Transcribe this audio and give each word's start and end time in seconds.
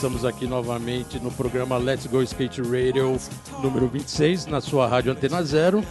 Estamos 0.00 0.24
aqui 0.24 0.46
novamente 0.46 1.18
no 1.18 1.30
programa 1.30 1.76
Let's 1.76 2.06
Go 2.06 2.22
Skate 2.22 2.62
Radio 2.62 3.18
número 3.62 3.86
26, 3.86 4.46
na 4.46 4.58
sua 4.58 4.86
rádio 4.86 5.12
Antena 5.12 5.42
Zero. 5.42 5.84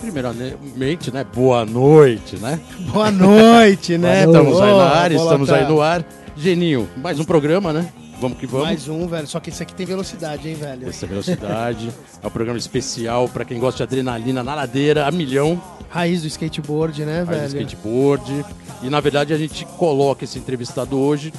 Primeiramente, 0.00 1.12
né? 1.12 1.24
Boa 1.34 1.66
noite, 1.66 2.36
né? 2.36 2.60
Boa 2.94 3.10
noite, 3.10 3.98
né? 3.98 4.24
Estamos 4.24 4.60
aí 4.60 4.70
na 4.72 4.84
área, 4.84 5.16
estamos 5.16 5.50
aí 5.50 5.66
no 5.66 5.80
ar. 5.80 6.06
Geninho, 6.36 6.88
mais 6.96 7.18
um 7.18 7.24
programa, 7.24 7.72
né? 7.72 7.92
Vamos 8.20 8.38
que 8.38 8.46
vamos. 8.46 8.68
Mais 8.68 8.86
um, 8.86 9.08
velho. 9.08 9.26
Só 9.26 9.40
que 9.40 9.50
esse 9.50 9.64
aqui 9.64 9.74
tem 9.74 9.84
velocidade, 9.84 10.48
hein, 10.48 10.54
velho? 10.54 10.88
Essa 10.88 11.04
velocidade. 11.04 11.90
é 12.22 12.26
um 12.26 12.30
programa 12.30 12.60
especial 12.60 13.28
para 13.28 13.44
quem 13.44 13.58
gosta 13.58 13.78
de 13.78 13.82
adrenalina 13.82 14.44
na 14.44 14.54
ladeira, 14.54 15.08
a 15.08 15.10
milhão, 15.10 15.60
Raiz 15.88 16.22
do 16.22 16.28
skateboard, 16.28 17.04
né, 17.04 17.24
velho? 17.24 17.46
skateboard. 17.46 18.44
E 18.82 18.90
na 18.90 19.00
verdade 19.00 19.32
a 19.32 19.38
gente 19.38 19.64
coloca 19.64 20.24
esse 20.24 20.38
entrevistado 20.38 20.98
hoje. 20.98 21.32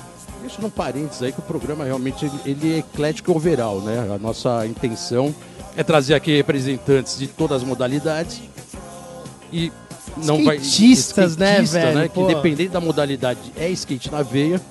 Deixa 0.47 0.61
num 0.61 0.69
parênteses 0.69 1.21
aí 1.21 1.33
que 1.33 1.39
o 1.39 1.43
programa 1.43 1.83
realmente 1.83 2.25
ele, 2.45 2.75
é 2.75 2.77
eclético 2.77 3.33
overall, 3.33 3.81
né? 3.81 4.09
A 4.15 4.17
nossa 4.17 4.65
intenção 4.65 5.35
é 5.75 5.83
trazer 5.83 6.13
aqui 6.13 6.37
representantes 6.37 7.19
de 7.19 7.27
todas 7.27 7.57
as 7.61 7.67
modalidades 7.67 8.41
e 9.51 9.73
não 10.23 10.45
vai 10.45 10.55
Skatistas, 10.55 11.35
né, 11.35 11.61
skatista, 11.63 11.91
velho? 11.91 12.09
Que 12.09 12.15
Pô. 12.15 12.23
independente 12.31 12.69
da 12.69 12.79
modalidade 12.79 13.41
é 13.57 13.69
skate 13.71 14.09
na 14.09 14.21
veia. 14.21 14.61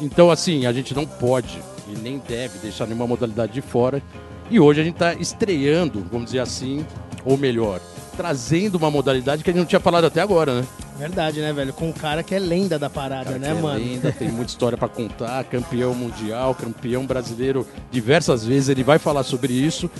Então 0.00 0.30
assim, 0.30 0.64
a 0.64 0.72
gente 0.72 0.94
não 0.94 1.04
pode 1.04 1.62
e 1.86 1.98
nem 1.98 2.16
deve 2.26 2.58
deixar 2.58 2.86
nenhuma 2.86 3.06
modalidade 3.06 3.52
de 3.52 3.60
fora. 3.60 4.02
E 4.50 4.58
hoje 4.58 4.80
a 4.80 4.84
gente 4.84 4.94
está 4.94 5.12
estreando, 5.12 6.02
vamos 6.10 6.28
dizer 6.28 6.38
assim, 6.38 6.86
ou 7.26 7.36
melhor, 7.36 7.78
trazendo 8.20 8.74
uma 8.76 8.90
modalidade 8.90 9.42
que 9.42 9.48
a 9.48 9.52
gente 9.52 9.60
não 9.62 9.66
tinha 9.66 9.80
falado 9.80 10.04
até 10.04 10.20
agora, 10.20 10.60
né? 10.60 10.66
Verdade, 10.98 11.40
né, 11.40 11.54
velho? 11.54 11.72
Com 11.72 11.88
um 11.88 11.92
cara 11.92 12.22
que 12.22 12.34
é 12.34 12.38
lenda 12.38 12.78
da 12.78 12.90
parada, 12.90 13.24
Cara, 13.24 13.38
né, 13.38 13.48
é 13.48 13.54
mano? 13.54 13.78
lenda, 13.82 14.12
tem 14.12 14.28
muita 14.30 14.50
história 14.50 14.76
pra 14.76 14.88
contar, 14.88 15.42
campeão 15.44 15.94
mundial, 15.94 16.54
campeão 16.54 17.06
brasileiro 17.06 17.66
diversas 17.90 18.44
vezes, 18.44 18.68
ele 18.68 18.84
vai 18.84 18.98
falar 18.98 19.22
sobre 19.22 19.54
isso. 19.54 19.90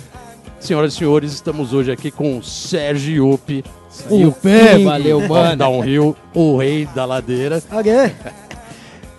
Senhoras 0.59 0.93
e 0.93 0.97
senhores, 0.97 1.33
estamos 1.33 1.73
hoje 1.73 1.91
aqui 1.91 2.11
com 2.11 2.37
o 2.37 2.43
Sérgio 2.43 3.31
Yupi, 3.31 3.63
O 4.07 4.31
pé, 4.31 4.77
valeu, 4.83 5.27
mano. 5.27 5.55
Downhill, 5.55 6.15
o 6.35 6.57
rei 6.57 6.85
da 6.93 7.05
ladeira. 7.05 7.63
Ok. 7.71 7.91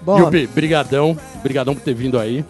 Bom, 0.02 0.20
Yupi, 0.20 0.46
brigadão, 0.46 1.18
brigadão 1.42 1.74
por 1.74 1.82
ter 1.82 1.94
vindo 1.94 2.20
aí. 2.20 2.44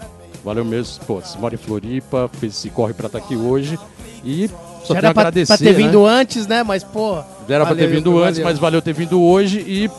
Valeu 0.45 0.67
mesmo, 0.67 1.03
pô, 1.07 1.15
você 1.21 1.39
mora 1.39 1.55
em 1.55 1.59
Floripa, 1.59 2.29
fez 2.39 2.53
esse 2.59 2.69
corre 2.69 2.93
pra 2.93 3.07
estar 3.07 3.19
aqui 3.21 3.37
hoje 3.37 3.79
e 4.23 4.51
só 4.85 4.95
Já 4.95 5.01
tenho 5.01 5.07
era 5.07 5.15
pra, 5.15 5.23
agradecer, 5.23 5.47
pra 5.47 5.57
ter 5.59 5.73
né? 5.73 5.73
vindo 5.73 6.07
antes, 6.07 6.47
né? 6.47 6.63
Mas, 6.63 6.83
pô. 6.85 7.17
Já 7.49 7.55
Era 7.57 7.67
pra 7.67 7.75
ter 7.75 7.83
valeu, 7.83 7.97
vindo 7.97 8.13
valeu. 8.13 8.27
antes, 8.29 8.41
mas 8.41 8.59
valeu 8.59 8.83
ter 8.83 8.93
vindo 8.93 9.21
hoje 9.23 9.61
e 9.67 9.91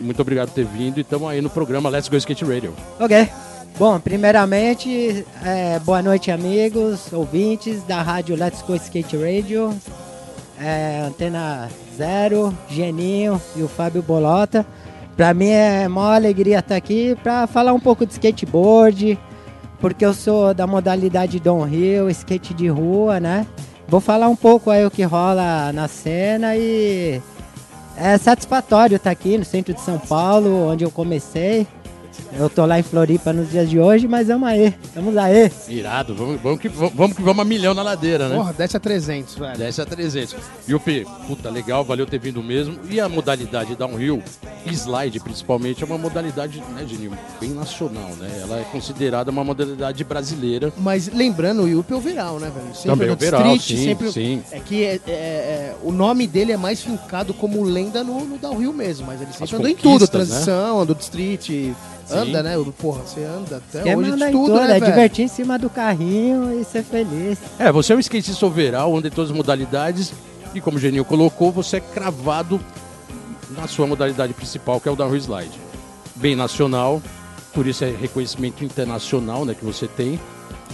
muito 0.00 0.20
obrigado 0.20 0.48
por 0.48 0.54
ter 0.54 0.64
vindo. 0.66 0.98
E 0.98 1.00
estamos 1.00 1.28
aí 1.30 1.40
no 1.40 1.48
programa 1.50 1.88
Let's 1.88 2.08
Go 2.08 2.16
Skate 2.16 2.44
Radio. 2.44 2.72
ok. 3.00 3.28
Bom, 3.78 4.00
primeiramente, 4.00 5.22
é, 5.44 5.78
boa 5.80 6.00
noite, 6.00 6.30
amigos, 6.30 7.12
ouvintes 7.12 7.82
da 7.82 8.00
rádio 8.00 8.34
Let's 8.34 8.62
Go 8.62 8.74
Skate 8.74 9.16
Radio. 9.18 9.70
É, 10.58 11.02
Antena 11.06 11.68
Zero, 11.94 12.56
Geninho 12.70 13.40
e 13.54 13.62
o 13.62 13.68
Fábio 13.68 14.00
Bolota. 14.02 14.64
Pra 15.14 15.34
mim 15.34 15.48
é 15.48 15.86
maior 15.88 16.14
alegria 16.14 16.60
estar 16.60 16.76
aqui 16.76 17.14
pra 17.22 17.46
falar 17.46 17.74
um 17.74 17.80
pouco 17.80 18.06
de 18.06 18.12
skateboard, 18.12 19.18
porque 19.78 20.04
eu 20.06 20.14
sou 20.14 20.54
da 20.54 20.66
modalidade 20.66 21.38
downhill, 21.38 22.08
skate 22.10 22.54
de 22.54 22.68
rua, 22.68 23.20
né? 23.20 23.46
Vou 23.88 24.00
falar 24.00 24.28
um 24.28 24.36
pouco 24.36 24.70
aí 24.70 24.84
o 24.84 24.90
que 24.90 25.04
rola 25.04 25.72
na 25.72 25.86
cena 25.86 26.56
e 26.56 27.22
é 27.96 28.18
satisfatório 28.18 28.96
estar 28.96 29.10
aqui 29.10 29.38
no 29.38 29.44
centro 29.44 29.72
de 29.72 29.80
São 29.80 29.98
Paulo, 29.98 30.68
onde 30.68 30.84
eu 30.84 30.90
comecei. 30.90 31.66
Eu 32.38 32.50
tô 32.50 32.66
lá 32.66 32.78
em 32.78 32.82
Floripa 32.82 33.32
nos 33.32 33.50
dias 33.50 33.68
de 33.70 33.78
hoje, 33.78 34.06
mas 34.06 34.28
vamos 34.28 34.48
aí, 34.48 34.74
vamos 34.94 35.16
aí. 35.16 35.50
Irado, 35.68 36.14
vamos, 36.14 36.40
vamos, 36.40 36.60
que, 36.60 36.68
vamos 36.68 37.16
que 37.16 37.22
vamos 37.22 37.40
a 37.40 37.44
milhão 37.44 37.72
na 37.74 37.82
ladeira, 37.82 38.28
né? 38.28 38.36
Porra, 38.36 38.52
desce 38.52 38.76
a 38.76 38.80
300, 38.80 39.34
velho. 39.36 39.58
Desce 39.58 39.80
a 39.80 39.86
300. 39.86 40.36
Yupi, 40.68 41.06
puta, 41.26 41.48
legal, 41.50 41.84
valeu 41.84 42.06
ter 42.06 42.18
vindo 42.18 42.42
mesmo. 42.42 42.76
E 42.90 43.00
a 43.00 43.08
modalidade 43.08 43.74
downhill, 43.74 44.22
slide 44.66 45.18
principalmente, 45.20 45.82
é 45.82 45.86
uma 45.86 45.98
modalidade, 45.98 46.62
né, 46.74 46.84
Geninho, 46.86 47.12
bem 47.40 47.50
nacional, 47.50 48.10
né? 48.18 48.28
Ela 48.42 48.60
é 48.60 48.64
considerada 48.64 49.30
uma 49.30 49.44
modalidade 49.44 50.02
brasileira. 50.04 50.72
Mas 50.76 51.08
lembrando, 51.12 51.62
o 51.62 51.68
Yuppie 51.68 51.94
é 51.94 51.96
overall, 51.96 52.38
né, 52.40 52.50
velho? 52.54 52.74
Sempre 52.74 52.90
Também 52.90 53.10
overall, 53.10 53.56
street, 53.56 53.78
sim, 53.78 53.84
sempre... 53.84 54.12
sim. 54.12 54.42
É 54.50 54.60
que 54.60 54.84
é- 54.84 55.00
é- 55.06 55.10
é- 55.10 55.76
o 55.82 55.92
nome 55.92 56.26
dele 56.26 56.52
é 56.52 56.56
mais 56.56 56.80
fincado 56.82 57.32
como 57.32 57.62
lenda 57.62 58.02
no, 58.04 58.24
no 58.24 58.38
downhill 58.38 58.72
mesmo, 58.72 59.06
mas 59.06 59.20
ele 59.20 59.30
sempre 59.30 59.44
As 59.44 59.52
andou 59.54 59.68
em 59.68 59.76
tudo, 59.76 60.00
né? 60.02 60.06
transição, 60.06 60.80
andou 60.80 60.94
de 60.94 61.02
street, 61.02 61.50
anda, 62.10 62.42
né? 62.42 62.54
Porra, 62.78 63.02
você 63.02 63.24
anda 63.24 63.56
até 63.56 63.82
Quer 63.82 63.96
hoje 63.96 64.12
de 64.12 64.30
tudo, 64.30 64.52
toda, 64.52 64.66
né, 64.66 64.76
é 64.76 64.80
velho? 64.80 64.92
divertir 64.92 65.24
em 65.24 65.28
cima 65.28 65.58
do 65.58 65.68
carrinho 65.68 66.60
e 66.60 66.64
ser 66.64 66.82
feliz. 66.82 67.38
É, 67.58 67.70
você 67.72 67.92
é 67.92 67.96
um 67.96 68.00
skatista 68.00 68.46
overall, 68.46 68.96
anda 68.96 69.08
em 69.08 69.10
todas 69.10 69.30
as 69.30 69.36
modalidades. 69.36 70.12
E 70.54 70.60
como 70.60 70.76
o 70.76 70.80
Geninho 70.80 71.04
colocou, 71.04 71.52
você 71.52 71.76
é 71.78 71.80
cravado 71.80 72.60
na 73.50 73.66
sua 73.66 73.86
modalidade 73.86 74.32
principal, 74.32 74.80
que 74.80 74.88
é 74.88 74.92
o 74.92 74.96
downhill 74.96 75.18
slide. 75.18 75.60
Bem 76.14 76.34
nacional, 76.34 77.02
por 77.52 77.66
isso 77.66 77.84
é 77.84 77.90
reconhecimento 77.90 78.64
internacional 78.64 79.44
né, 79.44 79.54
que 79.54 79.64
você 79.64 79.86
tem. 79.86 80.18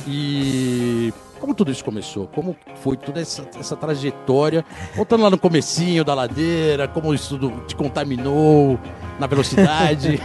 E 0.06 1.12
como 1.42 1.54
tudo 1.54 1.72
isso 1.72 1.84
começou? 1.84 2.28
Como 2.28 2.56
foi 2.82 2.96
toda 2.96 3.20
essa, 3.20 3.44
essa 3.58 3.74
trajetória? 3.74 4.64
Voltando 4.94 5.24
lá 5.24 5.30
no 5.30 5.36
comecinho 5.38 6.04
da 6.04 6.14
ladeira, 6.14 6.86
como 6.86 7.12
isso 7.12 7.36
tudo 7.36 7.64
te 7.66 7.74
contaminou 7.74 8.78
na 9.18 9.26
velocidade. 9.26 10.20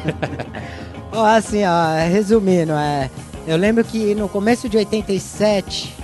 Assim, 1.11 1.63
ó, 1.65 2.07
resumindo, 2.09 2.73
é, 2.73 3.09
eu 3.47 3.57
lembro 3.57 3.83
que 3.83 4.13
no 4.13 4.27
começo 4.27 4.67
de 4.67 4.77
87, 4.77 5.95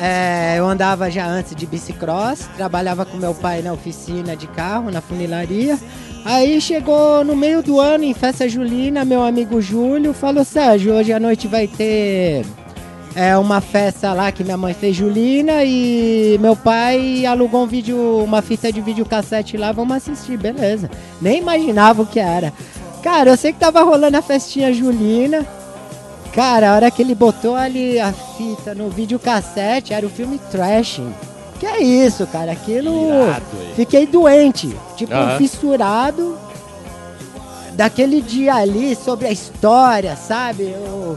é, 0.00 0.56
eu 0.58 0.66
andava 0.66 1.10
já 1.10 1.26
antes 1.26 1.54
de 1.54 1.66
bicicross, 1.66 2.48
trabalhava 2.56 3.04
com 3.04 3.16
meu 3.16 3.34
pai 3.34 3.62
na 3.62 3.72
oficina 3.72 4.34
de 4.34 4.46
carro, 4.48 4.90
na 4.90 5.00
funilaria. 5.00 5.78
Aí 6.24 6.58
chegou 6.60 7.22
no 7.22 7.36
meio 7.36 7.62
do 7.62 7.78
ano, 7.78 8.02
em 8.02 8.14
festa 8.14 8.48
julina, 8.48 9.04
meu 9.04 9.22
amigo 9.22 9.60
Júlio 9.60 10.14
falou, 10.14 10.42
Sérgio, 10.42 10.94
hoje 10.94 11.12
à 11.12 11.20
noite 11.20 11.46
vai 11.46 11.68
ter 11.68 12.46
é, 13.14 13.36
uma 13.36 13.60
festa 13.60 14.12
lá 14.12 14.32
que 14.32 14.42
minha 14.42 14.56
mãe 14.56 14.74
fez 14.74 14.96
julina 14.96 15.62
e 15.64 16.36
meu 16.40 16.56
pai 16.56 17.24
alugou 17.24 17.62
um 17.62 17.66
vídeo, 17.66 17.96
uma 18.24 18.42
fita 18.42 18.72
de 18.72 18.80
videocassete 18.80 19.56
lá, 19.56 19.70
vamos 19.70 19.96
assistir, 19.96 20.36
beleza. 20.36 20.90
Nem 21.20 21.40
imaginava 21.40 22.02
o 22.02 22.06
que 22.06 22.18
era. 22.18 22.52
Cara, 23.04 23.28
eu 23.30 23.36
sei 23.36 23.52
que 23.52 23.58
tava 23.60 23.82
rolando 23.82 24.16
a 24.16 24.22
festinha 24.22 24.72
julina. 24.72 25.46
Cara, 26.32 26.70
a 26.70 26.74
hora 26.74 26.90
que 26.90 27.02
ele 27.02 27.14
botou 27.14 27.54
ali 27.54 28.00
a 28.00 28.10
fita 28.12 28.74
no 28.74 28.88
videocassete, 28.88 29.92
era 29.92 30.06
o 30.06 30.08
filme 30.10 30.38
Trashing. 30.50 31.12
Que 31.60 31.66
é 31.66 31.82
isso, 31.82 32.26
cara? 32.26 32.52
Aquilo. 32.52 32.90
Irado? 33.28 33.44
Fiquei 33.76 34.06
doente. 34.06 34.74
Tipo, 34.96 35.12
Aham. 35.14 35.36
fissurado. 35.36 36.38
Daquele 37.74 38.22
dia 38.22 38.54
ali 38.54 38.96
sobre 38.96 39.26
a 39.28 39.30
história, 39.30 40.16
sabe? 40.16 40.62
Eu- 40.70 41.16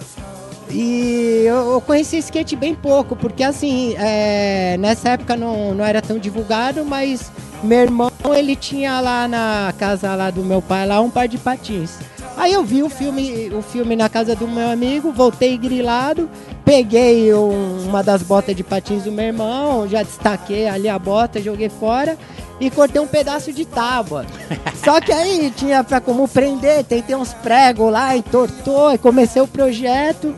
e 0.70 1.44
eu, 1.46 1.72
eu 1.72 1.80
conheci 1.82 2.18
skate 2.18 2.54
bem 2.58 2.76
pouco, 2.76 3.16
porque 3.16 3.42
assim, 3.44 3.96
é, 3.98 4.76
nessa 4.78 5.12
época 5.12 5.38
não, 5.38 5.74
não 5.74 5.86
era 5.86 6.02
tão 6.02 6.18
divulgado, 6.20 6.84
mas 6.84 7.32
meu 7.64 7.80
irmão, 7.80 8.12
ele 8.36 8.56
tinha 8.56 9.00
lá 9.00 9.28
na 9.28 9.74
casa 9.78 10.14
lá 10.16 10.30
do 10.30 10.44
meu 10.44 10.62
pai 10.62 10.86
lá 10.88 11.02
um 11.02 11.10
par 11.10 11.28
de 11.28 11.38
patins. 11.38 11.92
Aí 12.36 12.54
eu 12.54 12.64
vi 12.64 12.84
o 12.84 12.90
filme, 12.90 13.50
o 13.52 13.64
filme 13.64 13.96
na 13.96 14.08
casa 14.08 14.36
do 14.36 14.48
meu 14.48 14.70
amigo, 14.70 15.12
voltei 15.12 15.58
grilado, 15.58 16.30
peguei 16.64 17.34
um- 17.34 17.88
uma 17.88 18.04
das 18.04 18.22
botas 18.22 18.56
de 18.56 18.64
patins 18.64 19.04
do 19.04 19.12
meu 19.12 19.26
irmão, 19.26 19.88
já 19.88 20.04
destaquei 20.04 20.68
ali 20.68 20.88
a 20.88 21.00
bota, 21.00 21.42
joguei 21.42 21.68
fora 21.68 22.16
e 22.60 22.70
cortei 22.70 23.02
um 23.02 23.08
pedaço 23.08 23.52
de 23.52 23.66
tábua. 23.66 24.24
Só 24.86 25.02
que 25.02 25.12
aí 25.12 25.52
tinha 25.56 25.84
pra 25.84 26.00
como 26.00 26.28
prender, 26.28 26.84
tentei 26.84 27.16
uns 27.16 27.34
pregos 27.34 27.92
lá, 27.92 28.16
entortou, 28.16 28.94
e 28.94 29.00
comecei 29.00 29.42
o 29.42 29.48
projeto. 29.48 30.36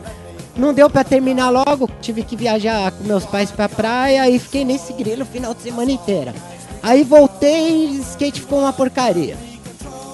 Não 0.56 0.72
deu 0.74 0.88
pra 0.90 1.04
terminar 1.04 1.50
logo, 1.50 1.88
tive 2.00 2.22
que 2.22 2.34
viajar 2.34 2.90
com 2.92 3.04
meus 3.04 3.24
pais 3.26 3.50
pra 3.50 3.68
praia 3.68 4.28
e 4.28 4.38
fiquei 4.38 4.64
nesse 4.64 4.92
grilo 4.94 5.22
o 5.22 5.26
final 5.26 5.52
de 5.54 5.62
semana 5.62 5.90
inteira. 5.92 6.34
Aí 6.82 7.04
voltei 7.04 7.86
e 7.88 7.98
skate 8.00 8.40
ficou 8.40 8.60
uma 8.60 8.72
porcaria. 8.72 9.36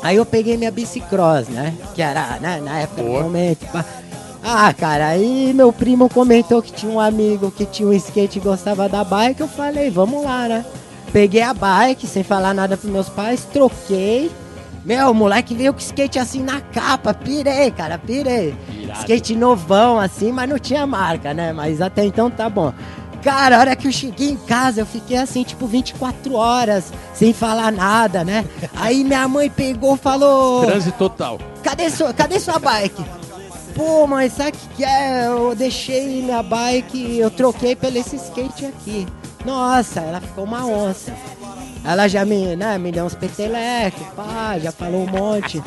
Aí 0.02 0.16
eu 0.16 0.26
peguei 0.26 0.56
minha 0.56 0.70
bicicross, 0.70 1.48
né? 1.48 1.74
Que 1.94 2.02
era, 2.02 2.38
né, 2.40 2.60
na 2.62 2.80
época 2.80 3.02
do 3.02 3.08
Boa. 3.08 3.22
momento. 3.22 3.66
pá. 3.72 3.84
Ah, 4.42 4.72
cara, 4.72 5.08
aí 5.08 5.52
meu 5.52 5.72
primo 5.72 6.08
comentou 6.08 6.62
que 6.62 6.72
tinha 6.72 6.92
um 6.92 7.00
amigo 7.00 7.50
que 7.50 7.66
tinha 7.66 7.88
um 7.88 7.92
skate 7.92 8.38
e 8.38 8.40
gostava 8.40 8.88
da 8.88 9.02
bike. 9.02 9.40
Eu 9.40 9.48
falei, 9.48 9.90
vamos 9.90 10.24
lá, 10.24 10.46
né? 10.46 10.64
Peguei 11.12 11.42
a 11.42 11.52
bike, 11.52 12.06
sem 12.06 12.22
falar 12.22 12.54
nada 12.54 12.76
pros 12.76 12.90
meus 12.90 13.08
pais, 13.08 13.44
troquei. 13.52 14.30
Meu, 14.84 15.10
o 15.10 15.14
moleque 15.14 15.52
veio 15.52 15.72
com 15.72 15.80
skate 15.80 16.16
assim 16.20 16.44
na 16.44 16.60
capa, 16.60 17.12
pirei, 17.12 17.72
cara, 17.72 17.98
pirei. 17.98 18.54
Irado. 18.72 19.00
Skate 19.00 19.34
novão 19.34 19.98
assim, 19.98 20.30
mas 20.30 20.48
não 20.48 20.60
tinha 20.60 20.86
marca, 20.86 21.34
né? 21.34 21.52
Mas 21.52 21.80
até 21.80 22.04
então 22.04 22.30
tá 22.30 22.48
bom. 22.48 22.72
Cara, 23.26 23.56
a 23.56 23.58
hora 23.58 23.74
que 23.74 23.88
eu 23.88 23.92
cheguei 23.92 24.30
em 24.30 24.36
casa, 24.36 24.82
eu 24.82 24.86
fiquei 24.86 25.16
assim, 25.16 25.42
tipo, 25.42 25.66
24 25.66 26.32
horas, 26.34 26.92
sem 27.12 27.32
falar 27.32 27.72
nada, 27.72 28.22
né? 28.22 28.44
Aí 28.72 29.02
minha 29.02 29.26
mãe 29.26 29.50
pegou 29.50 29.96
e 29.96 29.98
falou: 29.98 30.64
Transe 30.64 30.92
total. 30.92 31.40
cadê 31.60 31.90
sua, 31.90 32.14
cadê 32.14 32.38
sua 32.38 32.60
bike? 32.60 33.04
Pô, 33.74 34.06
mãe, 34.06 34.30
sabe 34.30 34.50
o 34.50 34.52
que, 34.52 34.68
que 34.76 34.84
é? 34.84 35.26
Eu 35.26 35.56
deixei 35.56 36.22
minha 36.22 36.40
bike, 36.40 37.18
eu 37.18 37.28
troquei 37.28 37.74
pelo 37.74 37.98
esse 37.98 38.14
skate 38.14 38.64
aqui. 38.64 39.08
Nossa, 39.44 40.02
ela 40.02 40.20
ficou 40.20 40.44
uma 40.44 40.64
onça. 40.64 41.12
Ela 41.86 42.08
já 42.08 42.24
me, 42.24 42.56
né, 42.56 42.76
me 42.78 42.90
deu 42.90 43.04
uns 43.04 43.14
petelecos, 43.14 44.02
pá, 44.16 44.58
já 44.58 44.72
falou 44.72 45.04
um 45.04 45.06
monte. 45.06 45.62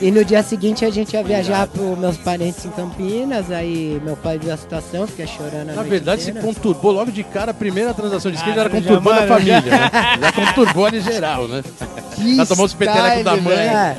E 0.00 0.10
no 0.10 0.24
dia 0.24 0.42
seguinte 0.42 0.84
a 0.84 0.90
gente 0.90 1.12
ia 1.14 1.22
viajar 1.22 1.68
pros 1.68 1.96
meus 1.96 2.16
parentes 2.16 2.64
em 2.64 2.70
Campinas, 2.70 3.48
aí 3.52 4.00
meu 4.04 4.16
pai 4.16 4.36
viu 4.38 4.52
a 4.52 4.56
situação, 4.56 5.06
fiquei 5.06 5.28
chorando 5.28 5.72
Na 5.72 5.82
verdade, 5.84 6.22
se 6.22 6.32
conturbou 6.32 6.90
logo 6.90 7.12
de 7.12 7.22
cara 7.22 7.52
a 7.52 7.54
primeira 7.54 7.94
transação 7.94 8.30
de 8.32 8.36
skate 8.38 8.56
já 8.56 8.62
era 8.62 8.70
Ah, 8.70 8.72
já, 8.72 8.80
conturbando 8.80 9.20
a 9.20 9.26
família, 9.28 9.60
né? 9.60 9.90
Já 10.20 10.32
conturbou 10.32 10.86
ali 10.86 11.00
geral, 11.00 11.46
né? 11.46 11.62
Que 12.16 12.34
Já 12.36 12.46
tomou 12.46 12.66
os 12.66 12.74
petelecos 12.74 13.24
da 13.24 13.36
mãe. 13.36 13.54
velho. 13.56 13.70
É. 13.70 13.96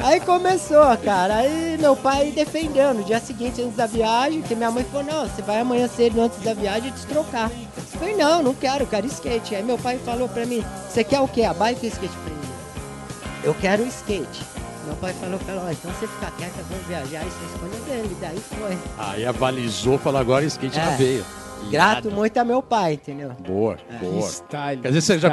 Aí 0.00 0.20
começou, 0.20 0.96
cara. 0.98 1.36
Aí 1.36 1.78
meu 1.80 1.96
pai 1.96 2.30
defendeu 2.32 2.92
no 2.92 3.02
dia 3.02 3.18
seguinte, 3.20 3.62
antes 3.62 3.76
da 3.76 3.86
viagem, 3.86 4.42
que 4.42 4.54
minha 4.54 4.70
mãe 4.70 4.84
falou, 4.84 5.06
não, 5.06 5.26
você 5.26 5.40
vai 5.40 5.60
amanhã 5.60 5.88
cedo 5.88 6.20
antes 6.20 6.38
da 6.42 6.52
viagem 6.52 6.90
te 6.92 7.06
trocar. 7.06 7.50
Eu 7.96 8.00
falei, 8.00 8.16
não, 8.16 8.42
não 8.42 8.54
quero, 8.54 8.82
eu 8.84 8.86
quero 8.86 9.06
skate. 9.06 9.54
Aí 9.54 9.62
meu 9.62 9.78
pai 9.78 9.98
falou 9.98 10.28
pra 10.28 10.44
mim, 10.44 10.62
você 10.88 11.02
quer 11.02 11.20
o 11.20 11.28
quê? 11.28 11.42
A 11.44 11.54
bike 11.54 11.86
ou 11.86 11.92
skate? 11.92 12.12
Eu 12.14 12.20
falei, 12.22 12.38
eu 13.44 13.54
quero 13.54 13.82
o 13.84 13.86
skate. 13.86 14.44
Meu 14.86 14.94
pai 14.96 15.12
falou 15.14 15.38
pra 15.40 15.54
ela, 15.54 15.64
ó, 15.66 15.70
então 15.72 15.90
você 15.92 16.06
fica 16.06 16.30
quieta, 16.32 16.62
vamos 16.68 16.86
viajar, 16.86 17.26
isso 17.26 17.36
é 17.40 17.44
a 17.44 17.66
escolha 17.66 17.84
dele. 18.02 18.16
Daí 18.20 18.38
foi. 18.38 18.78
Aí 18.98 19.24
avalizou, 19.26 19.98
falou 19.98 20.20
agora 20.20 20.44
skate 20.44 20.76
na 20.76 20.92
É. 20.92 20.96
veia. 20.96 21.24
Grato 21.70 22.10
muito 22.10 22.36
a 22.36 22.44
meu 22.44 22.62
pai, 22.62 22.92
entendeu? 22.92 23.30
Boa, 23.44 23.76
Que 23.76 24.04
boa. 24.04 24.28
style. 24.28 24.82
Quer 24.82 24.88
dizer, 24.92 25.00
você 25.00 25.18
já, 25.18 25.30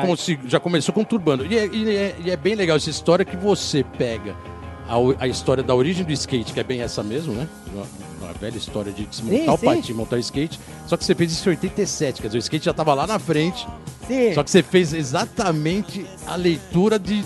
já 0.47 0.59
começou 0.59 0.93
conturbando. 0.95 1.45
E 1.45 1.55
é, 1.57 1.67
e 1.67 1.95
é- 1.95 2.15
e 2.25 2.31
é 2.31 2.37
bem 2.37 2.55
legal 2.55 2.77
essa 2.77 2.89
história 2.89 3.23
que 3.25 3.35
você 3.35 3.83
pega 3.97 4.33
a, 4.87 5.23
a 5.23 5.27
história 5.27 5.63
da 5.63 5.73
origem 5.73 6.05
do 6.05 6.11
skate, 6.13 6.53
que 6.53 6.59
é 6.59 6.63
bem 6.63 6.81
essa 6.81 7.03
mesmo, 7.03 7.33
né? 7.33 7.47
Uma, 7.73 7.85
uma 8.21 8.33
velha 8.33 8.57
história 8.57 8.91
de 8.91 9.05
desmontar 9.05 9.39
Sim, 9.39 9.49
o 9.49 9.57
sim. 9.57 9.65
patins, 9.65 9.95
montar 9.95 10.15
o 10.15 10.19
skate. 10.19 10.59
Só 10.87 10.97
que 10.97 11.05
você 11.05 11.15
fez 11.15 11.31
isso 11.31 11.49
em 11.49 11.51
87, 11.51 12.21
quer 12.21 12.27
dizer, 12.27 12.37
o 12.37 12.39
skate 12.39 12.65
já 12.65 12.71
estava 12.71 12.93
lá 12.93 13.07
na 13.07 13.19
frente. 13.19 13.67
Sim. 14.07 14.33
Só 14.33 14.43
que 14.43 14.51
você 14.51 14.61
fez 14.61 14.93
exatamente 14.93 16.05
a 16.27 16.35
leitura 16.35 16.99
de 16.99 17.23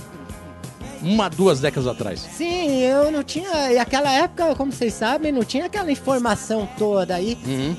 uma, 1.01 1.30
duas 1.30 1.59
décadas 1.59 1.88
atrás. 1.88 2.19
Sim, 2.19 2.80
eu 2.81 3.12
não 3.12 3.24
tinha. 3.24 3.71
E 3.71 3.77
aquela 3.77 4.12
época, 4.12 4.56
como 4.56 4.71
vocês 4.71 4.94
sabem, 4.94 5.31
não 5.31 5.44
tinha 5.44 5.65
aquela 5.65 5.92
informação 5.92 6.68
toda 6.77 7.15
aí. 7.15 7.38
Uhum. 7.45 7.75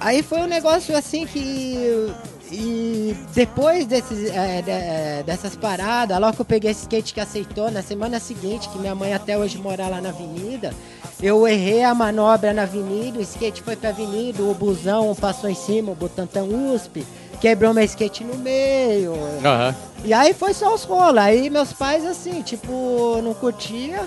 Aí 0.00 0.22
foi 0.22 0.40
um 0.40 0.46
negócio 0.46 0.96
assim 0.96 1.26
que. 1.26 2.12
E 2.50 3.16
depois 3.34 3.86
desses, 3.86 4.30
é, 4.30 4.62
de- 4.62 5.24
dessas 5.24 5.56
paradas, 5.56 6.18
logo 6.20 6.34
que 6.34 6.40
eu 6.42 6.44
peguei 6.44 6.70
esse 6.70 6.82
skate 6.82 7.12
que 7.14 7.20
aceitou, 7.20 7.70
na 7.70 7.82
semana 7.82 8.20
seguinte, 8.20 8.68
que 8.68 8.78
minha 8.78 8.94
mãe 8.94 9.12
até 9.12 9.36
hoje 9.36 9.58
mora 9.58 9.88
lá 9.88 10.00
na 10.00 10.10
avenida, 10.10 10.72
eu 11.20 11.46
errei 11.48 11.82
a 11.82 11.92
manobra 11.94 12.52
na 12.52 12.62
avenida, 12.62 13.18
o 13.18 13.22
skate 13.22 13.62
foi 13.62 13.74
pra 13.74 13.90
avenida, 13.90 14.42
o 14.42 14.54
busão 14.54 15.14
passou 15.14 15.50
em 15.50 15.54
cima, 15.54 15.90
o 15.90 15.94
Butantan 15.94 16.44
USP, 16.44 17.04
quebrou 17.40 17.74
meu 17.74 17.84
skate 17.84 18.22
no 18.22 18.36
meio. 18.36 19.14
Aham. 19.44 19.74
E 20.04 20.12
aí 20.14 20.32
foi 20.32 20.54
só 20.54 20.72
os 20.74 20.84
rolos. 20.84 21.18
Aí 21.18 21.50
meus 21.50 21.72
pais, 21.72 22.04
assim, 22.06 22.42
tipo, 22.42 23.20
não 23.24 23.34
curtia. 23.34 24.06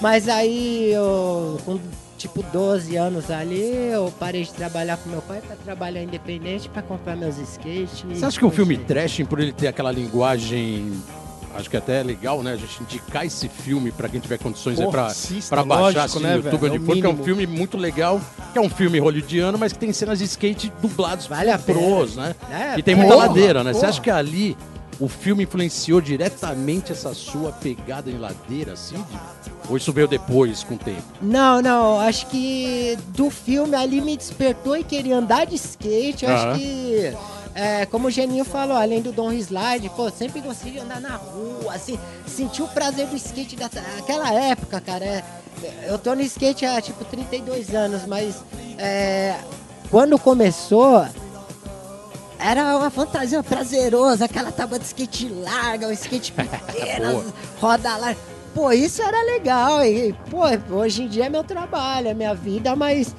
Mas 0.00 0.28
aí 0.28 0.92
eu, 0.92 1.58
com 1.64 1.78
tipo 2.24 2.42
12 2.42 2.96
anos 2.96 3.30
ali, 3.30 3.70
eu 3.92 4.10
parei 4.18 4.44
de 4.44 4.52
trabalhar 4.54 4.96
com 4.96 5.10
meu 5.10 5.20
pai 5.20 5.42
pra 5.46 5.54
trabalhar 5.56 6.02
independente, 6.02 6.70
pra 6.70 6.80
comprar 6.80 7.14
meus 7.16 7.36
skates. 7.36 8.02
Você 8.08 8.24
acha 8.24 8.38
que 8.38 8.44
o 8.46 8.50
filme 8.50 8.78
Trashing, 8.78 9.26
por 9.26 9.38
ele 9.40 9.52
ter 9.52 9.66
aquela 9.66 9.92
linguagem. 9.92 10.90
Acho 11.54 11.70
que 11.70 11.76
até 11.76 12.00
é 12.00 12.02
legal, 12.02 12.42
né? 12.42 12.52
A 12.54 12.56
gente 12.56 12.82
indicar 12.82 13.24
esse 13.24 13.48
filme 13.48 13.92
pra 13.92 14.08
quem 14.08 14.18
tiver 14.20 14.38
condições 14.38 14.76
aí 14.78 14.84
Porra, 14.86 14.98
pra, 14.98 15.06
assista, 15.06 15.54
pra 15.54 15.64
baixar 15.64 15.82
lógico, 15.82 16.04
assim, 16.04 16.20
né, 16.20 16.30
no 16.30 16.36
YouTube 16.42 16.60
velho? 16.62 16.74
onde 16.74 16.82
É 16.82 16.86
for, 16.86 16.96
que 16.96 17.06
é 17.06 17.08
um 17.08 17.24
filme 17.24 17.46
muito 17.46 17.76
legal, 17.76 18.20
que 18.52 18.58
é 18.58 18.60
um 18.60 18.68
filme 18.70 18.98
hollywoodiano, 18.98 19.56
mas 19.58 19.72
que 19.72 19.78
tem 19.78 19.92
cenas 19.92 20.18
de 20.18 20.24
skate 20.24 20.72
dublados 20.82 21.26
Vale 21.28 21.50
a 21.50 21.58
por 21.58 21.66
pena. 21.66 21.78
pros, 21.78 22.16
né? 22.16 22.34
É, 22.50 22.78
e 22.78 22.82
tem 22.82 22.96
muita 22.96 23.14
ladeira, 23.14 23.62
né? 23.62 23.72
Você 23.72 23.80
porra. 23.80 23.88
acha 23.90 24.00
que 24.00 24.10
ali 24.10 24.56
o 25.00 25.08
filme 25.08 25.44
influenciou 25.44 26.00
diretamente 26.00 26.92
essa 26.92 27.12
sua 27.14 27.52
pegada 27.52 28.10
em 28.10 28.18
ladeira, 28.18 28.72
assim? 28.72 29.02
Ou 29.68 29.76
isso 29.76 29.92
veio 29.92 30.06
depois, 30.06 30.62
com 30.62 30.74
o 30.74 30.78
tempo? 30.78 31.02
Não, 31.22 31.60
não, 31.62 31.98
acho 32.00 32.26
que 32.26 32.96
do 33.08 33.30
filme 33.30 33.74
ali 33.74 34.00
me 34.00 34.16
despertou 34.16 34.76
e 34.76 34.84
queria 34.84 35.16
andar 35.16 35.46
de 35.46 35.54
skate. 35.54 36.26
Acho 36.26 36.58
que, 36.58 37.12
é, 37.54 37.86
como 37.86 38.08
o 38.08 38.10
Geninho 38.10 38.44
falou, 38.44 38.76
além 38.76 39.00
do 39.00 39.10
Don 39.10 39.32
Slide, 39.32 39.88
pô, 39.90 40.10
sempre 40.10 40.40
gostei 40.40 40.72
de 40.72 40.78
andar 40.78 41.00
na 41.00 41.16
rua, 41.16 41.74
assim, 41.74 41.98
sentir 42.26 42.62
o 42.62 42.68
prazer 42.68 43.06
do 43.06 43.16
skate 43.16 43.56
daquela 43.56 44.32
época, 44.32 44.80
cara. 44.80 45.04
é, 45.04 45.24
eu 45.86 45.98
tô 45.98 46.14
no 46.14 46.22
skate 46.22 46.66
há 46.66 46.80
tipo 46.80 47.04
32 47.04 47.74
anos, 47.74 48.06
mas 48.06 48.36
é, 48.78 49.36
quando 49.90 50.18
começou. 50.18 51.06
Era 52.44 52.76
uma 52.76 52.90
fantasia 52.90 53.42
prazerosa, 53.42 54.26
aquela 54.26 54.52
tábua 54.52 54.78
de 54.78 54.84
skate 54.84 55.30
larga, 55.30 55.88
o 55.88 55.92
skate 55.92 56.30
pequeno, 56.36 57.24
roda 57.58 57.96
larga. 57.96 58.18
Pô, 58.54 58.70
isso 58.70 59.00
era 59.00 59.22
legal. 59.24 59.82
E, 59.82 60.12
pô, 60.30 60.42
hoje 60.76 61.04
em 61.04 61.08
dia 61.08 61.24
é 61.24 61.28
meu 61.30 61.42
trabalho, 61.42 62.08
é 62.08 62.12
minha 62.14 62.34
vida, 62.34 62.76
mas 62.76 63.16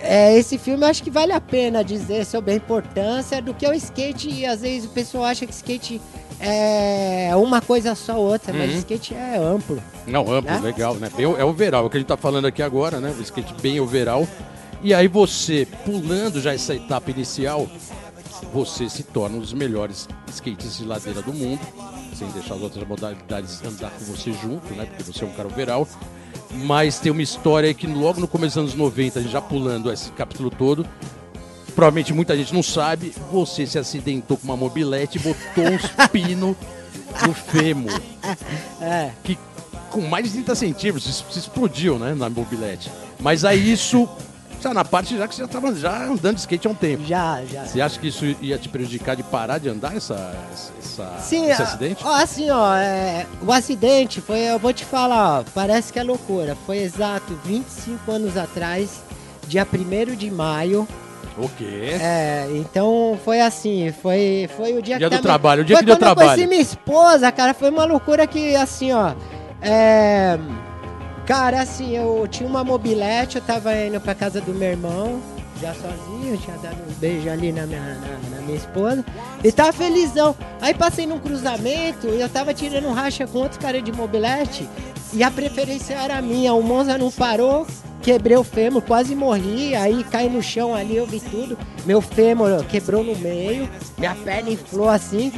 é, 0.00 0.36
esse 0.36 0.58
filme 0.58 0.82
eu 0.84 0.88
acho 0.88 1.04
que 1.04 1.10
vale 1.10 1.32
a 1.32 1.40
pena 1.40 1.84
dizer 1.84 2.26
sobre 2.26 2.50
a 2.52 2.54
importância 2.56 3.40
do 3.40 3.54
que 3.54 3.64
é 3.64 3.70
o 3.70 3.74
skate. 3.74 4.28
E 4.28 4.44
às 4.44 4.62
vezes 4.62 4.86
o 4.86 4.90
pessoal 4.92 5.26
acha 5.26 5.46
que 5.46 5.52
skate 5.52 6.00
é 6.40 7.30
uma 7.36 7.60
coisa 7.60 7.94
só 7.94 8.16
outra, 8.18 8.52
mas 8.52 8.72
Uhum. 8.72 8.78
skate 8.78 9.14
é 9.14 9.36
amplo. 9.36 9.80
Não, 10.04 10.22
amplo, 10.22 10.50
Né? 10.50 10.60
legal, 10.60 10.96
né? 10.96 11.08
Bem, 11.16 11.24
é 11.24 11.44
overall, 11.44 11.84
é 11.84 11.86
o 11.86 11.90
que 11.90 11.96
a 11.96 12.00
gente 12.00 12.08
tá 12.08 12.16
falando 12.16 12.46
aqui 12.46 12.60
agora, 12.60 12.98
né? 12.98 13.14
O 13.16 13.22
skate 13.22 13.54
bem 13.62 13.78
overall. 13.78 14.26
E 14.82 14.92
aí 14.92 15.06
você, 15.06 15.66
pulando 15.86 16.40
já 16.42 16.52
essa 16.52 16.74
etapa 16.74 17.10
inicial, 17.10 17.66
você 18.52 18.88
se 18.88 19.02
torna 19.02 19.36
um 19.36 19.40
dos 19.40 19.52
melhores 19.52 20.08
skatistas 20.28 20.78
de 20.78 20.84
ladeira 20.84 21.22
do 21.22 21.32
mundo, 21.32 21.60
sem 22.14 22.28
deixar 22.28 22.54
as 22.54 22.60
outras 22.60 22.86
modalidades 22.86 23.62
andar 23.64 23.90
com 23.90 24.04
você 24.04 24.32
junto, 24.32 24.72
né? 24.74 24.86
Porque 24.86 25.02
você 25.02 25.24
é 25.24 25.26
um 25.26 25.32
cara 25.32 25.48
overall. 25.48 25.86
Mas 26.52 26.98
tem 26.98 27.10
uma 27.10 27.22
história 27.22 27.68
aí 27.68 27.74
que 27.74 27.86
logo 27.86 28.20
no 28.20 28.28
começo 28.28 28.60
dos 28.60 28.74
anos 28.74 28.74
90, 28.74 29.18
a 29.18 29.22
gente 29.22 29.32
já 29.32 29.40
pulando 29.40 29.90
esse 29.92 30.10
capítulo 30.12 30.50
todo, 30.50 30.86
provavelmente 31.74 32.12
muita 32.12 32.36
gente 32.36 32.54
não 32.54 32.62
sabe, 32.62 33.12
você 33.32 33.66
se 33.66 33.78
acidentou 33.78 34.36
com 34.36 34.44
uma 34.44 34.56
mobilete 34.56 35.18
e 35.18 35.20
botou 35.20 35.64
uns 35.72 35.82
pinos 36.12 36.56
no 37.26 37.34
fêmur 37.34 37.92
É. 38.80 39.10
que 39.22 39.38
com 39.90 40.00
mais 40.00 40.24
de 40.26 40.32
30 40.32 40.54
centímetros, 40.56 41.24
se 41.30 41.38
explodiu, 41.38 41.98
né, 42.00 42.14
na 42.14 42.28
mobilete. 42.28 42.90
Mas 43.20 43.44
aí 43.44 43.70
isso, 43.72 44.08
já 44.64 44.74
na 44.74 44.84
parte 44.84 45.16
já 45.16 45.28
que 45.28 45.34
você 45.34 45.42
já 45.42 45.46
estava 45.46 45.74
já 45.74 46.04
andando 46.04 46.34
de 46.34 46.40
skate 46.40 46.66
há 46.66 46.70
um 46.70 46.74
tempo. 46.74 47.04
Já, 47.04 47.42
já. 47.44 47.64
Você 47.64 47.80
acha 47.80 47.98
que 47.98 48.08
isso 48.08 48.24
ia 48.40 48.58
te 48.58 48.68
prejudicar 48.68 49.14
de 49.14 49.22
parar 49.22 49.58
de 49.58 49.68
andar 49.68 49.96
essa, 49.96 50.34
essa, 50.78 51.16
Sim, 51.20 51.50
esse 51.50 51.60
ó, 51.60 51.64
acidente? 51.64 52.02
ó, 52.04 52.14
assim, 52.14 52.50
ó, 52.50 52.74
é, 52.76 53.26
o 53.42 53.52
acidente 53.52 54.20
foi, 54.20 54.40
eu 54.40 54.58
vou 54.58 54.72
te 54.72 54.84
falar, 54.84 55.40
ó, 55.40 55.44
parece 55.54 55.92
que 55.92 55.98
é 55.98 56.02
loucura. 56.02 56.56
Foi 56.66 56.78
exato 56.78 57.38
25 57.44 58.10
anos 58.10 58.36
atrás, 58.36 59.02
dia 59.46 59.66
1 59.70 60.14
de 60.16 60.30
maio. 60.30 60.88
O 61.36 61.48
quê? 61.48 61.90
É, 62.00 62.46
então 62.54 63.18
foi 63.24 63.40
assim, 63.40 63.92
foi, 64.00 64.48
foi 64.56 64.72
o 64.78 64.80
dia, 64.80 64.98
Dia 64.98 65.08
que 65.10 65.16
do 65.16 65.18
a 65.18 65.22
trabalho, 65.22 65.62
o 65.62 65.64
dia 65.64 65.76
que 65.78 65.84
deu 65.84 65.96
quando 65.96 66.02
eu 66.02 66.06
trabalho. 66.06 66.28
conheci 66.30 66.46
minha 66.46 66.60
esposa, 66.62 67.30
cara, 67.32 67.52
foi 67.52 67.70
uma 67.70 67.84
loucura 67.84 68.26
que 68.26 68.54
assim, 68.54 68.92
ó. 68.92 69.14
É, 69.60 70.38
cara, 71.26 71.62
assim, 71.62 71.96
eu 71.96 72.26
tinha 72.28 72.48
uma 72.48 72.64
mobilete, 72.64 73.36
eu 73.36 73.42
tava 73.42 73.76
indo 73.76 74.00
pra 74.00 74.14
casa 74.14 74.40
do 74.40 74.54
meu 74.54 74.70
irmão, 74.70 75.20
já 75.60 75.72
sozinho, 75.74 76.36
tinha 76.38 76.56
dado 76.58 76.76
um 76.88 76.92
beijo 76.94 77.28
ali 77.28 77.52
na 77.52 77.66
minha, 77.66 77.80
na, 77.80 78.36
na 78.36 78.42
minha 78.42 78.56
esposa, 78.56 79.04
e 79.42 79.52
tava 79.52 79.72
felizão. 79.72 80.36
Aí 80.60 80.74
passei 80.74 81.06
num 81.06 81.18
cruzamento 81.18 82.08
e 82.08 82.20
eu 82.20 82.28
tava 82.28 82.52
tirando 82.52 82.92
racha 82.92 83.26
com 83.26 83.38
outro 83.38 83.58
cara 83.60 83.80
de 83.80 83.92
mobilete, 83.92 84.68
e 85.12 85.22
a 85.22 85.30
preferência 85.30 85.94
era 85.94 86.20
minha, 86.20 86.52
o 86.54 86.62
Monza 86.62 86.98
não 86.98 87.10
parou, 87.10 87.66
quebrei 88.02 88.36
o 88.36 88.44
fêmur, 88.44 88.82
quase 88.82 89.14
morri, 89.14 89.74
aí 89.74 90.04
caí 90.04 90.28
no 90.28 90.42
chão 90.42 90.74
ali, 90.74 90.96
eu 90.96 91.06
vi 91.06 91.20
tudo. 91.20 91.56
Meu 91.86 92.00
fêmur 92.00 92.64
quebrou 92.66 93.02
no 93.02 93.16
meio, 93.16 93.68
minha 93.96 94.14
perna 94.14 94.50
inflou 94.50 94.88
assim. 94.88 95.32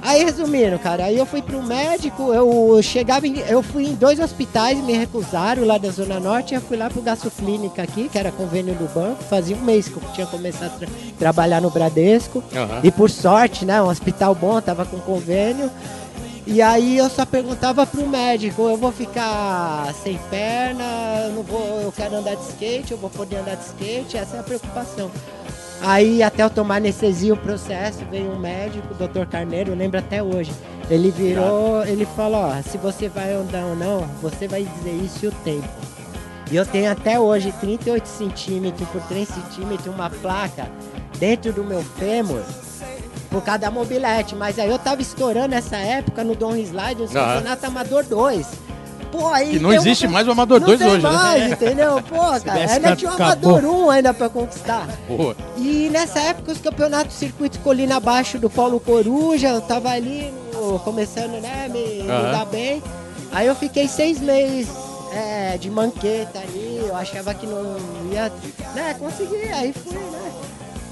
Aí, 0.00 0.24
resumindo, 0.24 0.78
cara, 0.78 1.04
aí 1.04 1.18
eu 1.18 1.26
fui 1.26 1.42
pro 1.42 1.62
médico, 1.62 2.32
eu 2.32 2.80
chegava 2.82 3.26
em, 3.26 3.38
eu 3.40 3.62
fui 3.62 3.84
em 3.84 3.94
dois 3.94 4.18
hospitais, 4.18 4.78
me 4.82 4.92
recusaram 4.92 5.64
lá 5.66 5.76
da 5.76 5.90
Zona 5.90 6.18
Norte, 6.20 6.54
eu 6.54 6.60
fui 6.60 6.76
lá 6.76 6.88
pro 6.88 7.02
Gasto 7.02 7.30
Clínica 7.30 7.82
aqui, 7.82 8.08
que 8.08 8.16
era 8.18 8.30
convênio 8.32 8.74
do 8.74 8.86
banco, 8.94 9.22
fazia 9.24 9.56
um 9.56 9.60
mês 9.60 9.88
que 9.88 9.96
eu 9.96 10.02
tinha 10.14 10.26
começado 10.26 10.72
a 10.74 10.78
tra- 10.78 10.88
trabalhar 11.18 11.60
no 11.60 11.68
Bradesco. 11.70 12.42
Aham. 12.54 12.80
E 12.82 12.90
por 12.90 13.10
sorte, 13.10 13.64
né, 13.64 13.82
um 13.82 13.88
hospital 13.88 14.34
bom, 14.34 14.60
tava 14.60 14.84
com 14.86 14.98
convênio. 15.00 15.70
E 16.46 16.62
aí 16.62 16.96
eu 16.96 17.10
só 17.10 17.26
perguntava 17.26 17.84
pro 17.84 18.06
médico, 18.08 18.62
eu 18.62 18.76
vou 18.78 18.90
ficar 18.90 19.92
sem 20.02 20.16
perna, 20.30 20.82
eu 21.26 21.32
não 21.34 21.42
vou, 21.42 21.80
eu 21.82 21.92
quero 21.92 22.16
andar 22.16 22.36
de 22.36 22.42
skate, 22.48 22.92
eu 22.92 22.96
vou 22.98 23.10
poder 23.10 23.36
andar 23.36 23.56
de 23.56 23.64
skate, 23.66 24.16
essa 24.16 24.36
é 24.36 24.40
a 24.40 24.42
preocupação. 24.42 25.10
Aí 25.80 26.22
até 26.22 26.42
eu 26.42 26.50
tomar 26.50 26.76
anestesia 26.76 27.34
o 27.34 27.36
processo, 27.36 28.04
veio 28.10 28.30
um 28.32 28.38
médico, 28.38 28.86
o 28.92 29.08
Dr. 29.08 29.26
Carneiro, 29.30 29.72
eu 29.72 29.76
lembro 29.76 29.98
até 29.98 30.22
hoje. 30.22 30.52
Ele 30.90 31.10
virou, 31.10 31.84
ele 31.84 32.06
falou, 32.06 32.40
ó, 32.40 32.62
se 32.62 32.78
você 32.78 33.08
vai 33.08 33.34
andar 33.34 33.64
ou 33.64 33.76
não, 33.76 34.00
você 34.20 34.48
vai 34.48 34.64
dizer 34.64 34.92
isso 34.92 35.26
e 35.26 35.28
o 35.28 35.32
tempo. 35.32 35.68
E 36.50 36.56
eu 36.56 36.64
tenho 36.64 36.90
até 36.90 37.20
hoje 37.20 37.52
38 37.60 38.06
centímetros 38.06 38.88
por 38.88 39.02
3 39.02 39.28
centímetros, 39.28 39.86
uma 39.94 40.08
placa 40.08 40.66
dentro 41.18 41.52
do 41.52 41.62
meu 41.62 41.82
fêmur 41.82 42.42
por 43.30 43.42
causa 43.42 43.60
da 43.60 43.70
mobilete. 43.70 44.34
Mas 44.34 44.58
aí 44.58 44.70
eu 44.70 44.78
tava 44.78 45.02
estourando 45.02 45.48
nessa 45.48 45.76
época 45.76 46.24
no 46.24 46.34
Don 46.34 46.56
Slide, 46.56 47.02
no 47.02 47.08
campeonato 47.08 47.66
Amador 47.66 48.04
2. 48.04 48.46
Pô, 49.10 49.26
aí 49.28 49.50
Que 49.52 49.58
não 49.58 49.72
existe 49.72 50.06
uma- 50.06 50.12
mais 50.14 50.28
o 50.28 50.32
Amador 50.32 50.60
não 50.60 50.66
2 50.66 50.78
tem 50.78 50.88
hoje, 50.88 51.02
né? 51.02 51.10
mais, 51.10 51.52
entendeu? 51.52 52.02
Pô, 52.08 52.16
cara, 52.44 52.70
ainda 52.72 52.94
tinha 52.96 53.10
o. 53.10 53.14
Amador 53.14 53.64
1 53.64 53.90
ainda 53.90 54.12
pra 54.14 54.28
conquistar. 54.28 54.86
Pô, 55.06 55.34
E 55.56 55.88
nessa 55.90 56.20
época 56.20 56.52
os 56.52 56.58
campeonatos 56.58 57.14
circuito 57.16 57.58
colina 57.60 57.96
abaixo 57.96 58.38
do 58.38 58.50
Paulo 58.50 58.78
Coruja, 58.78 59.48
eu 59.48 59.60
tava 59.62 59.88
ali 59.90 60.32
no- 60.52 60.78
começando, 60.80 61.40
né, 61.40 61.68
me, 61.70 62.02
me 62.02 62.10
Aham. 62.10 62.32
dar 62.32 62.44
bem. 62.46 62.82
Aí 63.32 63.46
eu 63.46 63.54
fiquei 63.54 63.88
seis 63.88 64.18
meses 64.20 64.68
é, 65.12 65.56
de 65.58 65.70
manqueta 65.70 66.38
ali, 66.38 66.82
eu 66.86 66.94
achava 66.94 67.32
que 67.32 67.46
não 67.46 67.76
ia, 68.12 68.30
né, 68.74 68.94
conseguir, 68.98 69.50
aí 69.54 69.72
fui, 69.72 69.94
né. 69.94 70.30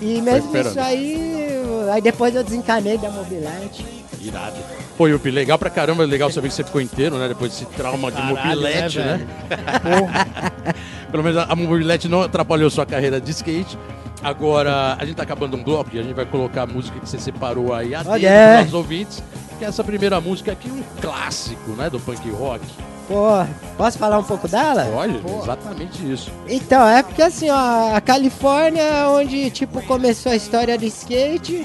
E 0.00 0.20
mesmo 0.20 0.54
isso 0.56 0.78
aí, 0.80 1.48
aí 1.92 2.00
depois 2.02 2.34
eu 2.34 2.44
desencanei 2.44 2.98
da 2.98 3.10
mobilete. 3.10 3.84
Irado. 4.20 4.56
Pô, 4.96 5.06
Yupi, 5.06 5.30
legal 5.30 5.58
pra 5.58 5.70
caramba, 5.70 6.04
legal 6.04 6.30
saber 6.30 6.48
que 6.48 6.54
você 6.54 6.64
ficou 6.64 6.80
inteiro, 6.80 7.16
né? 7.16 7.28
Depois 7.28 7.52
desse 7.52 7.66
trauma 7.66 8.10
de 8.10 8.16
Caralho, 8.16 8.36
mobilete, 8.38 8.98
né, 8.98 9.26
né? 9.48 10.74
Pelo 11.10 11.22
menos 11.22 11.38
a, 11.38 11.44
a 11.44 11.56
mobilete 11.56 12.08
não 12.08 12.22
atrapalhou 12.22 12.70
sua 12.70 12.86
carreira 12.86 13.20
de 13.20 13.30
skate. 13.30 13.78
Agora, 14.22 14.96
a 14.98 15.04
gente 15.04 15.16
tá 15.16 15.22
acabando 15.22 15.56
um 15.56 15.62
bloco 15.62 15.90
e 15.92 15.98
a 15.98 16.02
gente 16.02 16.14
vai 16.14 16.24
colocar 16.24 16.62
a 16.62 16.66
música 16.66 16.98
que 16.98 17.08
você 17.08 17.18
separou 17.18 17.72
aí 17.72 17.94
a 17.94 18.02
Olha. 18.04 18.30
para 18.58 18.66
os 18.66 18.74
ouvintes. 18.74 19.22
Que 19.58 19.64
é 19.64 19.68
essa 19.68 19.82
primeira 19.82 20.20
música 20.20 20.52
aqui, 20.52 20.68
um 20.68 20.82
clássico, 21.00 21.70
né? 21.72 21.88
Do 21.88 21.98
punk 21.98 22.28
rock. 22.30 22.62
Pô, 23.08 23.46
posso 23.76 23.98
falar 23.98 24.18
um 24.18 24.24
pouco 24.24 24.48
dela? 24.48 24.90
Olha, 24.92 25.20
exatamente 25.42 26.12
isso. 26.12 26.30
Então, 26.48 26.86
é 26.86 27.02
porque 27.02 27.22
assim, 27.22 27.48
ó, 27.48 27.94
a 27.94 28.00
Califórnia 28.00 28.82
é 28.82 29.06
onde, 29.06 29.50
tipo, 29.50 29.80
começou 29.82 30.32
a 30.32 30.36
história 30.36 30.76
do 30.76 30.84
skate. 30.84 31.64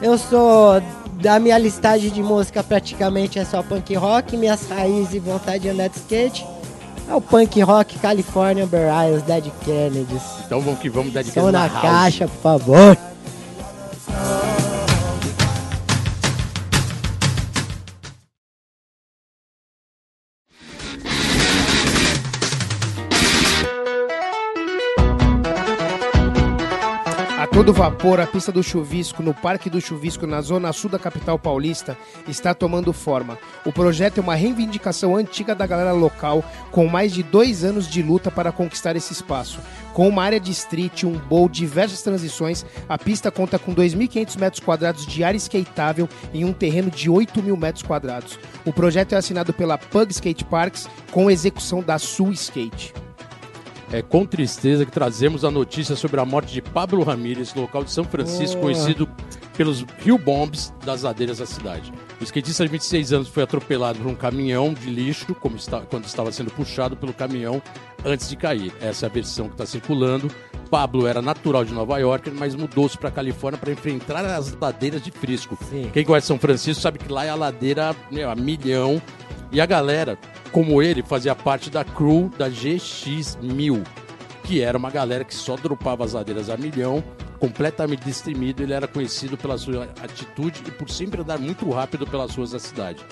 Eu 0.00 0.16
sou, 0.16 0.80
da 1.20 1.38
minha 1.38 1.58
listagem 1.58 2.10
de 2.10 2.22
música, 2.22 2.62
praticamente 2.62 3.38
é 3.38 3.44
só 3.44 3.62
punk 3.62 3.94
rock. 3.94 4.36
Minhas 4.36 4.68
raízes 4.68 5.14
e 5.14 5.18
vontade 5.18 5.60
de 5.60 5.68
andar 5.70 5.88
de 5.88 5.96
skate 5.96 6.46
é 7.08 7.14
o 7.14 7.20
punk 7.20 7.60
rock 7.60 7.98
California 7.98 8.66
Barrios, 8.66 9.22
Dead 9.22 9.44
Kennedys. 9.64 10.22
Então 10.46 10.60
vamos 10.60 10.78
que 10.78 10.88
vamos 10.88 11.12
dedicar 11.12 11.40
Som 11.40 11.50
na 11.50 11.68
caixa, 11.68 12.28
por 12.28 12.40
favor. 12.40 12.96
Todo 27.52 27.72
vapor, 27.72 28.20
a 28.20 28.26
pista 28.26 28.52
do 28.52 28.62
Chuvisco, 28.62 29.22
no 29.22 29.32
Parque 29.34 29.70
do 29.70 29.80
Chuvisco, 29.80 30.26
na 30.26 30.40
zona 30.40 30.72
sul 30.72 30.90
da 30.90 30.98
capital 30.98 31.38
paulista, 31.38 31.96
está 32.26 32.54
tomando 32.54 32.92
forma. 32.92 33.38
O 33.64 33.72
projeto 33.72 34.18
é 34.18 34.20
uma 34.20 34.34
reivindicação 34.34 35.16
antiga 35.16 35.54
da 35.54 35.66
galera 35.66 35.92
local, 35.92 36.44
com 36.70 36.86
mais 36.86 37.12
de 37.12 37.22
dois 37.22 37.64
anos 37.64 37.88
de 37.88 38.02
luta 38.02 38.30
para 38.30 38.52
conquistar 38.52 38.96
esse 38.96 39.12
espaço. 39.12 39.60
Com 39.92 40.08
uma 40.08 40.22
área 40.22 40.38
de 40.38 40.50
street, 40.52 41.04
um 41.04 41.18
bowl, 41.18 41.48
diversas 41.48 42.02
transições, 42.02 42.64
a 42.88 42.96
pista 42.96 43.30
conta 43.30 43.58
com 43.58 43.74
2.500 43.74 44.38
metros 44.38 44.60
quadrados 44.60 45.06
de 45.06 45.24
área 45.24 45.38
skateável 45.38 46.08
em 46.32 46.44
um 46.44 46.52
terreno 46.52 46.90
de 46.90 47.10
8 47.10 47.42
mil 47.42 47.56
metros 47.56 47.82
quadrados. 47.82 48.38
O 48.64 48.72
projeto 48.72 49.14
é 49.14 49.16
assinado 49.16 49.52
pela 49.52 49.78
Pug 49.78 50.10
Skate 50.12 50.44
Parks, 50.44 50.88
com 51.10 51.30
execução 51.30 51.82
da 51.82 51.98
Sul 51.98 52.32
Skate. 52.32 53.07
É 53.90 54.02
com 54.02 54.26
tristeza 54.26 54.84
que 54.84 54.92
trazemos 54.92 55.44
a 55.46 55.50
notícia 55.50 55.96
sobre 55.96 56.20
a 56.20 56.24
morte 56.24 56.52
de 56.52 56.60
Pablo 56.60 57.02
Ramírez, 57.02 57.54
local 57.54 57.82
de 57.82 57.90
São 57.90 58.04
Francisco, 58.04 58.60
Boa. 58.60 58.72
conhecido 58.72 59.08
pelos 59.56 59.82
Rio 60.00 60.18
Bombs 60.18 60.72
das 60.84 61.02
ladeiras 61.02 61.38
da 61.38 61.46
cidade. 61.46 61.90
O 62.20 62.24
skatista 62.24 62.64
de 62.64 62.70
26 62.70 63.12
anos 63.14 63.28
foi 63.28 63.42
atropelado 63.42 63.98
por 63.98 64.06
um 64.06 64.14
caminhão 64.14 64.74
de 64.74 64.90
lixo 64.90 65.34
como 65.36 65.56
está- 65.56 65.80
quando 65.80 66.04
estava 66.04 66.30
sendo 66.30 66.50
puxado 66.50 66.96
pelo 66.96 67.14
caminhão 67.14 67.62
antes 68.04 68.28
de 68.28 68.36
cair. 68.36 68.72
Essa 68.80 69.06
é 69.06 69.08
a 69.08 69.12
versão 69.12 69.46
que 69.46 69.54
está 69.54 69.64
circulando. 69.64 70.30
Pablo 70.70 71.06
era 71.06 71.22
natural 71.22 71.64
de 71.64 71.72
Nova 71.72 71.98
York, 71.98 72.30
mas 72.30 72.54
mudou-se 72.54 72.96
para 72.98 73.10
Califórnia 73.10 73.58
para 73.58 73.72
enfrentar 73.72 74.22
as 74.22 74.52
ladeiras 74.60 75.00
de 75.00 75.10
Frisco. 75.10 75.56
Sim. 75.70 75.88
Quem 75.94 76.04
conhece 76.04 76.26
São 76.26 76.38
Francisco 76.38 76.82
sabe 76.82 76.98
que 76.98 77.10
lá 77.10 77.24
é 77.24 77.30
a 77.30 77.34
ladeira 77.34 77.96
meu, 78.10 78.30
a 78.30 78.34
milhão. 78.36 79.00
E 79.50 79.60
a 79.60 79.66
galera, 79.66 80.18
como 80.52 80.82
ele, 80.82 81.02
fazia 81.02 81.34
parte 81.34 81.70
da 81.70 81.84
crew 81.84 82.30
da 82.36 82.50
GX1000, 82.50 83.86
que 84.44 84.60
era 84.60 84.76
uma 84.76 84.90
galera 84.90 85.24
que 85.24 85.34
só 85.34 85.56
dropava 85.56 86.04
as 86.04 86.12
ladeiras 86.12 86.50
a 86.50 86.56
milhão, 86.56 87.02
completamente 87.38 88.04
destemido. 88.04 88.62
Ele 88.62 88.74
era 88.74 88.86
conhecido 88.86 89.38
pela 89.38 89.56
sua 89.56 89.84
atitude 90.02 90.62
e 90.66 90.70
por 90.70 90.90
sempre 90.90 91.22
andar 91.22 91.38
muito 91.38 91.68
rápido 91.70 92.06
pelas 92.06 92.34
ruas 92.34 92.50
da 92.50 92.58
cidade. 92.58 93.04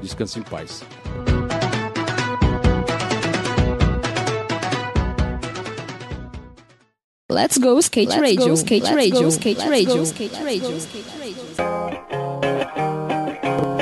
Descanse 0.00 0.38
em 0.38 0.42
paz. 0.42 0.82
Let's 7.28 7.58
go 7.58 7.78
skate 7.78 8.08
Let's 8.08 8.20
radio, 8.20 8.48
go, 8.48 8.54
skate 8.56 8.82
let's 8.82 8.94
radio, 8.96 9.22
go, 9.22 9.30
skate 9.30 9.58
let's 9.58 9.70
radio, 9.70 9.96
go, 9.98 10.04
skate 10.04 10.32
let's 10.32 10.44
radio, 10.44 10.70
go. 10.70 10.78
skate 10.80 11.06
radio. 11.20 12.49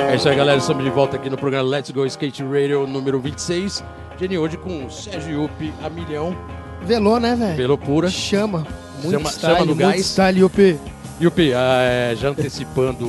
É 0.09 0.15
isso 0.15 0.27
aí, 0.27 0.35
galera. 0.35 0.57
Estamos 0.57 0.83
de 0.83 0.89
volta 0.89 1.15
aqui 1.17 1.29
no 1.29 1.37
programa 1.37 1.67
Let's 1.69 1.91
Go 1.91 2.05
Skate 2.05 2.43
Radio 2.43 2.87
número 2.87 3.19
26. 3.19 3.83
Jenny 4.19 4.37
hoje 4.37 4.57
com 4.57 4.85
o 4.85 4.91
Sérgio 4.91 5.43
Yupi 5.43 5.73
a 5.83 5.89
milhão, 5.89 6.35
Velô, 6.81 7.19
né, 7.19 7.35
velho? 7.35 7.55
pelo 7.55 7.77
pura. 7.77 8.09
Chama. 8.09 8.65
Muito 9.03 9.11
Chama- 9.11 9.29
style, 9.29 9.53
chama 9.53 9.59
no 9.65 9.75
muito 9.75 9.79
gás. 9.79 10.05
style, 10.05 10.39
Yupi. 10.41 10.79
Yupi, 11.21 11.53
ah, 11.53 11.79
é, 11.81 12.15
já 12.15 12.29
antecipando 12.29 13.05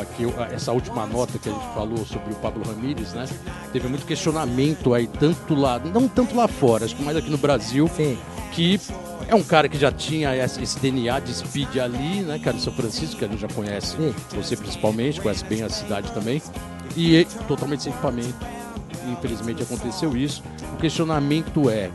aqui 0.00 0.24
essa 0.52 0.70
última 0.72 1.06
nota 1.06 1.38
que 1.38 1.48
a 1.48 1.52
gente 1.52 1.74
falou 1.74 1.98
sobre 2.06 2.32
o 2.32 2.36
Pablo 2.36 2.62
Ramírez, 2.64 3.12
né? 3.14 3.24
Teve 3.72 3.88
muito 3.88 4.06
questionamento 4.06 4.94
aí, 4.94 5.06
tanto 5.08 5.54
lá, 5.54 5.80
não 5.80 6.06
tanto 6.06 6.36
lá 6.36 6.46
fora, 6.46 6.84
acho 6.84 6.94
que 6.94 7.02
mais 7.02 7.16
aqui 7.16 7.28
no 7.30 7.38
Brasil, 7.38 7.90
Sim. 7.96 8.16
que 8.52 8.80
é 9.28 9.34
um 9.34 9.42
cara 9.42 9.68
que 9.68 9.78
já 9.78 9.90
tinha 9.90 10.34
esse 10.36 10.78
DNA 10.78 11.20
de 11.20 11.34
speed 11.34 11.76
ali, 11.78 12.20
né, 12.20 12.38
cara, 12.38 12.56
em 12.56 12.60
São 12.60 12.72
Francisco, 12.72 13.16
que 13.16 13.24
a 13.24 13.28
gente 13.28 13.40
já 13.40 13.48
conhece, 13.48 13.96
Sim. 13.96 14.14
você 14.32 14.56
principalmente, 14.56 15.20
conhece 15.20 15.44
bem 15.44 15.62
a 15.62 15.68
cidade 15.68 16.10
também, 16.12 16.42
e 16.96 17.24
totalmente 17.46 17.82
sem 17.82 17.92
equipamento. 17.92 18.34
Infelizmente 19.10 19.62
aconteceu 19.62 20.16
isso. 20.16 20.42
O 20.74 20.76
questionamento 20.76 21.68
é 21.68 21.90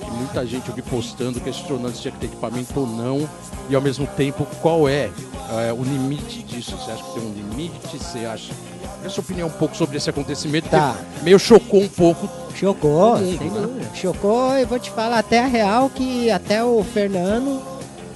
que 0.00 0.10
muita 0.10 0.46
gente 0.46 0.68
eu 0.68 0.74
vi 0.74 0.82
postando, 0.82 1.40
questionando 1.40 1.94
se 1.94 2.02
tinha 2.02 2.12
que 2.12 2.18
ter 2.18 2.26
equipamento 2.26 2.78
ou 2.78 2.86
não, 2.86 3.28
e 3.68 3.74
ao 3.74 3.82
mesmo 3.82 4.06
tempo 4.06 4.46
qual 4.62 4.88
é, 4.88 5.10
é, 5.66 5.72
o 5.72 5.82
limite 5.82 6.42
disso. 6.42 6.76
Você 6.76 6.90
acha 6.90 7.02
que 7.02 7.12
tem 7.14 7.22
um 7.22 7.32
limite? 7.32 7.98
Você 7.98 8.24
acha? 8.24 8.52
Qual 8.96 9.04
é 9.04 9.06
a 9.06 9.10
sua 9.10 9.22
opinião 9.22 9.48
um 9.48 9.52
pouco 9.52 9.76
sobre 9.76 9.96
esse 9.96 10.10
acontecimento? 10.10 10.68
Tá. 10.68 10.96
Que 11.18 11.24
meio 11.24 11.38
chocou 11.38 11.82
um 11.82 11.88
pouco. 11.88 12.28
Chocou, 12.54 13.18
mundo, 13.18 13.38
sem 13.38 13.50
né? 13.50 13.60
dúvida. 13.60 13.90
Chocou 13.94 14.58
e 14.58 14.64
vou 14.64 14.78
te 14.78 14.90
falar 14.90 15.18
até 15.18 15.40
a 15.40 15.46
real 15.46 15.90
que 15.90 16.30
até 16.30 16.64
o 16.64 16.82
Fernando, 16.82 17.62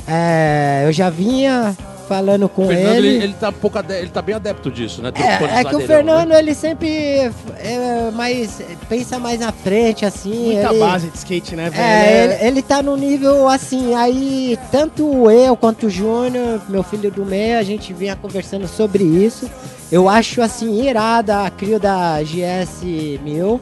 é, 0.09 0.85
eu 0.87 0.93
já 0.93 1.11
vinha 1.11 1.77
falando 2.11 2.49
com 2.49 2.65
O 2.65 2.67
Fernando, 2.67 2.97
ele. 2.97 3.09
ele, 3.09 3.25
ele 3.25 3.35
tá 3.35 3.53
pouco 3.53 3.79
ele 3.89 4.09
tá 4.09 4.21
bem 4.21 4.35
adepto 4.35 4.69
disso, 4.69 5.01
né? 5.01 5.13
É, 5.15 5.21
é 5.21 5.37
que 5.37 5.45
o 5.45 5.47
ladeirão, 5.47 5.81
Fernando, 5.81 6.29
né? 6.31 6.39
ele 6.41 6.55
sempre 6.57 7.31
é, 7.59 8.11
mais, 8.13 8.61
pensa 8.89 9.17
mais 9.17 9.39
na 9.39 9.53
frente, 9.53 10.05
assim. 10.05 10.55
Muita 10.55 10.71
ele, 10.71 10.81
base 10.81 11.09
de 11.09 11.17
skate, 11.17 11.55
né, 11.55 11.71
velho? 11.71 11.83
É, 11.83 12.25
ele, 12.25 12.49
ele 12.49 12.63
tá 12.63 12.83
no 12.83 12.97
nível 12.97 13.47
assim, 13.47 13.95
aí 13.95 14.59
tanto 14.73 15.31
eu 15.31 15.57
quanto 15.57 15.87
o 15.87 15.91
Júnior, 15.91 16.61
meu 16.69 16.83
filho 16.83 17.13
do 17.13 17.25
meio, 17.25 17.57
a 17.57 17.63
gente 17.63 17.93
vinha 17.93 18.17
conversando 18.17 18.67
sobre 18.67 19.05
isso. 19.05 19.49
Eu 19.91 20.09
acho 20.09 20.41
assim, 20.41 20.87
irada 20.87 21.45
a 21.45 21.51
crio 21.51 21.81
da 21.81 22.23
GS 22.23 22.83
1000. 22.83 23.61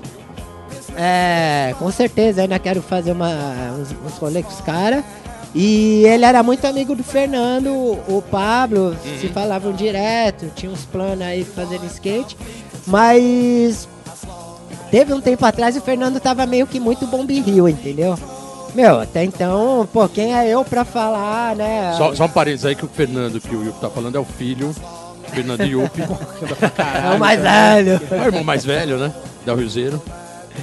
É, 0.96 1.74
com 1.78 1.90
certeza 1.90 2.42
ainda 2.42 2.58
quero 2.58 2.82
fazer 2.82 3.12
uma, 3.12 3.30
uns, 3.78 3.94
uns 4.04 4.18
rolês 4.18 4.44
com 4.44 4.52
os 4.52 4.60
caras. 4.60 5.04
E 5.54 6.04
ele 6.04 6.24
era 6.24 6.42
muito 6.42 6.66
amigo 6.66 6.94
do 6.94 7.02
Fernando, 7.02 7.72
o 7.72 8.22
Pablo, 8.30 8.94
se 9.18 9.28
falavam 9.28 9.72
direto, 9.72 10.50
tinha 10.54 10.70
uns 10.70 10.84
planos 10.84 11.22
aí 11.22 11.42
fazer 11.42 11.80
skate. 11.86 12.36
Mas 12.86 13.88
teve 14.90 15.14
um 15.14 15.20
tempo 15.20 15.44
atrás 15.46 15.76
o 15.76 15.80
Fernando 15.80 16.20
tava 16.20 16.44
meio 16.46 16.66
que 16.66 16.78
muito 16.78 17.06
Bomb 17.06 17.32
Rio, 17.40 17.68
entendeu? 17.68 18.18
Meu, 18.74 19.00
até 19.00 19.24
então, 19.24 19.88
pô, 19.90 20.06
quem 20.08 20.34
é 20.34 20.46
eu 20.48 20.62
pra 20.64 20.84
falar, 20.84 21.56
né? 21.56 21.94
Só, 21.96 22.14
só 22.14 22.26
um 22.26 22.28
parênteses 22.28 22.66
aí 22.66 22.74
que 22.74 22.84
o 22.84 22.88
Fernando, 22.88 23.40
que 23.40 23.56
o 23.56 23.64
Yupi 23.64 23.80
tá 23.80 23.88
falando, 23.88 24.16
é 24.16 24.20
o 24.20 24.24
filho, 24.24 24.74
Fernando 25.32 25.62
Yupi. 25.64 26.02
é 26.02 27.14
o 27.14 27.18
mais 27.18 27.40
velho. 27.40 28.00
é 28.10 28.20
o 28.20 28.24
irmão 28.24 28.44
mais 28.44 28.64
velho, 28.64 28.98
né? 28.98 29.12
Da 29.44 29.54
Riozeiro. 29.54 30.02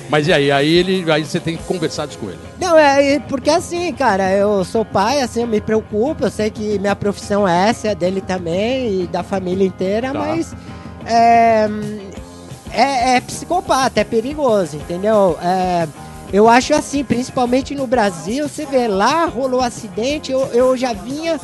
Mas 0.10 0.28
e 0.28 0.34
aí? 0.34 0.52
Aí, 0.52 0.74
ele, 0.74 1.10
aí 1.12 1.24
você 1.24 1.40
tem 1.40 1.56
conversado 1.56 2.18
com 2.18 2.28
ele. 2.28 2.40
Não, 2.60 2.78
é 2.78 3.18
porque 3.20 3.50
assim, 3.50 3.92
cara, 3.94 4.30
eu 4.32 4.64
sou 4.66 4.84
pai, 4.84 5.22
assim, 5.22 5.42
eu 5.42 5.48
me 5.48 5.62
preocupo, 5.62 6.26
eu 6.26 6.30
sei 6.32 6.50
que 6.50 6.78
minha 6.80 6.96
profissão 6.96 7.48
é 7.48 7.70
essa, 7.70 7.88
é 7.88 7.96
dele 7.96 8.20
também 8.22 9.04
e 9.04 9.08
da 9.08 9.24
família 9.24 9.66
inteira, 9.66 10.12
Tá. 10.12 10.20
mas 10.20 10.54
é, 11.06 11.70
é, 12.72 13.16
é 13.16 13.22
psicopata, 13.22 14.02
é 14.02 14.04
perigoso, 14.04 14.76
entendeu? 14.76 15.38
É, 15.42 15.88
eu 16.34 16.50
acho 16.50 16.74
assim, 16.74 17.04
principalmente 17.04 17.74
no 17.74 17.88
Brasil, 17.88 18.50
você 18.50 18.66
vê, 18.66 18.88
lá 18.90 19.26
rolou 19.26 19.62
acidente, 19.62 20.30
eu, 20.32 20.42
eu 20.48 20.76
já 20.76 20.92
vinha, 20.92 21.40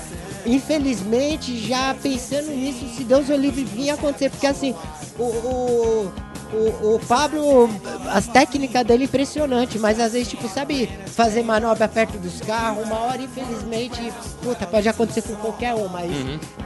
infelizmente, 0.45 1.57
já 1.67 1.95
pensando 2.01 2.51
nisso, 2.51 2.88
se 2.95 3.03
Deus 3.03 3.29
o 3.29 3.36
livre 3.36 3.63
vinha 3.63 3.93
acontecer, 3.93 4.29
porque 4.29 4.48
assim, 4.48 4.75
o, 5.17 5.24
o, 5.24 6.13
o, 6.53 6.95
o 6.95 7.00
Pablo, 7.07 7.69
as 8.12 8.27
técnicas 8.27 8.86
dele 8.86 9.05
impressionante, 9.05 9.79
mas 9.79 10.00
às 10.00 10.13
vezes, 10.13 10.27
tipo, 10.27 10.48
sabe, 10.48 10.89
fazer 11.07 11.43
manobra 11.43 11.88
perto 11.88 12.17
dos 12.17 12.41
carros, 12.41 12.86
uma 12.86 13.00
hora, 13.00 13.21
infelizmente, 13.21 14.13
puta, 14.43 14.65
pode 14.65 14.88
acontecer 14.88 15.21
com 15.21 15.36
qualquer 15.36 15.74
um, 15.74 15.88
mas 15.88 16.12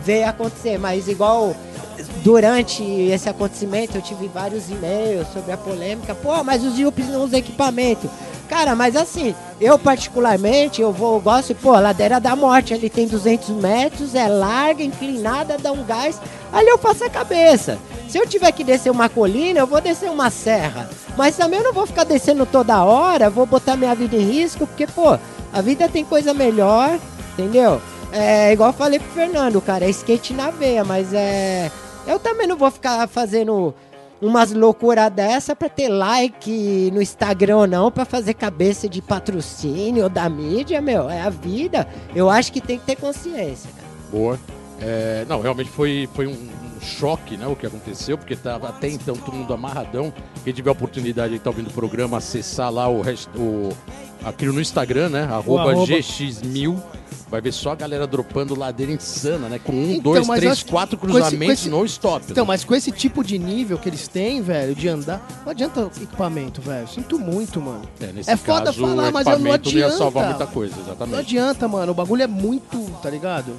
veio 0.02 0.28
acontecer, 0.28 0.78
mas 0.78 1.08
igual 1.08 1.56
durante 2.24 2.84
esse 2.84 3.30
acontecimento 3.30 3.96
eu 3.96 4.02
tive 4.02 4.28
vários 4.28 4.70
e-mails 4.70 5.28
sobre 5.34 5.52
a 5.52 5.58
polêmica, 5.58 6.16
pô, 6.16 6.44
mas 6.44 6.64
os 6.64 6.78
Yuppies 6.78 7.08
não 7.08 7.24
usam 7.24 7.40
equipamento. 7.40 8.10
Cara, 8.48 8.76
mas 8.76 8.96
assim, 8.96 9.34
eu 9.60 9.78
particularmente, 9.80 10.82
eu 10.82 10.92
vou, 10.92 11.16
eu 11.16 11.22
gosto, 11.22 11.56
pô, 11.56 11.72
ladeira 11.72 12.20
da 12.20 12.36
morte, 12.36 12.74
ali 12.74 12.90
tem 12.90 13.08
200 13.08 13.50
metros, 13.50 14.14
é 14.14 14.28
larga, 14.28 14.84
inclinada, 14.84 15.58
dá 15.58 15.72
um 15.72 15.84
gás, 15.84 16.22
ali 16.54 16.68
eu 16.68 16.78
faço 16.78 17.04
a 17.04 17.10
cabeça. 17.10 17.80
Se 18.08 18.18
eu 18.18 18.28
tiver 18.28 18.52
que 18.52 18.64
descer 18.64 18.92
uma 18.92 19.10
colina, 19.10 19.60
eu 19.60 19.68
vou 19.68 19.82
descer 19.82 20.12
uma 20.12 20.30
serra. 20.30 20.90
Mas 21.18 21.36
também 21.36 21.60
eu 21.60 21.66
não 21.66 21.74
vou 21.74 21.88
ficar 21.88 22.04
descendo 22.04 22.46
toda 22.46 22.84
hora, 22.84 23.30
vou 23.30 23.46
botar 23.46 23.76
minha 23.76 23.96
vida 23.96 24.16
em 24.16 24.30
risco, 24.30 24.68
porque, 24.68 24.86
pô, 24.86 25.18
a 25.52 25.62
vida 25.62 25.90
tem 25.90 26.06
coisa 26.06 26.34
melhor, 26.34 27.00
entendeu? 27.34 27.82
É 28.12 28.54
igual 28.54 28.70
eu 28.70 28.74
falei 28.74 29.00
pro 29.00 29.12
Fernando, 29.12 29.60
cara, 29.60 29.86
é 29.86 29.90
skate 29.90 30.34
na 30.34 30.50
veia, 30.50 30.84
mas 30.84 31.14
é. 31.14 31.72
Eu 32.08 32.20
também 32.20 32.48
não 32.48 32.58
vou 32.58 32.70
ficar 32.70 33.08
fazendo 33.08 33.74
umas 34.22 34.52
loucuras 34.52 35.12
dessa 35.12 35.56
pra 35.56 35.70
ter 35.70 35.90
like 35.90 36.90
no 36.94 37.02
Instagram 37.02 37.58
ou 37.58 37.68
não, 37.68 37.92
pra 37.92 38.06
fazer 38.06 38.34
cabeça 38.34 38.88
de 38.88 39.02
patrocínio 39.02 40.10
da 40.10 40.30
mídia, 40.30 40.82
meu. 40.82 41.10
É 41.10 41.22
a 41.22 41.30
vida. 41.30 41.88
Eu 42.16 42.30
acho 42.30 42.52
que 42.52 42.62
tem 42.62 42.80
que 42.80 42.86
ter 42.86 42.96
consciência, 42.96 43.70
cara. 43.76 43.88
Boa. 44.12 44.40
É, 44.82 45.26
não, 45.28 45.42
realmente 45.42 45.70
foi, 45.70 46.08
foi 46.14 46.28
um 46.28 46.50
choque, 46.86 47.36
né, 47.36 47.48
o 47.48 47.56
que 47.56 47.66
aconteceu, 47.66 48.18
porque 48.18 48.36
tava 48.36 48.70
até 48.70 48.88
então 48.90 49.16
todo 49.16 49.34
mundo 49.36 49.54
amarradão. 49.54 50.14
Quem 50.44 50.54
tiver 50.54 50.70
a 50.70 50.74
oportunidade 50.74 51.32
de 51.32 51.38
estar 51.38 51.50
ouvindo 51.50 51.68
o 51.68 51.74
programa, 51.74 52.18
acessar 52.18 52.72
lá 52.72 52.88
o, 52.88 53.02
rest- 53.02 53.28
o 53.36 53.70
aquilo 54.24 54.54
no 54.54 54.62
Instagram, 54.62 55.10
né, 55.10 55.24
arroba, 55.24 55.72
arroba. 55.72 55.86
GX1000, 55.92 56.82
vai 57.30 57.42
ver 57.42 57.52
só 57.52 57.72
a 57.72 57.76
galera 57.76 58.06
dropando 58.08 58.58
ladeira 58.58 58.92
insana, 58.92 59.48
né, 59.50 59.60
com 59.64 59.72
um, 59.74 59.92
Então, 59.94 60.14
dois, 60.14 60.28
três, 60.28 60.64
quatro 60.64 60.98
com 60.98 61.08
esse- 61.08 61.14
cruzamentos 61.20 61.46
com 61.48 61.52
esse- 61.54 61.70
no 61.70 61.86
stop. 61.86 62.26
Então, 62.30 62.44
né? 62.44 62.48
mas 62.48 62.64
com 62.64 62.74
esse 62.76 62.92
tipo 62.92 63.24
de 63.24 63.38
nível 63.38 63.78
que 63.78 63.90
eles 63.90 64.08
têm, 64.08 64.42
velho, 64.42 64.74
de 64.76 64.88
andar, 64.88 65.26
não 65.44 65.52
adianta 65.52 65.90
equipamento, 66.02 66.62
velho. 66.62 66.88
Sinto 66.88 67.18
muito, 67.20 67.60
mano. 67.62 67.82
É, 68.00 68.08
nesse 68.08 68.30
é 68.30 68.38
foda 68.38 68.66
caso, 68.66 68.82
falar, 68.82 69.12
mas 69.12 69.26
eu 69.28 69.32
não 69.34 69.40
equipamento 69.48 69.70
não 69.70 69.78
ia 69.78 69.86
adianta. 69.86 69.98
salvar 69.98 70.26
muita 70.30 70.48
coisa, 70.48 70.76
Não 70.76 70.84
exatamente. 70.84 71.20
adianta, 71.20 71.68
mano. 71.68 71.92
O 71.92 71.96
bagulho 71.96 72.22
é 72.24 72.28
muito, 72.28 72.80
tá 73.02 73.10
ligado? 73.10 73.52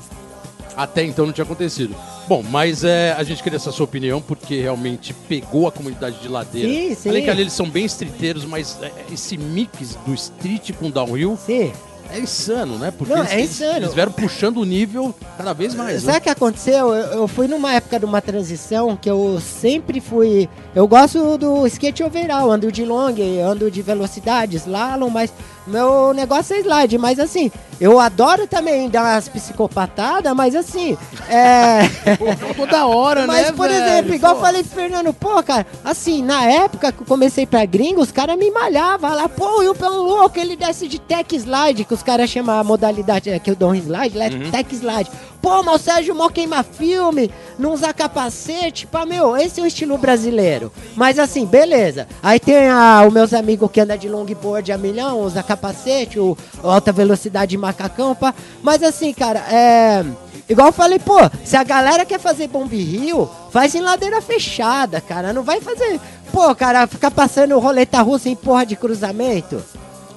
Até 0.77 1.03
então 1.05 1.25
não 1.27 1.33
tinha 1.33 1.45
acontecido. 1.45 1.95
Bom, 2.29 2.43
mas 2.43 2.85
é, 2.85 3.13
a 3.17 3.23
gente 3.23 3.43
queria 3.43 3.57
essa 3.57 3.73
sua 3.73 3.85
opinião, 3.85 4.21
porque 4.21 4.61
realmente 4.61 5.15
pegou 5.29 5.67
a 5.67 5.73
comunidade 5.73 6.21
de 6.21 6.29
ladeira. 6.29 6.69
Sim, 6.69 6.95
sim. 6.95 7.09
Além 7.09 7.25
que 7.25 7.31
ali 7.31 7.41
eles 7.43 7.53
são 7.55 7.69
bem 7.71 7.85
streeteiros, 7.87 8.45
mas 8.45 8.77
é, 8.83 8.93
esse 9.13 9.39
mix 9.39 9.97
do 10.07 10.13
street 10.13 10.73
com 10.73 10.91
downhill 10.91 11.39
Sim. 11.47 11.73
é 12.11 12.19
insano, 12.21 12.79
né? 12.79 12.91
Porque 12.97 13.15
Não, 13.15 13.21
eles, 13.23 13.33
é 13.33 13.41
insano. 13.41 13.77
eles 13.79 13.95
vieram 13.95 14.13
puxando 14.13 14.59
o 14.59 14.65
nível 14.65 15.15
cada 15.39 15.53
vez 15.55 15.75
mais. 15.75 16.03
Sabe 16.03 16.13
Né? 16.13 16.19
o 16.19 16.21
que 16.21 16.29
aconteceu? 16.31 16.93
Eu, 16.95 17.21
eu 17.21 17.29
fui 17.29 17.49
numa 17.49 17.73
época 17.73 17.99
de 17.99 18.05
uma 18.05 18.21
transição 18.21 18.97
que 18.97 19.09
eu 19.11 19.41
sempre 19.41 20.01
fui. 20.01 20.49
Eu 20.75 20.87
gosto 20.87 21.39
do 21.39 21.67
skate 21.67 22.03
overall, 22.03 22.51
ando 22.51 22.71
de 22.71 22.85
long, 22.85 23.15
ando 23.43 23.71
de 23.71 23.81
velocidade, 23.83 24.57
slalom, 24.57 25.09
mas 25.09 25.33
meu 25.67 26.13
negócio 26.15 26.55
é 26.57 26.61
slide. 26.61 26.99
Mas 26.99 27.19
assim, 27.19 27.51
eu 27.81 28.01
adoro 28.01 28.47
também 28.47 28.89
dar 28.89 29.03
umas 29.03 29.29
psicopatadas, 29.29 30.33
mas 30.35 30.55
assim, 30.55 30.97
é. 31.29 31.81
Toda 32.57 32.87
hora, 32.87 33.27
Mas, 33.27 33.47
né, 33.47 33.53
por 33.53 33.69
velho? 33.69 33.85
exemplo, 33.85 34.15
igual 34.15 34.33
eu 34.33 34.39
Pô. 34.39 34.45
falei 34.45 34.63
pro 34.63 34.73
Fernando, 34.75 35.13
pô, 35.13 35.43
cara, 35.43 35.67
assim, 35.85 36.23
na 36.23 36.45
época 36.45 36.91
que 36.93 37.03
eu 37.03 37.07
comecei 37.07 37.47
pra 37.47 37.65
gringo, 37.65 38.01
os 38.01 38.11
caras 38.13 38.37
me 38.39 38.51
malhavam 38.51 39.15
lá, 39.15 39.29
pô, 39.29 39.59
o 39.59 39.63
Yup 39.63 39.83
é 39.83 39.91
um 39.91 40.03
louco, 40.03 40.39
ele 40.39 40.57
desce 40.57 40.89
de 40.89 40.99
tech 40.99 41.35
slide, 41.37 41.85
que 41.85 41.95
os 41.95 42.03
caras 42.03 42.31
chamam 42.31 42.59
a 42.59 42.65
modalidade, 42.65 43.31
é, 43.31 43.39
que 43.39 43.51
eu 43.51 43.57
dou 43.57 43.71
um 43.71 43.75
slide, 43.75 44.17
lá 44.17 44.27
é 44.27 44.31
tech 44.31 44.75
slide. 44.75 45.11
Pô, 45.47 45.63
mas 45.63 45.77
o 45.77 45.85
Sérgio 45.85 46.13
mó 46.13 46.29
queima 46.29 46.65
filme, 46.65 47.31
não 47.57 47.73
usa 47.73 47.95
capacete, 47.95 48.85
pá, 48.85 49.07
meu, 49.07 49.37
esse 49.37 49.61
é 49.61 49.63
o 49.63 49.67
estilo 49.67 49.97
brasileiro. 49.97 50.73
Mas 50.97 51.21
assim, 51.21 51.47
beleza. 51.47 52.09
Aí 52.21 52.41
tem 52.41 52.69
a, 52.69 53.05
os 53.07 53.15
meus 53.15 53.33
amigos 53.33 53.71
que 53.71 53.81
andam 53.81 53.97
de 53.97 54.09
longboard 54.09 54.73
a 54.73 54.77
milhão, 54.77 55.21
usa 55.21 55.45
capacete, 55.45 56.19
o, 56.19 56.37
o 56.65 56.69
alta 56.69 56.91
velocidade 56.91 57.57
macacão, 57.57 58.13
pá. 58.13 58.35
Mas 58.61 58.83
assim, 58.83 59.15
cara, 59.15 59.39
é... 59.49 60.05
Igual 60.49 60.67
eu 60.67 60.73
falei, 60.73 60.99
pô, 60.99 61.19
se 61.45 61.57
a 61.57 61.63
galera 61.63 62.05
quer 62.05 62.19
fazer 62.19 62.49
Bomb 62.49 62.73
Rio, 62.73 63.31
faz 63.53 63.73
em 63.77 63.81
ladeira 63.81 64.21
fechada, 64.21 65.01
cara. 65.01 65.33
Não 65.33 65.45
vai 65.45 65.61
fazer. 65.61 66.01
Pô, 66.33 66.53
cara, 66.57 66.89
ficar 66.89 67.13
passando 67.13 67.57
roleta 67.61 68.03
russa 68.03 68.29
em 68.29 68.35
porra 68.35 68.67
de 68.67 68.75
cruzamento. 68.75 69.63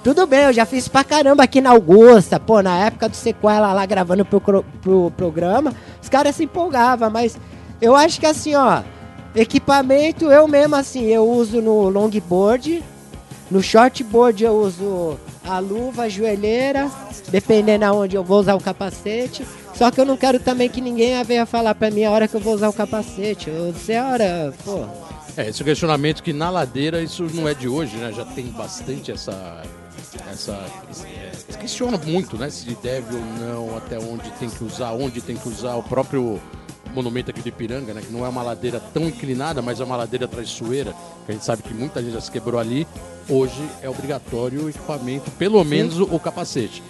Tudo 0.04 0.26
bem, 0.26 0.46
eu 0.46 0.54
já 0.54 0.66
fiz 0.66 0.88
pra 0.88 1.04
caramba 1.04 1.44
aqui 1.44 1.60
na 1.60 1.72
Augusta, 1.72 2.40
pô, 2.40 2.62
na 2.62 2.86
época 2.86 3.10
do 3.10 3.16
Sequela 3.16 3.74
lá 3.74 3.86
gravando 3.86 4.24
pro, 4.24 4.40
pro 4.82 5.12
programa, 5.16 5.74
os 6.02 6.08
caras 6.08 6.36
se 6.36 6.46
empolgavam, 6.46 7.10
mas 7.10 7.38
eu 7.82 7.96
acho 7.96 8.20
que 8.20 8.26
assim, 8.26 8.56
ó, 8.56 8.82
equipamento 9.36 10.32
eu 10.32 10.48
mesmo 10.48 10.76
assim, 10.76 11.06
eu 11.08 11.30
uso 11.30 11.62
no 11.62 11.90
longboard, 11.90 12.82
no 13.52 13.62
shortboard 13.62 14.44
eu 14.44 14.54
uso 14.54 15.20
a 15.44 15.60
luva, 15.60 16.04
a 16.04 16.10
joelheira, 16.10 16.90
dependendo 17.30 17.86
aonde 17.86 18.16
eu 18.16 18.24
vou 18.24 18.40
usar 18.40 18.56
o 18.56 18.62
capacete. 18.62 19.46
Só 19.74 19.90
que 19.90 20.00
eu 20.00 20.06
não 20.06 20.18
quero 20.18 20.40
também 20.40 20.70
que 20.70 20.82
ninguém 20.82 21.24
venha 21.24 21.46
falar 21.46 21.74
pra 21.74 21.90
mim 21.90 22.04
a 22.04 22.12
hora 22.12 22.28
que 22.28 22.36
eu 22.36 22.40
vou 22.40 22.54
usar 22.54 22.70
o 22.70 22.74
capacete. 22.74 23.50
Eu 23.50 23.74
sei 23.74 23.98
a 23.98 24.08
hora, 24.08 24.54
pô. 24.64 24.86
É, 25.38 25.48
esse 25.48 25.64
questionamento 25.64 26.22
que 26.22 26.34
na 26.34 26.50
ladeira 26.50 27.02
isso 27.02 27.24
não 27.34 27.48
é 27.48 27.54
de 27.54 27.68
hoje, 27.68 27.96
né? 27.98 28.12
Já 28.12 28.26
tem 28.26 28.46
bastante 28.48 29.12
essa. 29.12 29.64
Essa 30.32 30.52
é, 31.06 31.32
eles 31.44 31.56
questionam 31.60 32.00
muito, 32.06 32.38
né? 32.38 32.50
Se 32.50 32.76
deve 32.82 33.16
ou 33.16 33.22
não, 33.40 33.78
até 33.78 33.98
onde 34.00 34.30
tem 34.32 34.50
que 34.50 34.64
usar, 34.64 34.92
onde 34.94 35.22
tem 35.22 35.36
que 35.36 35.48
usar 35.48 35.76
o 35.76 35.84
próprio 35.84 36.40
monumento 36.94 37.30
aqui 37.32 37.42
do 37.42 37.50
Ipiranga, 37.50 37.94
né? 37.94 38.02
Que 38.02 38.12
não 38.12 38.26
é 38.26 38.30
uma 38.30 38.42
ladeira 38.42 38.80
tão 38.94 39.04
inclinada, 39.08 39.62
mas 39.62 39.80
é 39.80 39.84
uma 39.84 39.96
ladeira 39.96 40.28
traiçoeira, 40.28 40.94
que 41.26 41.32
a 41.32 41.34
gente 41.34 41.46
sabe 41.46 41.62
que 41.64 41.74
muita 41.74 42.02
gente 42.02 42.14
já 42.14 42.22
se 42.22 42.32
quebrou 42.32 42.60
ali. 42.60 42.88
Hoje 43.28 43.62
é 43.82 43.90
obrigatório 43.90 44.64
o 44.66 44.70
equipamento, 44.70 45.30
pelo 45.32 45.64
menos 45.64 46.00
o, 46.00 46.04
o 46.04 46.20
capacete. 46.20 46.82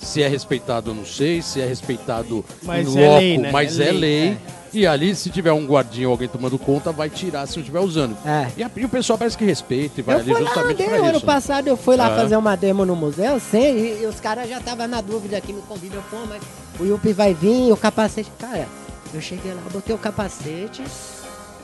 Se 0.00 0.22
é 0.22 0.26
respeitado, 0.28 0.90
eu 0.90 0.94
não 0.94 1.04
sei. 1.04 1.42
Se 1.42 1.60
é 1.60 1.66
respeitado 1.66 2.44
Mas 2.62 2.88
em 2.88 2.98
é 3.02 3.06
loco, 3.08 3.18
lei, 3.20 3.38
né? 3.38 3.50
mas 3.52 3.78
É 3.78 3.88
é 3.88 3.92
lei, 3.92 4.00
lei. 4.00 4.28
é. 4.30 4.61
E 4.74 4.86
ali, 4.86 5.14
se 5.14 5.28
tiver 5.28 5.52
um 5.52 5.66
guardinha 5.66 6.08
ou 6.08 6.12
alguém 6.12 6.28
tomando 6.28 6.58
conta, 6.58 6.90
vai 6.92 7.10
tirar 7.10 7.46
se 7.46 7.56
não 7.56 7.60
estiver 7.60 7.80
usando. 7.80 8.16
É. 8.26 8.48
E, 8.56 8.62
a- 8.62 8.70
e 8.74 8.84
o 8.84 8.88
pessoal 8.88 9.18
parece 9.18 9.36
que 9.36 9.44
respeita 9.44 10.00
e 10.00 10.02
vai 10.02 10.14
Eu 10.16 10.20
ali 10.20 10.32
fui 10.32 10.40
lá, 10.40 10.46
justamente 10.48 10.72
andei, 10.82 10.86
pra 10.88 10.96
ano 11.08 11.16
isso. 11.18 11.26
né? 11.26 11.32
passado 11.32 11.68
eu 11.68 11.76
fui 11.76 11.96
lá 11.96 12.10
É. 12.10 12.16
fazer 12.16 12.36
uma 12.36 12.56
demo 12.56 12.84
no 12.86 12.96
museu, 12.96 13.38
sem, 13.38 13.76
e, 13.78 14.02
e 14.02 14.06
os 14.06 14.18
caras 14.18 14.48
já 14.48 14.58
estavam 14.58 14.88
na 14.88 15.00
dúvida 15.02 15.36
aqui, 15.36 15.52
me 15.52 15.60
convidam, 15.62 16.02
pô, 16.10 16.16
mas 16.28 16.42
o 16.80 16.84
Yuppie 16.84 17.12
vai 17.12 17.34
vir, 17.34 17.70
o 17.70 17.76
capacete. 17.76 18.30
Cara, 18.38 18.66
eu 19.12 19.20
cheguei 19.20 19.52
lá, 19.52 19.60
botei 19.70 19.94
o 19.94 19.98
capacete 19.98 20.82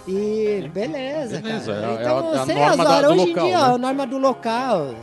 e 0.07 0.71
beleza, 0.73 1.41
Beleza, 1.41 1.73
cara. 1.75 1.87
é 1.87 1.91
a- 1.97 2.01
então, 2.01 2.35
é 2.35 2.39
a 2.39 2.45
sei 2.47 2.55
norma 2.57 2.71
as 2.71 2.77
da- 2.77 2.91
horas, 2.97 3.03
do 3.05 3.13
hoje 3.23 3.27
local, 3.27 3.45
em 3.45 3.49
dia, 3.49 3.59
né? 3.59 3.75
a 3.75 3.79
norma 3.79 4.07
do 4.07 4.19
local. 4.19 4.95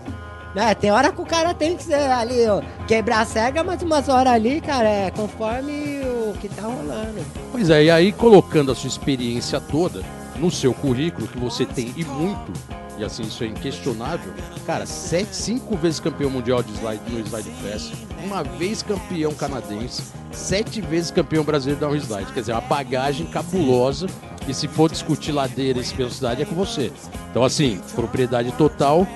Né, 0.55 0.73
tem 0.73 0.89
hora 0.89 1.11
que 1.11 1.21
o 1.21 1.25
cara 1.25 1.53
tem 1.53 1.75
que 1.75 1.83
ser 1.83 1.95
ali, 1.95 2.47
ó, 2.47 2.61
quebrar 2.87 3.19
a 3.19 3.25
cega, 3.25 3.61
mas 3.61 3.81
umas 3.81 4.07
horas 4.07 4.31
ali, 4.31 4.61
cara, 4.61 4.87
é 4.87 5.11
conforme 5.11 5.99
o 6.29 6.33
que 6.39 6.47
tá 6.47 6.61
rolando. 6.61 7.19
Pois 7.51 7.69
é, 7.69 7.83
e 7.83 7.91
aí 7.91 8.13
colocando 8.13 8.71
a 8.71 8.75
sua 8.75 8.87
experiência 8.87 9.59
toda 9.59 10.01
no 10.37 10.49
seu 10.49 10.73
currículo, 10.73 11.27
que 11.27 11.37
você 11.37 11.65
tem 11.65 11.93
e 11.97 12.05
muito, 12.05 12.53
e 12.97 13.03
assim, 13.03 13.23
isso 13.23 13.43
é 13.43 13.47
inquestionável, 13.47 14.33
cara, 14.65 14.85
sete, 14.85 15.35
cinco 15.35 15.75
vezes 15.75 15.99
campeão 15.99 16.29
mundial 16.29 16.63
de 16.63 16.71
slide 16.71 17.01
no 17.09 17.19
Slide 17.19 17.51
Fest, 17.61 17.91
uma 18.23 18.41
vez 18.41 18.81
campeão 18.81 19.33
canadense, 19.33 20.03
sete 20.31 20.79
vezes 20.79 21.11
campeão 21.11 21.43
brasileiro 21.43 21.81
da 21.81 21.97
Slide. 21.97 22.31
Quer 22.31 22.39
dizer, 22.39 22.51
uma 22.53 22.61
bagagem 22.61 23.25
cabulosa. 23.25 24.07
E 24.47 24.53
se 24.53 24.67
for 24.67 24.91
discutir 24.91 25.31
ladeira 25.31 25.79
e 25.79 25.83
velocidade, 25.83 26.43
é 26.43 26.45
com 26.45 26.53
você. 26.53 26.91
Então, 27.31 27.43
assim, 27.43 27.81
propriedade 27.95 28.51
total. 28.51 29.07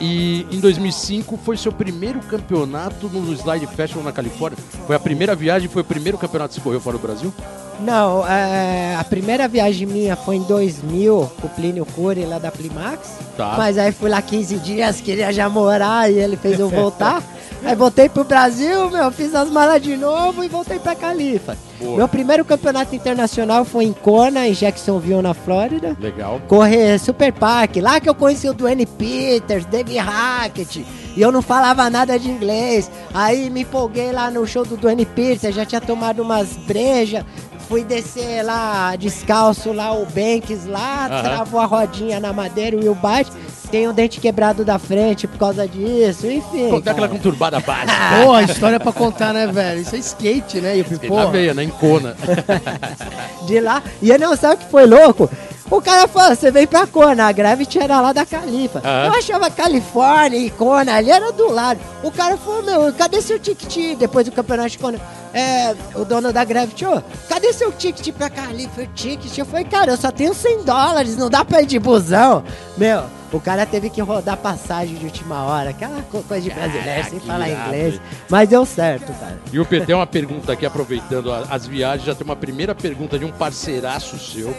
E 0.00 0.46
em 0.50 0.60
2005 0.60 1.36
foi 1.36 1.56
seu 1.56 1.72
primeiro 1.72 2.20
campeonato 2.20 3.08
no 3.08 3.32
Slide 3.32 3.66
Festival 3.66 4.04
na 4.04 4.12
Califórnia. 4.12 4.58
Foi 4.86 4.94
a 4.94 5.00
primeira 5.00 5.34
viagem, 5.34 5.68
foi 5.68 5.82
o 5.82 5.84
primeiro 5.84 6.16
campeonato 6.16 6.50
que 6.50 6.60
você 6.60 6.64
correu 6.64 6.80
fora 6.80 6.96
do 6.96 7.02
Brasil? 7.02 7.34
Não, 7.80 8.26
é, 8.26 8.96
a 8.96 9.04
primeira 9.04 9.46
viagem 9.46 9.86
minha 9.86 10.16
foi 10.16 10.36
em 10.36 10.42
2000 10.42 11.32
com 11.40 11.46
o 11.46 11.50
Plínio 11.50 11.86
Cury 11.86 12.24
lá 12.24 12.38
da 12.38 12.50
Plimax. 12.50 13.18
Tá. 13.36 13.54
Mas 13.56 13.78
aí 13.78 13.92
fui 13.92 14.10
lá 14.10 14.20
15 14.20 14.56
dias, 14.58 15.00
queria 15.00 15.32
já 15.32 15.48
morar 15.48 16.10
e 16.10 16.18
ele 16.18 16.36
fez 16.36 16.58
eu 16.58 16.68
voltar. 16.68 17.22
aí 17.64 17.74
voltei 17.74 18.08
pro 18.08 18.24
Brasil, 18.24 18.90
meu, 18.90 19.10
fiz 19.10 19.34
as 19.34 19.50
malas 19.50 19.82
de 19.82 19.96
novo 19.96 20.44
e 20.44 20.48
voltei 20.48 20.78
pra 20.78 20.94
Califa. 20.94 21.56
Boa. 21.80 21.96
Meu 21.96 22.08
primeiro 22.08 22.44
campeonato 22.44 22.94
internacional 22.94 23.64
foi 23.64 23.84
em 23.84 23.92
Kona, 23.92 24.48
em 24.48 24.52
Jacksonville, 24.52 25.22
na 25.22 25.32
Flórida. 25.32 25.96
Legal. 26.00 26.40
Correr 26.48 26.98
Super 26.98 27.32
Park, 27.32 27.76
lá 27.76 28.00
que 28.00 28.08
eu 28.08 28.14
conheci 28.14 28.48
o 28.48 28.54
Dwayne 28.54 28.84
Peters, 28.86 29.64
Dave 29.66 29.96
Hackett, 29.96 30.84
e 31.16 31.22
eu 31.22 31.30
não 31.30 31.40
falava 31.40 31.88
nada 31.88 32.18
de 32.18 32.28
inglês. 32.28 32.90
Aí 33.14 33.48
me 33.48 33.62
empolguei 33.62 34.10
lá 34.12 34.30
no 34.30 34.46
show 34.46 34.64
do 34.64 34.76
Dwayne 34.76 35.06
Peters, 35.06 35.54
já 35.54 35.64
tinha 35.64 35.80
tomado 35.80 36.20
umas 36.20 36.48
brejas, 36.66 37.24
fui 37.68 37.84
descer 37.84 38.42
lá 38.42 38.96
descalço 38.96 39.72
lá 39.72 39.92
o 39.92 40.06
Banks 40.06 40.64
lá, 40.66 41.06
Aham. 41.06 41.22
travou 41.22 41.60
a 41.60 41.66
rodinha 41.66 42.18
na 42.18 42.32
madeira, 42.32 42.76
o 42.76 42.80
Will 42.80 42.94
Bite, 42.96 43.30
tem 43.68 43.88
um 43.88 43.92
dente 43.92 44.20
quebrado 44.20 44.64
da 44.64 44.78
frente 44.78 45.26
por 45.26 45.38
causa 45.38 45.66
disso, 45.66 46.26
enfim. 46.26 46.70
Contar 46.70 46.92
aquela 46.92 47.08
conturbada 47.08 47.60
básica. 47.60 47.92
Pô, 48.24 48.32
a 48.32 48.42
história 48.42 48.80
pra 48.80 48.92
contar, 48.92 49.32
né, 49.32 49.46
velho? 49.46 49.80
Isso 49.80 49.94
é 49.94 49.98
skate, 49.98 50.60
né? 50.60 50.78
E 50.78 50.80
o 50.80 50.98
Tem 50.98 51.10
na 51.10 51.26
veia, 51.26 51.54
né? 51.54 51.64
Em 51.64 51.72
de 53.46 53.60
lá. 53.60 53.82
E 54.02 54.10
ele 54.10 54.24
não 54.26 54.36
sabe 54.36 54.54
o 54.54 54.58
que 54.58 54.70
foi 54.70 54.86
louco. 54.86 55.30
O 55.70 55.82
cara 55.82 56.08
falou, 56.08 56.34
você 56.34 56.50
vem 56.50 56.66
pra 56.66 56.86
Kona, 56.86 57.26
a 57.26 57.32
Gravity 57.32 57.78
era 57.78 58.00
lá 58.00 58.12
da 58.12 58.24
Califa. 58.24 58.78
Aham. 58.78 59.06
Eu 59.06 59.18
achava 59.18 59.50
Califórnia 59.50 60.38
e 60.38 60.48
Kona, 60.50 60.94
ali 60.94 61.10
era 61.10 61.30
do 61.30 61.52
lado. 61.52 61.78
O 62.02 62.10
cara 62.10 62.38
falou, 62.38 62.62
meu, 62.62 62.92
cadê 62.94 63.20
seu 63.20 63.38
ticket 63.38 63.98
depois 63.98 64.24
do 64.24 64.32
campeonato 64.32 64.70
de 64.70 64.78
Kona? 64.78 64.98
É, 65.38 65.74
o 65.94 66.04
dono 66.04 66.32
da 66.32 66.42
Gravity, 66.44 66.84
ô, 66.84 67.00
cadê 67.28 67.52
seu 67.52 67.70
ticket 67.70 68.12
pra 68.12 68.28
Califa? 68.28 68.82
O 68.82 68.86
ticket? 68.88 69.38
Eu 69.38 69.46
falei, 69.46 69.64
cara, 69.64 69.92
eu 69.92 69.96
só 69.96 70.10
tenho 70.10 70.34
100 70.34 70.64
dólares, 70.64 71.16
não 71.16 71.30
dá 71.30 71.44
pra 71.44 71.62
ir 71.62 71.66
de 71.66 71.78
busão. 71.78 72.42
Meu, 72.76 73.04
o 73.32 73.38
cara 73.40 73.64
teve 73.64 73.88
que 73.88 74.00
rodar 74.00 74.36
passagem 74.38 74.96
de 74.96 75.04
última 75.04 75.44
hora, 75.44 75.70
aquela 75.70 76.02
co- 76.10 76.22
coisa 76.24 76.42
de 76.48 76.50
brasileiro, 76.54 77.08
sem 77.08 77.18
que 77.20 77.26
falar 77.26 77.48
irado, 77.48 77.66
inglês. 77.68 78.00
Mas 78.28 78.48
deu 78.48 78.66
certo, 78.66 79.12
cara. 79.12 79.38
E 79.52 79.60
o 79.60 79.64
PT 79.64 79.86
tem 79.86 79.94
uma 79.94 80.06
pergunta 80.06 80.52
aqui, 80.52 80.66
aproveitando 80.66 81.32
as 81.32 81.66
viagens, 81.66 82.04
já 82.06 82.14
tem 82.16 82.24
uma 82.24 82.34
primeira 82.36 82.74
pergunta 82.74 83.16
de 83.18 83.24
um 83.24 83.30
parceiraço 83.30 84.18
seu. 84.18 84.52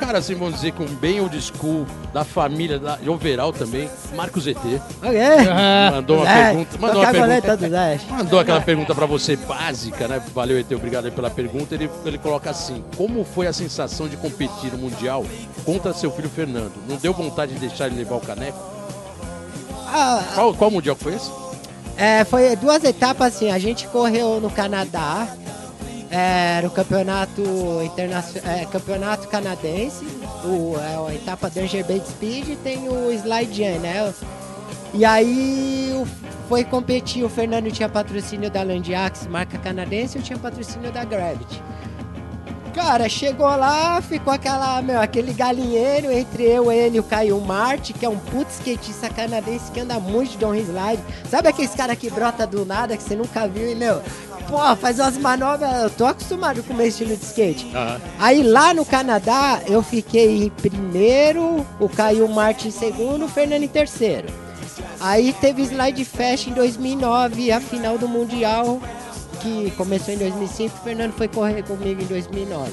Cara, 0.00 0.18
assim, 0.18 0.34
vamos 0.34 0.54
dizer, 0.54 0.72
com 0.72 0.86
bem 0.86 1.20
old 1.20 1.38
school, 1.40 1.86
da 2.12 2.24
família, 2.24 2.78
da, 2.78 2.96
de 2.96 3.08
overall 3.08 3.52
também, 3.52 3.88
Marcos 4.16 4.46
ET. 4.46 4.56
Ok? 4.56 5.20
Mandou 5.92 6.16
uma 6.16 6.28
É, 6.30 6.44
pergunta. 6.46 6.78
Mandou 6.78 7.02
uma 7.02 7.08
a 7.08 7.12
pergunta. 7.12 8.06
Mandou 8.08 8.40
aquela 8.40 8.60
pergunta 8.62 8.94
pra 8.94 9.06
você 9.06 9.36
básica, 9.36 10.08
né? 10.08 10.20
Valeu, 10.34 10.58
ET, 10.58 10.72
obrigado 10.72 11.04
aí 11.04 11.10
pela 11.10 11.30
pergunta. 11.30 11.74
Ele, 11.74 11.88
ele 12.04 12.16
coloca 12.18 12.48
assim: 12.50 12.82
Como 12.96 13.24
foi 13.24 13.46
a 13.46 13.52
sensação 13.52 14.08
de 14.08 14.16
competir 14.16 14.72
no 14.72 14.78
Mundial 14.78 15.24
contra 15.64 15.92
seu 15.92 16.10
filho 16.10 16.30
Fernando? 16.30 16.72
Não 16.88 16.96
deu 16.96 17.12
vontade 17.12 17.52
de 17.52 17.58
deixar 17.60 17.86
ele 17.86 17.96
levar 17.96 18.16
o 18.16 18.20
caneco? 18.20 18.58
Ah, 19.86 20.22
Qual, 20.34 20.54
qual 20.54 20.70
Mundial 20.70 20.96
foi 20.96 21.14
esse? 21.14 21.30
É, 21.96 22.24
foi 22.24 22.56
duas 22.56 22.82
etapas 22.84 23.34
assim. 23.34 23.50
A 23.50 23.58
gente 23.58 23.86
correu 23.88 24.40
no 24.40 24.48
Canadá, 24.50 25.28
é, 25.28 25.59
era 26.10 26.66
o 26.66 26.70
campeonato 26.70 27.42
internacional, 27.84 28.50
é, 28.52 28.64
campeonato 28.66 29.28
canadense, 29.28 30.04
o, 30.44 30.76
é, 30.76 31.12
a 31.12 31.14
etapa 31.14 31.48
Danger 31.48 31.86
Bait 31.86 32.04
Speed 32.04 32.58
tem 32.64 32.88
o 32.88 33.12
Slide 33.12 33.56
Jam, 33.56 33.78
né? 33.78 34.12
E 34.92 35.04
aí 35.04 36.04
foi 36.48 36.64
competir, 36.64 37.22
o 37.22 37.28
Fernando 37.28 37.70
tinha 37.70 37.88
patrocínio 37.88 38.50
da 38.50 38.62
Landiax, 38.64 39.28
marca 39.28 39.56
canadense, 39.56 40.18
eu 40.18 40.22
tinha 40.22 40.36
patrocínio 40.36 40.90
da 40.90 41.04
Gravity. 41.04 41.62
Cara, 42.74 43.08
chegou 43.08 43.46
lá, 43.46 44.00
ficou 44.00 44.32
aquela, 44.32 44.80
meu, 44.80 45.00
aquele 45.00 45.32
galinheiro 45.32 46.10
entre 46.10 46.44
eu, 46.44 46.70
ele 46.70 46.96
e 46.96 47.00
o 47.00 47.02
Caio 47.02 47.40
Marte, 47.40 47.92
que 47.92 48.04
é 48.04 48.08
um 48.08 48.16
puto 48.16 48.50
skatista 48.50 49.08
canadense 49.10 49.70
que 49.72 49.80
anda 49.80 49.98
muito 49.98 50.32
de 50.32 50.38
downhill 50.38 50.64
slide. 50.64 51.02
Sabe 51.28 51.48
aqueles 51.48 51.74
cara 51.74 51.96
que 51.96 52.08
brota 52.10 52.46
do 52.46 52.64
nada, 52.64 52.96
que 52.96 53.02
você 53.02 53.16
nunca 53.16 53.46
viu 53.48 53.70
e, 53.70 53.74
meu, 53.74 54.00
pô, 54.50 54.76
faz 54.76 54.98
umas 54.98 55.16
manobras, 55.16 55.82
eu 55.84 55.90
tô 55.90 56.04
acostumado 56.04 56.62
com 56.64 56.74
o 56.74 56.76
meu 56.76 56.86
estilo 56.86 57.16
de 57.16 57.24
skate. 57.24 57.70
Aham. 57.74 58.00
Aí 58.18 58.42
lá 58.42 58.74
no 58.74 58.84
Canadá, 58.84 59.60
eu 59.66 59.82
fiquei 59.82 60.44
em 60.44 60.50
primeiro, 60.50 61.64
o 61.78 61.88
Caio 61.88 62.28
Marte 62.28 62.68
em 62.68 62.70
segundo, 62.72 63.24
o 63.24 63.28
Fernando 63.28 63.62
em 63.62 63.68
terceiro. 63.68 64.28
Aí 65.00 65.32
teve 65.40 65.62
Slide 65.62 66.04
Fest 66.04 66.48
em 66.48 66.52
2009, 66.52 67.52
a 67.52 67.60
final 67.60 67.96
do 67.96 68.08
Mundial, 68.08 68.80
que 69.40 69.70
começou 69.76 70.12
em 70.12 70.18
2005, 70.18 70.76
o 70.76 70.82
Fernando 70.82 71.12
foi 71.12 71.28
correr 71.28 71.62
comigo 71.62 72.02
em 72.02 72.06
2009. 72.06 72.72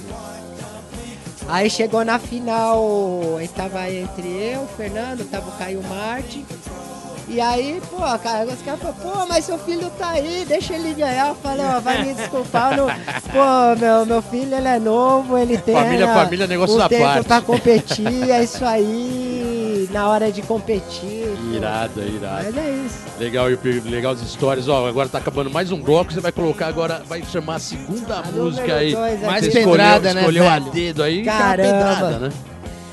Aí 1.48 1.70
chegou 1.70 2.04
na 2.04 2.20
final, 2.20 3.38
aí 3.38 3.48
tava 3.48 3.90
entre 3.90 4.28
eu, 4.28 4.64
o 4.64 4.68
Fernando, 4.68 5.30
tava 5.30 5.48
o 5.48 5.58
Caio 5.58 5.82
Marte. 5.84 6.46
E 7.30 7.42
aí, 7.42 7.82
pô, 7.90 7.98
cara, 8.20 8.46
os 8.46 8.62
caras 8.62 8.80
falaram, 8.80 9.00
pô, 9.02 9.26
mas 9.28 9.44
seu 9.44 9.58
filho 9.58 9.92
tá 10.00 10.12
aí, 10.12 10.46
deixa 10.48 10.74
ele 10.74 10.94
ganhar. 10.94 11.28
Eu 11.28 11.36
falei, 11.36 11.66
ó, 11.66 11.80
vai 11.82 12.04
me 12.04 12.14
desculpar, 12.14 12.76
não... 12.78 12.88
pô, 12.88 13.80
meu, 13.80 14.06
meu 14.06 14.22
filho, 14.22 14.56
ele 14.56 14.68
é 14.68 14.80
novo, 14.80 15.38
ele 15.38 15.58
tem 15.58 15.76
Família, 15.76 16.08
família, 16.08 16.46
é 16.46 16.48
negócio 16.48 16.78
da 16.78 16.88
tempo 16.88 17.04
parte. 17.04 17.26
pra 17.28 17.42
competir, 17.42 18.30
é 18.32 18.42
isso 18.44 18.64
aí, 18.64 19.90
na 19.92 20.08
hora 20.08 20.32
de 20.32 20.42
competir. 20.42 21.28
pô. 21.38 21.54
Irada, 21.54 22.02
irada. 22.02 22.44
Mas 22.46 22.58
é 22.58 22.70
isso. 22.86 22.98
Legal, 23.20 23.48
legal 23.86 24.14
as 24.14 24.22
histórias. 24.22 24.68
Ó, 24.70 24.88
agora 24.88 25.10
tá 25.10 25.18
acabando 25.18 25.50
mais 25.50 25.72
um 25.72 25.82
bloco. 25.82 26.14
Você 26.14 26.22
vai 26.22 26.32
colocar 26.32 26.68
agora, 26.68 27.02
vai 27.08 27.22
chamar 27.24 27.56
a 27.56 27.60
segunda 27.60 28.20
A 28.20 28.32
música 28.32 28.76
aí. 28.76 28.94
dois 28.94 29.22
Mais 29.22 29.42
Você 29.44 29.50
aqui. 29.50 29.58
escolheu, 29.60 29.72
pedrada, 29.86 30.14
né, 30.14 30.20
escolheu 30.22 30.48
a 30.48 30.60
velho? 30.60 30.72
dedo 30.72 31.04
aí, 31.04 31.22
é 31.22 31.24
Caramba. 31.26 31.64
pedrada, 31.74 32.20
né? 32.20 32.30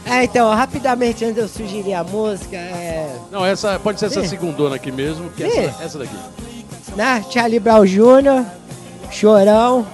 É, 0.07 0.25
então, 0.25 0.53
rapidamente, 0.55 1.25
antes 1.25 1.37
de 1.37 1.40
eu 1.40 1.49
sugerir 1.49 1.95
a 1.95 2.05
música, 2.05 2.57
é... 2.57 3.19
Não, 3.31 3.45
essa 3.45 3.79
pode 3.79 3.99
ser 3.99 4.07
essa 4.07 4.21
Ih. 4.21 4.29
segundona 4.29 4.77
aqui 4.77 4.93
mesmo, 4.93 5.31
que 5.31 5.43
é 5.43 5.67
essa, 5.67 5.83
essa 5.83 5.99
daqui. 5.99 6.14
né? 6.95 7.25
Charlie 7.31 7.59
Brown 7.59 7.85
Jr., 7.87 8.45
Chorão, 9.11 9.87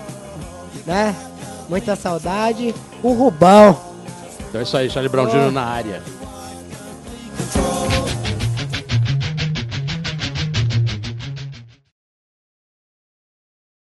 né? 0.87 1.14
Muita 1.68 1.94
saudade. 1.94 2.75
O 3.03 3.12
Rubão. 3.12 3.79
Então 4.49 4.61
é 4.61 4.64
isso 4.64 4.77
aí, 4.77 4.90
Charlie 4.90 5.09
Brown. 5.11 5.27
Jr. 5.27 5.53
na 5.53 5.62
área. 5.64 6.03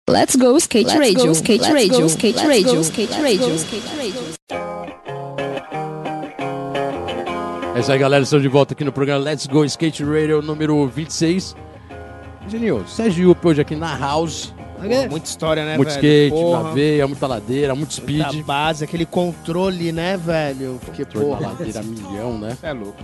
Let's 0.09 0.35
go 0.35 0.57
skate 0.59 0.89
radio, 0.99 1.31
skate 1.33 1.71
radio, 1.73 2.07
skate 2.07 2.45
radio, 2.45 2.81
skate 2.83 3.13
radio, 3.23 3.55
skate 3.55 3.89
radio. 3.97 4.80
É 7.81 7.83
isso 7.83 7.93
aí, 7.93 7.99
galera. 7.99 8.23
Estamos 8.23 8.43
de 8.43 8.49
volta 8.49 8.75
aqui 8.75 8.85
no 8.85 8.93
programa 8.93 9.25
Let's 9.25 9.47
Go 9.47 9.65
Skate 9.65 10.05
Radio 10.05 10.43
número 10.43 10.87
26. 10.87 11.57
Genil, 12.47 12.85
Sérgio 12.87 13.29
Yupp 13.29 13.47
hoje 13.49 13.61
aqui 13.63 13.75
na 13.75 13.97
House. 13.97 14.53
Ok? 14.79 15.09
Muita 15.09 15.27
história, 15.27 15.65
né, 15.65 15.77
muito 15.79 15.89
velho? 15.89 15.99
skate, 16.01 16.31
Porra, 16.31 16.63
na 16.63 16.71
veia, 16.73 17.07
muita 17.07 17.27
ladeira, 17.27 17.75
muito 17.75 17.95
speed. 17.95 18.27
muita 18.27 18.43
base, 18.45 18.85
aquele 18.85 19.07
controle, 19.07 19.93
né, 19.93 20.17
velho? 20.19 20.79
Porque, 20.85 21.05
Controle 21.07 21.27
porra, 21.27 21.41
ladeira 21.49 21.83
milhão, 21.83 22.39
né? 22.39 22.57
é 22.63 22.73
louco. 22.73 22.99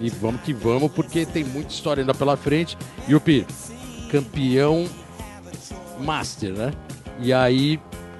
E 0.00 0.08
vamos 0.10 0.40
que 0.42 0.52
vamos, 0.54 0.90
porque 0.92 1.26
tem 1.26 1.44
muita 1.44 1.70
história 1.72 2.00
ainda 2.02 2.14
pela 2.14 2.36
frente. 2.36 2.78
Yupi, 3.08 3.46
campeão 4.10 4.86
master, 6.00 6.52
né? 6.52 6.72
E 7.20 7.30
aí, 7.32 7.78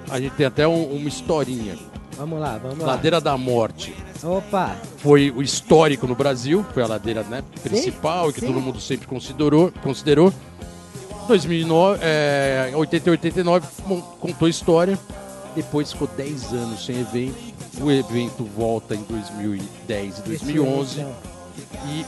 a 0.09 0.19
gente 0.19 0.33
tem 0.33 0.45
até 0.45 0.67
um- 0.67 0.85
uma 0.95 1.07
historinha. 1.09 1.75
Vamos 2.19 2.37
lá, 2.37 2.57
vamos 2.57 2.79
lá. 2.79 2.87
Ladeira 2.87 3.21
da 3.21 3.37
Morte 3.37 3.95
Opa. 4.21 4.75
foi 4.97 5.31
o 5.31 5.41
histórico 5.41 6.05
no 6.05 6.15
Brasil, 6.15 6.65
foi 6.73 6.83
a 6.83 6.87
ladeira 6.87 7.23
né, 7.23 7.41
principal 7.63 8.29
e 8.29 8.33
que 8.33 8.41
sim. 8.41 8.47
todo 8.47 8.59
mundo 8.59 8.77
sempre 8.81 9.07
considerou. 9.07 9.71
considerou. 9.81 10.33
2009, 11.29 11.99
é, 12.01 12.71
80 12.75 13.07
e 13.07 13.11
89 13.11 13.67
mon- 13.87 14.01
contou 14.01 14.49
história. 14.49 14.99
Depois 15.55 15.93
ficou 15.93 16.09
10 16.17 16.51
anos 16.53 16.85
sem 16.85 16.99
evento. 16.99 17.37
O 17.79 17.89
evento 17.89 18.43
volta 18.43 18.95
em 18.95 19.03
2010 19.03 20.17
e 20.19 20.21
2011 20.23 21.05
e 21.87 22.05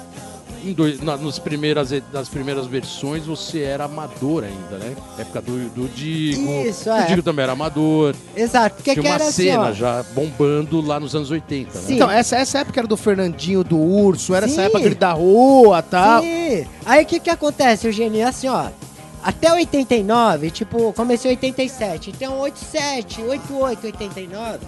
dois- 0.73 1.01
na- 1.01 1.17
nos 1.17 1.39
primeiras, 1.39 1.89
nas 2.13 2.29
primeiras 2.29 2.67
versões 2.67 3.25
você 3.25 3.61
era 3.61 3.85
amador 3.85 4.43
ainda, 4.43 4.77
né? 4.77 4.95
Época 5.17 5.41
do, 5.41 5.69
do 5.69 5.87
Digo. 5.89 6.49
Isso, 6.67 6.89
o 6.89 6.93
é. 6.93 7.05
Digo 7.07 7.23
também 7.23 7.43
era 7.43 7.53
amador. 7.53 8.15
Exato, 8.35 8.75
porque 8.75 8.93
Tinha 8.93 9.01
que 9.03 9.09
uma 9.09 9.15
era 9.15 9.23
assim, 9.27 9.43
cena 9.43 9.69
ó. 9.69 9.73
já 9.73 10.03
bombando 10.13 10.79
lá 10.81 10.99
nos 10.99 11.15
anos 11.15 11.31
80, 11.31 11.79
né? 11.79 11.85
Sim. 11.87 11.95
Então, 11.95 12.09
essa, 12.11 12.35
essa 12.37 12.59
época 12.59 12.79
era 12.79 12.87
do 12.87 12.95
Fernandinho, 12.97 13.63
do 13.63 13.77
Urso, 13.77 14.35
era 14.35 14.45
essa 14.45 14.55
Sim. 14.55 14.67
época 14.67 14.95
da 14.95 15.13
rua 15.13 15.79
e 15.79 15.83
tal. 15.83 16.21
Sim. 16.21 16.65
Aí 16.85 17.03
o 17.03 17.05
que 17.07 17.19
que 17.19 17.29
acontece, 17.29 17.87
Eugênio? 17.87 18.27
Assim, 18.27 18.47
ó. 18.47 18.67
Até 19.23 19.53
89, 19.53 20.49
tipo, 20.51 20.91
comecei 20.93 21.31
em 21.31 21.35
87. 21.35 22.09
Então, 22.09 22.39
87, 22.39 23.21
88, 23.21 23.85
89. 23.85 24.59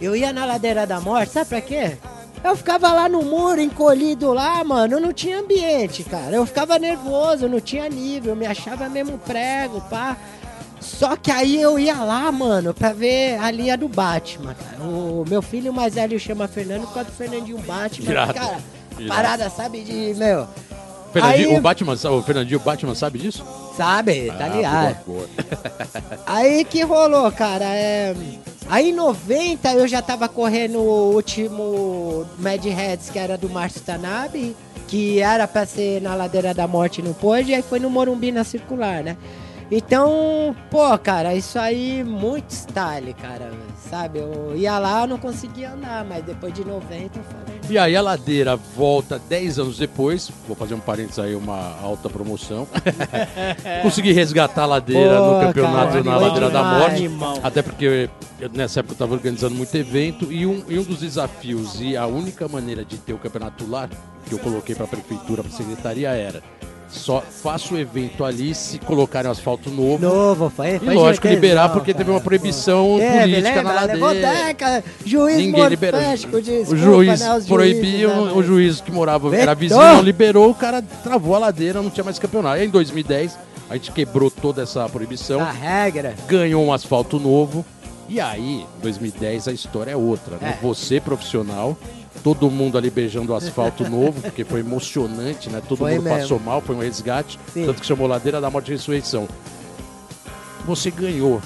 Eu 0.00 0.16
ia 0.16 0.32
na 0.32 0.46
Ladeira 0.46 0.86
da 0.86 0.98
Morte, 0.98 1.32
sabe 1.32 1.48
pra 1.50 1.60
quê? 1.60 1.98
Eu 2.42 2.56
ficava 2.56 2.92
lá 2.92 3.08
no 3.08 3.22
muro, 3.22 3.60
encolhido 3.60 4.32
lá, 4.32 4.62
mano. 4.64 4.98
Não 4.98 5.12
tinha 5.12 5.40
ambiente, 5.40 6.02
cara. 6.04 6.36
Eu 6.36 6.46
ficava 6.46 6.78
nervoso, 6.78 7.48
não 7.48 7.60
tinha 7.60 7.88
nível. 7.88 8.34
Me 8.34 8.46
achava 8.46 8.88
mesmo 8.88 9.18
prego, 9.18 9.80
pá. 9.82 10.16
Só 10.80 11.14
que 11.16 11.30
aí 11.30 11.60
eu 11.60 11.78
ia 11.78 11.96
lá, 12.02 12.32
mano, 12.32 12.72
pra 12.72 12.92
ver 12.94 13.38
a 13.38 13.50
linha 13.50 13.76
do 13.76 13.86
Batman, 13.86 14.54
cara. 14.54 14.82
O 14.82 15.24
meu 15.28 15.42
filho 15.42 15.72
mais 15.74 15.94
velho 15.94 16.18
chama 16.18 16.48
Fernando 16.48 16.82
por 16.86 16.94
causa 16.94 17.10
do 17.10 17.16
Fernandinho 17.16 17.58
Batman. 17.58 18.10
Irado. 18.10 18.32
Cara, 18.34 18.56
Irado. 18.98 19.08
parada, 19.08 19.50
sabe, 19.50 19.82
de, 19.82 20.14
meu... 20.16 20.46
Fernandinho, 21.12 21.50
Aí- 21.50 21.58
o, 21.58 21.60
Batman, 21.60 21.92
o 21.92 22.22
Fernandinho, 22.22 22.60
Batman 22.60 22.94
sabe 22.94 23.18
disso? 23.18 23.44
Sabe, 23.76 24.30
tá 24.38 24.44
Ah, 24.44 24.48
ligado. 24.48 24.96
Aí 26.24 26.64
que 26.64 26.82
rolou, 26.82 27.30
cara, 27.32 27.64
é... 27.64 28.14
Aí 28.68 28.90
em 28.90 28.94
90 28.94 29.72
eu 29.74 29.88
já 29.88 30.00
tava 30.00 30.28
correndo 30.28 30.78
o 30.78 31.14
último 31.14 32.26
Mad 32.38 32.64
Heads, 32.64 33.10
que 33.10 33.18
era 33.18 33.36
do 33.36 33.48
Márcio 33.48 33.80
Tanabe, 33.80 34.54
que 34.86 35.20
era 35.20 35.48
pra 35.48 35.66
ser 35.66 36.00
na 36.00 36.14
Ladeira 36.14 36.52
da 36.52 36.66
Morte 36.68 37.00
e 37.00 37.04
não 37.04 37.12
pôde, 37.12 37.50
e 37.50 37.54
aí 37.54 37.62
foi 37.62 37.78
no 37.78 37.90
Morumbi 37.90 38.30
na 38.30 38.44
Circular, 38.44 39.02
né? 39.02 39.16
Então, 39.70 40.54
pô, 40.68 40.98
cara, 40.98 41.32
isso 41.32 41.56
aí 41.56 42.02
muito 42.02 42.50
style, 42.50 43.14
cara, 43.14 43.52
sabe? 43.88 44.18
Eu 44.18 44.56
ia 44.56 44.76
lá, 44.80 45.02
eu 45.02 45.06
não 45.06 45.18
conseguia 45.18 45.72
andar, 45.72 46.04
mas 46.04 46.24
depois 46.24 46.52
de 46.52 46.64
90 46.64 47.18
eu 47.18 47.24
falei... 47.24 47.60
E 47.68 47.78
aí 47.78 47.94
a 47.94 48.02
ladeira 48.02 48.56
volta 48.56 49.20
10 49.28 49.60
anos 49.60 49.78
depois, 49.78 50.28
vou 50.48 50.56
fazer 50.56 50.74
um 50.74 50.80
parênteses 50.80 51.20
aí, 51.20 51.36
uma 51.36 51.80
alta 51.80 52.10
promoção. 52.10 52.66
Consegui 53.82 54.10
resgatar 54.10 54.64
a 54.64 54.66
ladeira 54.66 55.18
Pô, 55.18 55.34
no 55.34 55.40
campeonato 55.46 55.92
cara, 55.92 56.02
na 56.02 56.16
Ladeira 56.16 56.50
da. 56.50 56.64
Morte. 56.64 56.96
Animal. 56.96 57.38
Até 57.40 57.62
porque 57.62 58.10
eu, 58.40 58.50
nessa 58.52 58.80
época 58.80 58.92
eu 58.92 58.94
estava 58.94 59.14
organizando 59.14 59.54
muito 59.54 59.72
evento 59.76 60.32
e 60.32 60.46
um, 60.46 60.64
e 60.68 60.80
um 60.80 60.82
dos 60.82 60.98
desafios 60.98 61.80
e 61.80 61.96
a 61.96 62.06
única 62.06 62.48
maneira 62.48 62.84
de 62.84 62.98
ter 62.98 63.12
o 63.12 63.18
campeonato 63.18 63.64
lá, 63.70 63.88
que 64.26 64.34
eu 64.34 64.38
coloquei 64.40 64.74
para 64.74 64.86
a 64.86 64.88
prefeitura, 64.88 65.44
para 65.44 65.52
a 65.52 65.56
secretaria, 65.56 66.08
era 66.10 66.42
só 66.90 67.20
faça 67.20 67.72
o 67.72 67.78
evento 67.78 68.24
ali 68.24 68.54
se 68.54 68.78
colocarem 68.78 69.28
um 69.28 69.32
asfalto 69.32 69.70
novo. 69.70 69.98
Novo, 70.04 70.50
foi, 70.50 70.76
E 70.76 70.78
foi 70.80 70.94
lógico, 70.94 71.26
gigantesão, 71.26 71.30
liberar 71.34 71.68
porque 71.70 71.94
teve 71.94 72.10
uma 72.10 72.20
proibição 72.20 72.96
Teve, 72.98 73.20
política 73.20 73.62
na 73.62 73.70
lembra? 73.80 73.94
Levou 73.94 74.08
ladeira. 74.08 74.84
juiz 75.04 75.36
Ninguém 75.36 75.68
liberou. 75.68 76.00
desculpa, 76.00 76.38
O 76.38 76.76
juiz 76.76 77.20
né, 77.20 77.34
os 77.36 77.46
proibia, 77.46 78.08
juízes, 78.08 78.24
né, 78.26 78.32
o 78.34 78.42
juiz 78.42 78.80
que 78.80 78.90
morava, 78.90 79.28
era 79.36 79.54
Vetou. 79.54 79.78
vizinho, 79.78 79.94
não 79.96 80.02
liberou, 80.02 80.50
o 80.50 80.54
cara 80.54 80.82
travou 80.82 81.34
a 81.36 81.38
ladeira, 81.38 81.80
não 81.80 81.90
tinha 81.90 82.04
mais 82.04 82.18
campeonato. 82.18 82.56
Aí 82.56 82.66
em 82.66 82.70
2010, 82.70 83.38
a 83.68 83.74
gente 83.74 83.92
quebrou 83.92 84.30
toda 84.30 84.62
essa 84.62 84.88
proibição, 84.88 85.40
A 85.40 85.50
regra. 85.52 86.14
ganhou 86.26 86.64
um 86.64 86.72
asfalto 86.72 87.18
novo. 87.20 87.64
E 88.08 88.20
aí, 88.20 88.62
em 88.62 88.82
2010, 88.82 89.46
a 89.46 89.52
história 89.52 89.92
é 89.92 89.96
outra. 89.96 90.36
Né? 90.40 90.58
É. 90.58 90.62
Você, 90.66 91.00
profissional, 91.00 91.78
todo 92.22 92.50
mundo 92.50 92.76
ali 92.76 92.90
beijando 92.90 93.32
o 93.32 93.36
asfalto 93.36 93.88
novo, 93.88 94.20
porque 94.20 94.44
foi 94.44 94.60
emocionante, 94.60 95.48
né? 95.48 95.62
Todo 95.66 95.78
Foi 95.78 95.92
mundo 95.94 96.02
mesmo. 96.04 96.18
passou 96.18 96.40
mal, 96.40 96.60
foi 96.60 96.74
um 96.76 96.80
resgate. 96.80 97.38
Sim. 97.52 97.66
Tanto 97.66 97.80
que 97.80 97.86
chamou 97.86 98.06
Ladeira 98.06 98.40
da 98.40 98.50
Morte 98.50 98.68
e 98.68 98.72
Ressurreição. 98.72 99.28
Você 100.66 100.90
ganhou. 100.90 101.40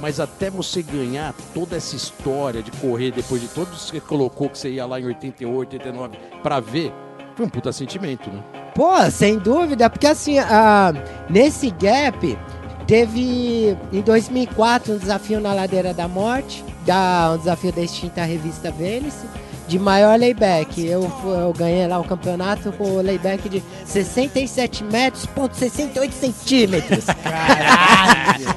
Mas 0.00 0.20
até 0.20 0.48
você 0.48 0.80
ganhar 0.80 1.34
toda 1.52 1.76
essa 1.76 1.96
história 1.96 2.62
de 2.62 2.70
correr 2.72 3.10
depois 3.10 3.40
de 3.40 3.48
todos 3.48 3.86
que 3.86 3.96
você 3.96 4.00
colocou 4.00 4.48
que 4.48 4.56
você 4.56 4.70
ia 4.70 4.86
lá 4.86 5.00
em 5.00 5.06
88, 5.06 5.72
89 5.74 6.16
pra 6.40 6.60
ver, 6.60 6.92
foi 7.34 7.46
um 7.46 7.48
puta 7.48 7.72
sentimento, 7.72 8.30
né? 8.30 8.40
Pô, 8.76 9.10
sem 9.10 9.38
dúvida, 9.38 9.90
porque 9.90 10.06
assim, 10.06 10.38
ah, 10.38 10.92
nesse 11.28 11.68
gap, 11.70 12.38
teve 12.86 13.76
em 13.92 14.00
2004 14.00 14.94
um 14.94 14.98
desafio 14.98 15.40
na 15.40 15.52
Ladeira 15.52 15.92
da 15.92 16.06
Morte, 16.06 16.64
da, 16.86 17.32
um 17.34 17.38
desafio 17.38 17.72
da 17.72 17.82
extinta 17.82 18.22
revista 18.22 18.70
Vênice, 18.70 19.26
de 19.68 19.78
maior 19.78 20.18
layback. 20.18 20.84
Eu, 20.84 21.10
eu 21.24 21.52
ganhei 21.56 21.86
lá 21.86 21.98
o 21.98 22.04
campeonato 22.04 22.72
com 22.72 22.84
o 22.84 23.02
layback 23.02 23.48
de 23.48 23.62
67 23.84 24.82
metros, 24.84 25.26
ponto 25.26 25.54
68 25.54 26.12
centímetros. 26.14 27.04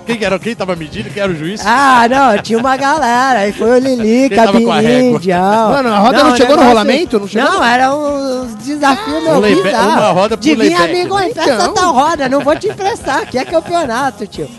Quem, 0.06 0.18
que 0.18 0.26
era, 0.26 0.40
quem 0.40 0.56
tava 0.56 0.76
medindo? 0.76 1.10
Quem 1.10 1.22
era 1.22 1.32
o 1.32 1.36
juiz? 1.36 1.62
Ah, 1.66 2.08
não, 2.10 2.38
tinha 2.42 2.58
uma 2.60 2.76
galera. 2.78 3.40
Aí 3.40 3.52
foi 3.54 3.70
o 3.70 3.78
Lili, 3.80 4.30
Quem 4.30 4.38
régua? 4.82 5.20
Dião. 5.20 5.70
Mano, 5.72 5.90
a 5.90 6.00
roda 6.00 6.24
não 6.24 6.34
o 6.34 6.38
chegou 6.38 6.58
no 6.58 6.64
rolamento? 6.64 7.20
Não 7.20 7.28
chegou 7.28 7.50
Não, 7.52 7.64
era 7.64 7.94
um 7.96 8.56
desafio 8.64 9.22
meu 9.22 9.34
Um 9.34 9.40
layback- 9.40 9.64
bizarro. 9.64 9.90
uma 10.00 10.12
roda 10.12 10.38
pro 10.38 10.44
De 10.44 10.50
vir, 10.56 10.58
layback, 10.58 10.84
amigo, 10.84 11.16
né? 11.20 11.30
empresta 11.30 11.54
Então. 11.54 11.74
tal 11.74 11.94
roda, 11.94 12.30
não 12.30 12.42
vou 12.42 12.56
te 12.56 12.68
emprestar, 12.68 13.20
aqui 13.20 13.38
é 13.38 13.46
campeonato, 13.46 14.28
tio. 14.28 14.50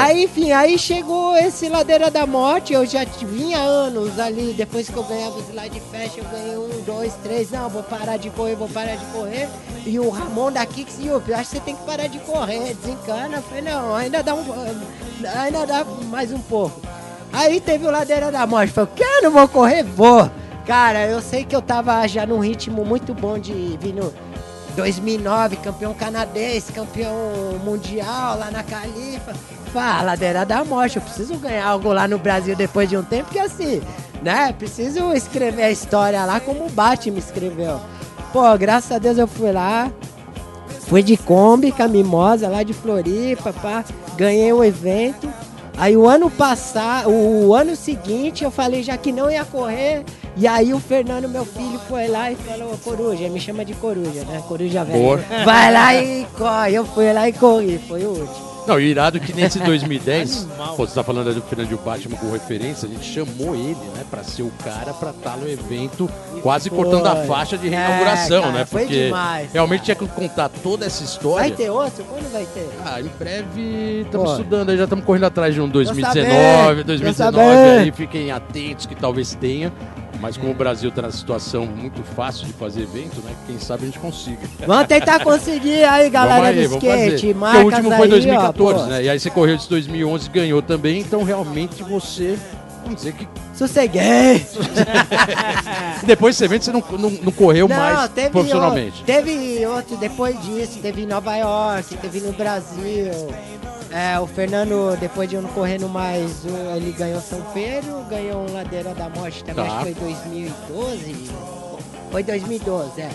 Aí, 0.00 0.24
enfim, 0.24 0.52
aí 0.52 0.78
chegou 0.78 1.36
esse 1.36 1.68
Ladeira 1.68 2.10
da 2.10 2.26
Morte, 2.26 2.72
eu 2.72 2.86
já 2.86 3.04
vinha 3.04 3.58
anos 3.58 4.18
ali, 4.18 4.54
depois 4.56 4.88
que 4.88 4.96
eu 4.96 5.02
ganhava 5.02 5.36
o 5.36 5.40
slide 5.40 5.82
fast, 5.90 6.18
eu 6.18 6.24
ganhei 6.24 6.56
um, 6.56 6.82
dois, 6.86 7.12
três, 7.22 7.50
não, 7.50 7.68
vou 7.68 7.82
parar 7.82 8.16
de 8.16 8.30
correr, 8.30 8.54
vou 8.54 8.68
parar 8.68 8.94
de 8.94 9.04
correr. 9.06 9.48
E 9.84 9.98
o 9.98 10.08
Ramon 10.10 10.52
da 10.52 10.64
Kicks, 10.64 10.98
eu 11.04 11.16
acho 11.16 11.50
que 11.50 11.56
você 11.56 11.60
tem 11.60 11.74
que 11.74 11.82
parar 11.82 12.06
de 12.06 12.18
correr, 12.20 12.74
desencana. 12.74 13.36
Eu 13.36 13.42
falei, 13.42 13.62
não, 13.62 13.94
ainda 13.94 14.22
dá 14.22 14.34
um, 14.34 14.44
ainda 15.42 15.66
dá 15.66 15.84
mais 16.08 16.32
um 16.32 16.40
pouco. 16.40 16.80
Aí 17.32 17.60
teve 17.60 17.84
o 17.84 17.90
Ladeira 17.90 18.30
da 18.30 18.46
Morte, 18.46 18.72
falei, 18.72 18.90
que 18.94 19.20
não 19.20 19.32
vou 19.32 19.48
correr? 19.48 19.82
Vou. 19.82 20.30
Cara, 20.64 21.06
eu 21.06 21.20
sei 21.20 21.44
que 21.44 21.54
eu 21.54 21.60
tava 21.60 22.06
já 22.06 22.24
num 22.24 22.38
ritmo 22.38 22.84
muito 22.84 23.12
bom 23.12 23.38
de 23.38 23.52
vir 23.80 23.92
no 23.92 24.14
2009, 24.74 25.56
campeão 25.56 25.94
canadense, 25.94 26.72
campeão 26.72 27.14
mundial 27.64 28.38
lá 28.38 28.50
na 28.50 28.62
Califa. 28.62 29.32
Fala, 29.72 30.02
Ladeira 30.02 30.44
da 30.44 30.64
Morte, 30.64 30.96
eu 30.96 31.02
preciso 31.02 31.36
ganhar 31.36 31.66
algo 31.66 31.92
lá 31.92 32.06
no 32.06 32.18
Brasil 32.18 32.54
depois 32.54 32.88
de 32.88 32.96
um 32.96 33.02
tempo, 33.02 33.24
porque 33.24 33.38
assim, 33.38 33.82
né, 34.22 34.52
preciso 34.52 35.12
escrever 35.12 35.64
a 35.64 35.70
história 35.70 36.24
lá 36.24 36.38
como 36.38 36.66
o 36.66 36.70
Batman 36.70 37.18
escreveu. 37.18 37.80
Pô, 38.32 38.56
graças 38.56 38.92
a 38.92 38.98
Deus 38.98 39.18
eu 39.18 39.26
fui 39.26 39.50
lá, 39.50 39.90
fui 40.88 41.02
de 41.02 41.16
Kombi 41.16 41.72
com 41.72 41.82
a 41.82 41.88
Mimosa 41.88 42.48
lá 42.48 42.62
de 42.62 42.72
Floripa, 42.72 43.52
pá, 43.52 43.84
ganhei 44.16 44.52
o 44.52 44.62
evento. 44.62 45.28
Aí 45.76 45.96
o 45.96 46.08
ano 46.08 46.30
passado, 46.30 47.10
o 47.10 47.54
ano 47.54 47.74
seguinte, 47.74 48.44
eu 48.44 48.50
falei 48.50 48.82
já 48.82 48.96
que 48.96 49.10
não 49.10 49.30
ia 49.30 49.44
correr. 49.44 50.04
E 50.36 50.46
aí 50.46 50.72
o 50.72 50.80
Fernando, 50.80 51.28
meu 51.28 51.44
filho, 51.44 51.78
foi 51.88 52.08
lá 52.08 52.30
e 52.30 52.36
falou, 52.36 52.76
Coruja, 52.82 53.28
me 53.28 53.40
chama 53.40 53.64
de 53.64 53.74
Coruja, 53.74 54.24
né? 54.24 54.42
Coruja 54.48 54.84
Boa. 54.84 55.16
velho. 55.16 55.44
Vai 55.44 55.72
lá 55.72 55.94
e 55.94 56.26
corre. 56.36 56.74
Eu 56.74 56.84
fui 56.84 57.12
lá 57.12 57.28
e 57.28 57.32
corri, 57.32 57.78
foi 57.88 58.04
o 58.04 58.10
último. 58.10 58.53
Não, 58.66 58.80
e 58.80 58.84
irado 58.84 59.20
que 59.20 59.32
nesse 59.32 59.58
2010, 59.64 60.44
Animal. 60.50 60.76
pô, 60.76 60.86
você 60.86 60.94
tá 60.94 61.02
falando 61.04 61.34
do 61.34 61.42
Fernandinho 61.42 61.78
Batman 61.84 62.16
com 62.16 62.30
referência, 62.32 62.88
a 62.88 62.90
gente 62.90 63.04
chamou 63.04 63.54
ele, 63.54 63.74
né, 63.94 64.04
pra 64.10 64.22
ser 64.24 64.42
o 64.42 64.50
cara 64.64 64.92
pra 64.94 65.10
estar 65.10 65.36
no 65.36 65.48
evento, 65.48 66.08
quase 66.42 66.70
foi. 66.70 66.78
cortando 66.78 67.06
a 67.06 67.16
faixa 67.26 67.58
de 67.58 67.68
reinauguração, 67.68 68.38
É, 68.38 68.40
cara, 68.42 68.52
né? 68.52 68.64
foi 68.64 68.82
Porque 68.82 69.04
demais, 69.06 69.52
realmente 69.52 69.82
tinha 69.84 69.94
que 69.94 70.06
contar 70.08 70.48
toda 70.48 70.86
essa 70.86 71.04
história. 71.04 71.48
Vai 71.48 71.50
ter 71.56 71.70
outro? 71.70 72.04
Quando 72.04 72.32
vai 72.32 72.46
ter? 72.46 72.68
Ah, 72.84 73.00
em 73.00 73.10
breve 73.18 74.02
estamos 74.06 74.30
estudando, 74.32 74.70
aí 74.70 74.76
já 74.78 74.84
estamos 74.84 75.04
correndo 75.04 75.24
atrás 75.24 75.52
de 75.54 75.60
um 75.60 75.64
sabendo, 75.66 75.72
2019, 75.84 76.76
tô 76.78 76.84
2019 76.84 77.36
sabendo. 77.46 77.80
aí, 77.82 77.92
fiquem 77.92 78.30
atentos 78.30 78.86
que 78.86 78.94
talvez 78.94 79.34
tenha. 79.34 79.72
Mas 80.24 80.38
como 80.38 80.52
o 80.52 80.54
Brasil 80.54 80.88
está 80.88 81.02
numa 81.02 81.12
situação 81.12 81.66
muito 81.66 82.02
fácil 82.02 82.46
de 82.46 82.54
fazer 82.54 82.80
evento, 82.80 83.20
né? 83.20 83.30
Quem 83.46 83.58
sabe 83.58 83.82
a 83.82 83.86
gente 83.86 83.98
consiga. 83.98 84.38
Vamos 84.66 84.86
tentar 84.86 85.22
conseguir 85.22 85.84
aí, 85.84 86.08
galera 86.08 86.46
aí, 86.46 86.66
do 86.66 86.76
skate. 86.76 87.34
Marcas 87.34 87.60
o 87.60 87.64
último 87.66 87.90
foi 87.94 88.06
em 88.06 88.10
2014, 88.10 88.80
ó, 88.80 88.86
né? 88.86 89.02
E 89.04 89.10
aí 89.10 89.20
você 89.20 89.28
correu 89.28 89.58
de 89.58 89.68
2011 89.68 90.26
e 90.26 90.30
ganhou 90.30 90.62
também, 90.62 91.00
então 91.00 91.22
realmente 91.24 91.82
você... 91.82 92.38
Vamos 92.82 92.96
dizer 92.96 93.12
que 93.12 93.28
Sosseguei. 93.54 94.46
depois 96.04 96.34
desse 96.34 96.44
evento 96.44 96.64
você 96.64 96.72
não, 96.72 96.82
não, 96.98 97.10
não 97.10 97.32
correu 97.32 97.68
mais 97.68 98.08
teve 98.08 98.30
profissionalmente. 98.30 99.02
o- 99.02 99.04
teve 99.04 99.66
outro 99.66 99.96
depois 99.98 100.40
disso, 100.42 100.78
teve 100.80 101.02
em 101.02 101.06
Nova 101.06 101.36
York, 101.36 101.96
teve 101.98 102.20
no 102.20 102.32
Brasil. 102.32 103.10
É, 103.94 104.18
o 104.18 104.26
Fernando, 104.26 104.96
depois 104.98 105.30
de 105.30 105.36
não 105.36 105.48
correndo 105.50 105.88
mais, 105.88 106.44
ele 106.76 106.90
ganhou 106.90 107.20
São 107.20 107.40
Pedro, 107.54 108.02
ganhou 108.10 108.44
um 108.44 108.52
Ladeira 108.52 108.92
da 108.92 109.08
Morte 109.08 109.44
também, 109.44 109.64
Tá. 109.64 109.76
acho 109.76 109.86
que 109.86 109.94
foi 109.94 110.12
2012. 110.12 111.30
Foi 112.10 112.22
2012, 112.24 113.00
é. 113.00 113.10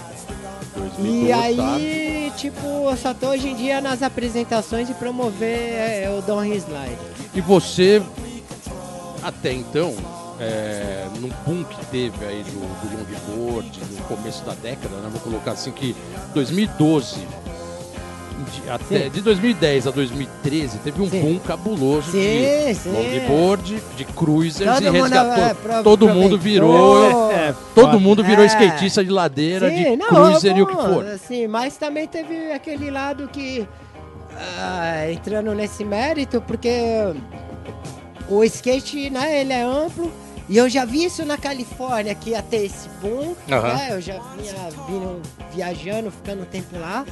2012, 0.78 1.26
E 1.26 1.28
tá? 1.30 1.42
aí, 1.42 2.32
tipo, 2.38 2.65
eu 2.89 2.96
só 2.96 3.13
tô 3.13 3.28
hoje 3.28 3.50
em 3.50 3.56
dia 3.56 3.82
nas 3.82 4.02
apresentações 4.02 4.88
de 4.88 4.94
promover 4.94 5.74
é, 5.74 6.10
o 6.18 6.22
Don 6.22 6.44
Slide. 6.46 6.98
E 7.36 7.42
você, 7.42 8.02
até 9.22 9.52
então, 9.52 9.94
é, 10.39 11.06
num 11.20 11.30
boom 11.46 11.65
que 11.65 11.86
teve 11.88 12.26
aí 12.26 12.42
do, 12.44 12.52
do 12.52 12.98
longboard 12.98 13.82
no 13.92 14.04
começo 14.06 14.46
da 14.46 14.54
década, 14.54 14.96
né? 14.96 15.10
Vou 15.12 15.20
colocar 15.20 15.52
assim 15.52 15.72
que 15.72 15.94
2012 16.34 17.28
de, 18.49 18.69
até, 18.69 19.03
Sim. 19.05 19.09
de 19.09 19.21
2010 19.21 19.88
a 19.88 19.91
2013 19.91 20.77
teve 20.79 21.01
um 21.01 21.09
Sim. 21.09 21.21
boom 21.21 21.39
cabuloso 21.39 22.12
Sim, 22.12 22.19
de 22.19 22.75
sim. 22.75 22.91
longboard, 22.91 23.81
de 23.95 24.05
cruisers 24.05 24.71
Todo 24.75 24.83
e 24.88 24.91
mundo, 24.91 25.01
resgatou. 25.03 25.43
é, 25.43 25.53
pro- 25.53 25.83
todo 25.83 26.07
mundo 26.09 26.35
aproveitou. 26.35 26.39
virou, 26.39 27.31
É, 27.31 27.53
todo 27.75 27.85
foda. 27.85 27.99
mundo 27.99 28.23
virou 28.23 28.43
É. 28.43 28.47
skatista 28.47 29.03
de 29.03 29.09
ladeira, 29.12 29.69
de 29.71 29.95
não, 29.95 30.07
cruiser 30.07 30.57
e 30.57 30.62
o 30.62 30.67
que 30.67 30.75
bom, 30.75 30.93
for. 30.93 31.05
Sim, 31.27 31.47
mas 31.47 31.77
também 31.77 32.07
teve 32.07 32.51
aquele 32.51 32.89
lado 32.91 33.27
que, 33.27 33.67
ah, 34.57 35.12
entrando 35.12 35.53
nesse 35.53 35.83
mérito, 35.85 36.41
porque 36.41 36.69
o 38.29 38.43
skate, 38.43 39.09
né, 39.09 39.41
ele 39.41 39.53
é 39.53 39.62
amplo, 39.63 40.12
e 40.47 40.57
eu 40.57 40.67
já 40.69 40.83
vi 40.85 41.05
isso 41.05 41.23
na 41.25 41.38
Califórnia, 41.38 42.13
que 42.15 42.31
ia 42.31 42.41
ter 42.41 42.65
esse 42.65 42.88
boom, 43.01 43.35
Aham. 43.51 43.67
né, 43.73 43.88
eu 43.91 44.01
já 44.01 44.13
vinha 44.13 44.53
vindo 44.88 45.21
viajando, 45.53 46.09
ficando 46.12 46.41
um 46.41 46.45
tempo 46.45 46.77
lá. 46.79 47.05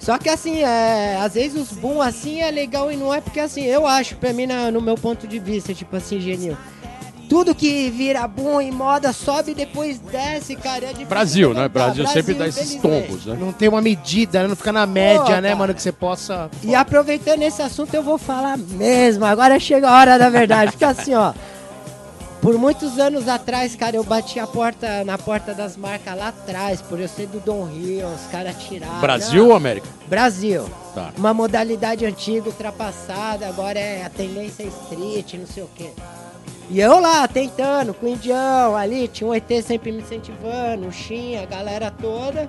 Só 0.00 0.16
que 0.18 0.28
assim, 0.28 0.62
é, 0.62 1.18
às 1.22 1.34
vezes 1.34 1.60
os 1.60 1.76
boom 1.76 2.00
assim 2.00 2.40
é 2.40 2.50
legal 2.50 2.90
e 2.90 2.96
não 2.96 3.12
é 3.12 3.20
porque 3.20 3.38
assim, 3.38 3.62
eu 3.64 3.86
acho, 3.86 4.16
pra 4.16 4.32
mim, 4.32 4.46
na- 4.46 4.70
no 4.70 4.80
meu 4.80 4.96
ponto 4.96 5.28
de 5.28 5.38
vista, 5.38 5.74
tipo 5.74 5.94
assim, 5.94 6.18
genil. 6.18 6.56
Tudo 7.28 7.54
que 7.54 7.88
vira 7.90 8.26
boom 8.26 8.60
em 8.60 8.72
moda 8.72 9.12
sobe 9.12 9.52
e 9.52 9.54
depois 9.54 10.00
desce, 10.00 10.56
cara. 10.56 10.86
É 10.86 10.88
difícil 10.88 11.06
Brasil, 11.06 11.48
né? 11.54 11.62
levantar. 11.62 11.84
Brasil 11.84 12.06
sempre 12.08 12.34
dá 12.34 12.48
esses 12.48 12.74
tombos, 12.74 13.24
né? 13.26 13.36
Não 13.38 13.52
tem 13.52 13.68
uma 13.68 13.80
medida, 13.80 14.42
né? 14.42 14.48
Não 14.48 14.56
fica 14.56 14.72
na 14.72 14.84
média, 14.84 15.36
Pô, 15.36 15.40
né, 15.40 15.54
mano? 15.54 15.72
Que 15.72 15.80
você 15.80 15.92
possa. 15.92 16.50
E 16.64 16.74
aproveitando 16.74 17.42
esse 17.42 17.62
assunto, 17.62 17.94
eu 17.94 18.02
vou 18.02 18.18
falar 18.18 18.58
mesmo. 18.58 19.24
Agora 19.24 19.60
chega 19.60 19.88
a 19.88 19.96
hora 19.96 20.18
da 20.18 20.28
verdade. 20.28 20.72
Porque 20.72 20.84
assim, 20.84 21.14
ó. 21.14 21.32
Por 22.40 22.56
muitos 22.56 22.98
anos 22.98 23.28
atrás, 23.28 23.76
cara, 23.76 23.96
eu 23.96 24.02
bati 24.02 24.40
a 24.40 24.46
porta 24.46 25.04
na 25.04 25.18
porta 25.18 25.52
das 25.52 25.76
marcas 25.76 26.16
lá 26.16 26.28
atrás, 26.28 26.80
por 26.80 26.98
eu 26.98 27.06
ser 27.06 27.26
do 27.26 27.38
Don 27.38 27.64
Rio, 27.64 28.06
os 28.08 28.22
caras 28.30 28.56
tiraram. 28.56 28.98
Brasil 29.00 29.42
ou 29.42 29.50
Não, 29.50 29.56
América? 29.56 29.86
Brasil. 30.06 30.64
Tá. 30.94 31.12
Uma 31.18 31.34
modalidade 31.34 32.06
antiga, 32.06 32.46
ultrapassada, 32.46 33.46
agora 33.46 33.78
é 33.78 34.04
a 34.04 34.08
tendência 34.08 34.62
street, 34.62 35.34
não 35.34 35.46
sei 35.46 35.64
o 35.64 35.70
quê. 35.74 35.90
E 36.70 36.80
eu 36.80 36.98
lá, 36.98 37.28
tentando, 37.28 37.92
com 37.92 38.06
o 38.06 38.08
indião 38.08 38.74
ali, 38.74 39.06
tinha 39.06 39.28
um 39.28 39.34
ET 39.34 39.46
sempre 39.62 39.92
me 39.92 40.00
incentivando, 40.00 40.86
o 40.86 40.92
Shin, 40.92 41.36
a 41.36 41.44
galera 41.44 41.90
toda. 41.90 42.48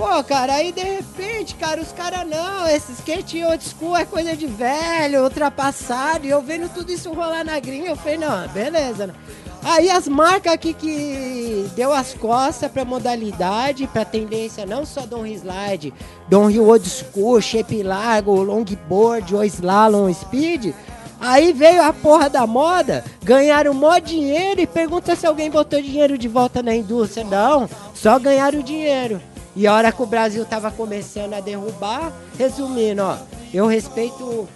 Pô, 0.00 0.24
cara, 0.24 0.54
aí 0.54 0.72
de 0.72 0.80
repente, 0.80 1.54
cara, 1.56 1.78
os 1.78 1.92
caras 1.92 2.26
não, 2.26 2.66
esse 2.66 2.90
skate 2.92 3.44
old 3.44 3.62
school 3.62 3.94
é 3.94 4.06
coisa 4.06 4.34
de 4.34 4.46
velho, 4.46 5.24
ultrapassado, 5.24 6.24
e 6.24 6.30
eu 6.30 6.40
vendo 6.40 6.72
tudo 6.72 6.90
isso 6.90 7.12
rolar 7.12 7.44
na 7.44 7.60
gringa, 7.60 7.90
eu 7.90 7.96
falei, 7.96 8.16
não, 8.16 8.48
beleza? 8.48 9.14
Aí 9.62 9.90
as 9.90 10.08
marcas 10.08 10.54
aqui 10.54 10.72
que 10.72 11.70
deu 11.76 11.92
as 11.92 12.14
costas 12.14 12.72
pra 12.72 12.82
modalidade, 12.82 13.86
pra 13.88 14.06
tendência 14.06 14.64
não 14.64 14.86
só 14.86 15.02
Don 15.02 15.26
Slide, 15.26 15.92
Don 16.30 16.46
Rio 16.46 16.66
Old 16.66 16.88
School, 16.88 17.38
Shape 17.42 17.82
Largo, 17.82 18.42
Longboard, 18.42 19.34
ou 19.34 19.44
Slalom 19.44 20.10
Speed, 20.14 20.72
aí 21.20 21.52
veio 21.52 21.82
a 21.82 21.92
porra 21.92 22.30
da 22.30 22.46
moda, 22.46 23.04
ganharam 23.22 23.74
mó 23.74 23.98
dinheiro 23.98 24.62
e 24.62 24.66
pergunta 24.66 25.14
se 25.14 25.26
alguém 25.26 25.50
botou 25.50 25.82
dinheiro 25.82 26.16
de 26.16 26.26
volta 26.26 26.62
na 26.62 26.74
indústria. 26.74 27.22
Não, 27.22 27.68
só 27.94 28.18
ganharam 28.18 28.62
dinheiro. 28.62 29.20
E 29.60 29.66
a 29.66 29.74
hora 29.74 29.92
que 29.92 30.00
o 30.00 30.06
Brasil 30.06 30.42
tava 30.46 30.70
começando 30.70 31.34
a 31.34 31.40
derrubar, 31.40 32.14
resumindo, 32.38 33.02
ó, 33.02 33.18
eu 33.52 33.66
respeito 33.66 34.48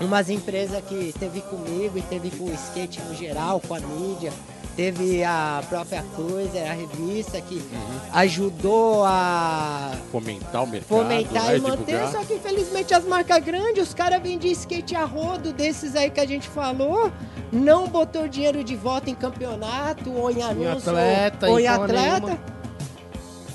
umas 0.00 0.30
empresas 0.30 0.82
que 0.88 1.14
teve 1.20 1.42
comigo 1.42 1.98
e 1.98 2.00
teve 2.00 2.30
com 2.30 2.44
o 2.44 2.54
skate 2.54 2.98
no 3.02 3.14
geral, 3.14 3.60
com 3.60 3.74
a 3.74 3.80
mídia. 3.80 4.32
Teve 4.74 5.22
a 5.22 5.62
própria 5.68 6.02
Cruiser, 6.16 6.62
a 6.66 6.72
revista, 6.72 7.42
que 7.42 7.62
ajudou 8.10 9.04
a 9.04 9.92
Fomentar 10.10 10.62
o 10.62 10.66
mercado, 10.66 10.88
fomentar 10.88 11.44
né? 11.48 11.56
e 11.58 11.60
manter. 11.60 11.84
divulgar. 11.84 12.12
Só 12.12 12.24
que 12.24 12.32
infelizmente 12.32 12.94
as 12.94 13.04
marcas 13.04 13.44
grandes, 13.44 13.88
os 13.88 13.92
caras 13.92 14.22
vendiam 14.22 14.50
skate 14.52 14.96
a 14.96 15.04
rodo 15.04 15.52
desses 15.52 15.94
aí 15.94 16.08
que 16.08 16.20
a 16.20 16.26
gente 16.26 16.48
falou, 16.48 17.12
não 17.52 17.86
botou 17.86 18.26
dinheiro 18.26 18.64
de 18.64 18.76
volta 18.76 19.10
em 19.10 19.14
campeonato 19.14 20.10
ou 20.10 20.30
em 20.30 20.42
anúncio 20.42 20.88
atleta, 20.88 21.50
ou 21.50 21.60
em 21.60 21.64
em 21.64 21.66
porra 21.66 21.84
atleta. 21.84 22.26
nenhuma. 22.28 22.61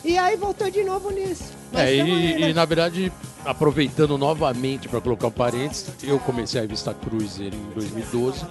E 0.08 0.17
aí 0.17 0.38
voltou 0.38 0.72
de 0.72 0.86
novo 0.86 1.12
nisso. 1.12 1.52
Mas 1.70 1.82
É, 1.82 1.86
aí, 1.88 2.00
e, 2.00 2.39
né? 2.39 2.50
e, 2.50 2.54
na 2.54 2.63
verdade, 2.63 3.12
aproveitando 3.43 4.17
novamente 4.17 4.88
para 4.88 5.02
colocar 5.02 5.28
um 5.28 5.32
parênteses, 5.32 5.89
eu 6.02 6.17
comecei 6.17 6.60
a 6.60 6.63
revista 6.63 6.93
Cruiser 6.93 7.54
em 7.54 7.74
2012, 7.76 8.46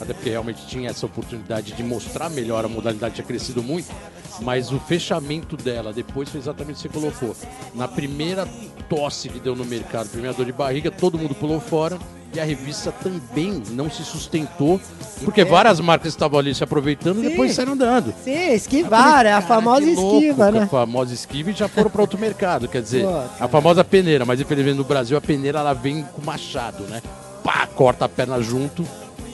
até 0.00 0.14
porque 0.14 0.30
realmente 0.30 0.66
tinha 0.66 0.88
essa 0.88 1.04
oportunidade 1.04 1.72
de 1.72 1.82
mostrar 1.82 2.30
melhor 2.30 2.64
a 2.64 2.68
modalidade, 2.68 3.16
tinha 3.16 3.26
crescido 3.26 3.62
muito, 3.62 3.92
mas 4.40 4.72
o 4.72 4.80
fechamento 4.80 5.54
dela 5.54 5.92
depois 5.92 6.30
foi 6.30 6.40
exatamente 6.40 6.86
o 6.86 6.88
que 6.90 6.98
você 6.98 7.00
colocou. 7.10 7.36
Na 7.74 7.86
primeira 7.86 8.48
tosse 8.88 9.28
que 9.28 9.38
deu 9.38 9.54
no 9.54 9.66
mercado, 9.66 10.08
primeira 10.08 10.34
dor 10.34 10.46
de 10.46 10.52
barriga, 10.52 10.90
todo 10.90 11.18
mundo 11.18 11.34
pulou 11.34 11.60
fora. 11.60 11.98
E 12.34 12.40
a 12.40 12.44
revista 12.44 12.90
também 12.92 13.62
não 13.72 13.90
se 13.90 14.02
sustentou, 14.02 14.80
porque 15.22 15.44
várias 15.44 15.78
marcas 15.80 16.08
estavam 16.14 16.38
ali 16.38 16.54
se 16.54 16.64
aproveitando 16.64 17.18
e 17.18 17.22
Sim. 17.24 17.28
depois 17.28 17.52
saíram 17.52 17.76
dando. 17.76 18.14
Sim, 18.24 18.52
esquivar, 18.54 19.26
é 19.26 19.32
a 19.32 19.42
famosa 19.42 19.84
esquiva, 19.84 20.50
né? 20.50 20.60
A 20.62 20.66
famosa 20.66 21.12
esquiva 21.12 21.50
e 21.50 21.52
já 21.52 21.68
foram 21.68 21.90
para 21.90 22.00
outro 22.00 22.18
mercado. 22.18 22.68
Quer 22.68 22.80
dizer, 22.80 23.04
Pô, 23.04 23.22
a 23.44 23.48
famosa 23.48 23.84
peneira, 23.84 24.24
mas 24.24 24.40
infelizmente 24.40 24.76
no 24.78 24.84
Brasil 24.84 25.14
a 25.16 25.20
peneira 25.20 25.58
ela 25.58 25.74
vem 25.74 26.02
com 26.14 26.22
machado, 26.24 26.84
né? 26.84 27.02
Pá, 27.44 27.66
corta 27.66 28.06
a 28.06 28.08
perna 28.08 28.40
junto. 28.40 28.82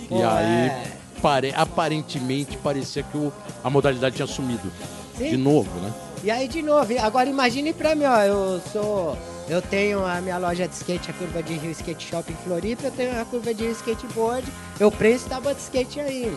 Pô, 0.08 0.18
e 0.18 0.22
aí, 0.24 0.66
é. 0.66 0.87
pare- 1.22 1.54
aparentemente, 1.56 2.56
parecia 2.56 3.04
que 3.04 3.16
o- 3.16 3.32
a 3.62 3.70
modalidade 3.70 4.16
tinha 4.16 4.26
sumido. 4.26 4.72
Sim. 5.16 5.30
De 5.30 5.37
novo, 5.37 5.70
né? 5.80 5.92
E 6.24 6.32
aí 6.32 6.48
de 6.48 6.62
novo, 6.62 6.92
e 6.92 6.98
agora 6.98 7.30
imagine 7.30 7.72
pra 7.72 7.94
mim, 7.94 8.06
ó, 8.06 8.18
eu 8.22 8.61
sou. 8.72 9.16
Eu 9.48 9.62
tenho 9.62 10.04
a 10.04 10.20
minha 10.20 10.37
loja 10.38 10.68
de 10.68 10.74
skate, 10.74 11.11
a 11.11 11.14
curva 11.14 11.42
de 11.42 11.54
Rio 11.54 11.70
Skate 11.70 12.06
Shop 12.06 12.30
em 12.30 12.37
Floripa, 12.44 12.84
eu 12.87 12.90
tenho 12.90 13.18
a 13.20 13.24
curva 13.24 13.54
de 13.54 13.64
Rio 13.64 13.72
Skateboard, 13.72 14.46
eu 14.78 14.90
preço 14.92 15.26
tábua 15.28 15.54
de 15.54 15.61
skate 15.62 16.00
ainda. 16.00 16.37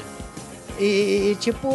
E, 0.79 1.31
e, 1.31 1.37
tipo, 1.39 1.67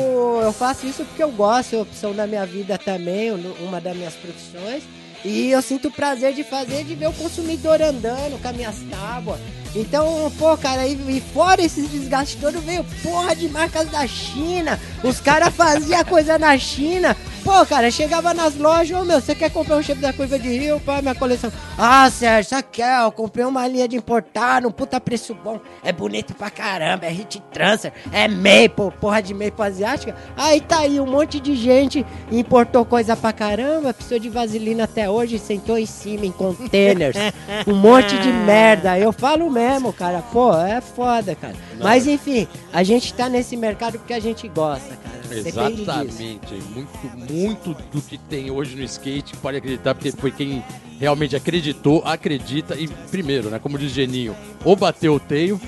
eu 0.42 0.53
faço 0.53 0.87
isso 0.87 1.05
porque 1.05 1.22
eu 1.22 1.31
gosto, 1.31 1.77
é 1.77 1.79
opção 1.81 2.14
da 2.14 2.27
minha 2.27 2.46
vida 2.46 2.79
também, 2.79 3.31
um- 3.33 3.53
uma 3.64 3.81
das 3.81 3.94
minhas 3.94 4.14
profissões. 4.14 4.83
E 5.25 5.51
eu 5.51 5.61
sinto 5.61 5.88
o 5.88 5.90
prazer 5.92 6.33
de 6.33 6.42
fazer, 6.42 6.85
de 6.85 6.94
ver 6.94 7.09
o 7.09 7.12
consumidor 7.12 7.83
andando 7.83 8.40
com 8.40 8.49
as 8.49 8.57
minhas 8.57 8.77
tábuas. 8.90 9.38
Então, 9.77 10.33
pô, 10.39 10.57
cara, 10.57 10.87
e, 10.87 10.95
e 11.17 11.21
fora 11.21 11.62
esses 11.62 11.91
desgastes 11.91 12.41
todos, 12.41 12.62
veio 12.62 12.85
porra 13.03 13.37
de 13.37 13.49
marcas 13.49 13.89
da 13.91 14.07
China. 14.07 14.81
Os 15.05 15.21
caras 15.21 15.55
faziam 15.55 16.03
coisa 16.05 16.39
na 16.39 16.57
China. 16.59 17.15
Pô, 17.47 17.65
cara, 17.65 17.93
chegava 17.93 18.35
nas 18.35 18.57
lojas, 18.57 19.01
ô 19.01 19.05
meu, 19.05 19.21
você 19.21 19.33
quer 19.33 19.53
comprar 19.53 19.77
um 19.77 19.83
shape 19.83 20.01
da 20.01 20.12
curva 20.12 20.37
de 20.37 20.49
rio 20.49 20.81
pra 20.81 21.01
minha 21.01 21.15
coleção? 21.15 21.53
Ah, 21.79 22.11
Sérgio, 22.11 22.51
só 22.57 22.61
quer, 22.61 23.05
eu 23.05 23.12
comprei 23.12 23.45
uma 23.45 23.69
linha 23.69 23.87
de 23.87 23.97
importar, 23.97 24.67
um 24.67 24.71
puta 24.73 24.99
preço 25.01 25.33
bom. 25.33 25.61
É 25.85 25.93
bonito 25.93 26.35
pra 26.35 26.51
caramba, 26.51 27.07
é 27.07 27.11
hit 27.11 27.41
transfer, 27.53 27.93
é 28.11 28.27
maple, 28.27 28.91
porra 29.01 29.23
de 29.23 29.33
maple 29.33 29.62
asiática. 29.62 30.17
Aí 30.37 30.61
tá 30.61 30.81
aí, 30.81 30.99
um 30.99 31.07
monte 31.07 31.39
de 31.39 31.55
gente 31.55 32.05
importou 32.33 32.85
coisa 32.85 33.15
pra 33.17 33.33
caramba, 33.33 33.95
precisou 33.95 34.19
de 34.19 34.29
vaselina 34.29 34.83
até 34.83 35.09
hoje, 35.09 35.39
sentou 35.39 35.79
em 35.79 35.87
cima 35.87 36.27
em 36.27 36.33
containers. 36.35 37.17
um 37.65 37.75
monte 37.77 38.19
de 38.19 38.33
merda. 38.33 38.99
Eu 38.99 39.12
falo 39.12 39.49
mesmo, 39.67 39.93
cara, 39.93 40.23
pô, 40.33 40.55
é 40.55 40.81
foda, 40.81 41.35
cara. 41.35 41.55
Mas 41.79 42.07
enfim, 42.07 42.47
a 42.73 42.83
gente 42.83 43.13
tá 43.13 43.29
nesse 43.29 43.57
mercado 43.57 43.99
porque 43.99 44.15
a 44.15 44.21
gente 44.21 44.47
gosta, 44.49 44.97
cara. 44.97 45.17
Depende 45.29 45.77
disso. 45.77 45.83
Exatamente. 45.83 46.55
Muito, 46.75 47.33
muito 47.33 47.77
do 47.93 48.01
que 48.01 48.17
tem 48.17 48.51
hoje 48.51 48.77
no 48.77 48.83
skate, 48.85 49.37
pode 49.37 49.59
acreditar, 49.59 49.95
porque 49.95 50.13
foi 50.13 50.31
quem 50.31 50.65
realmente 51.01 51.35
acreditou, 51.35 52.03
acredita 52.05 52.75
e, 52.77 52.89
primeiro, 53.11 53.51
né, 53.51 53.59
como 53.59 53.79
diz 53.79 53.93
Geninho, 53.93 54.37
ou 54.65 54.77
bateu 54.77 55.15
o 55.15 55.21
teio, 55.21 55.61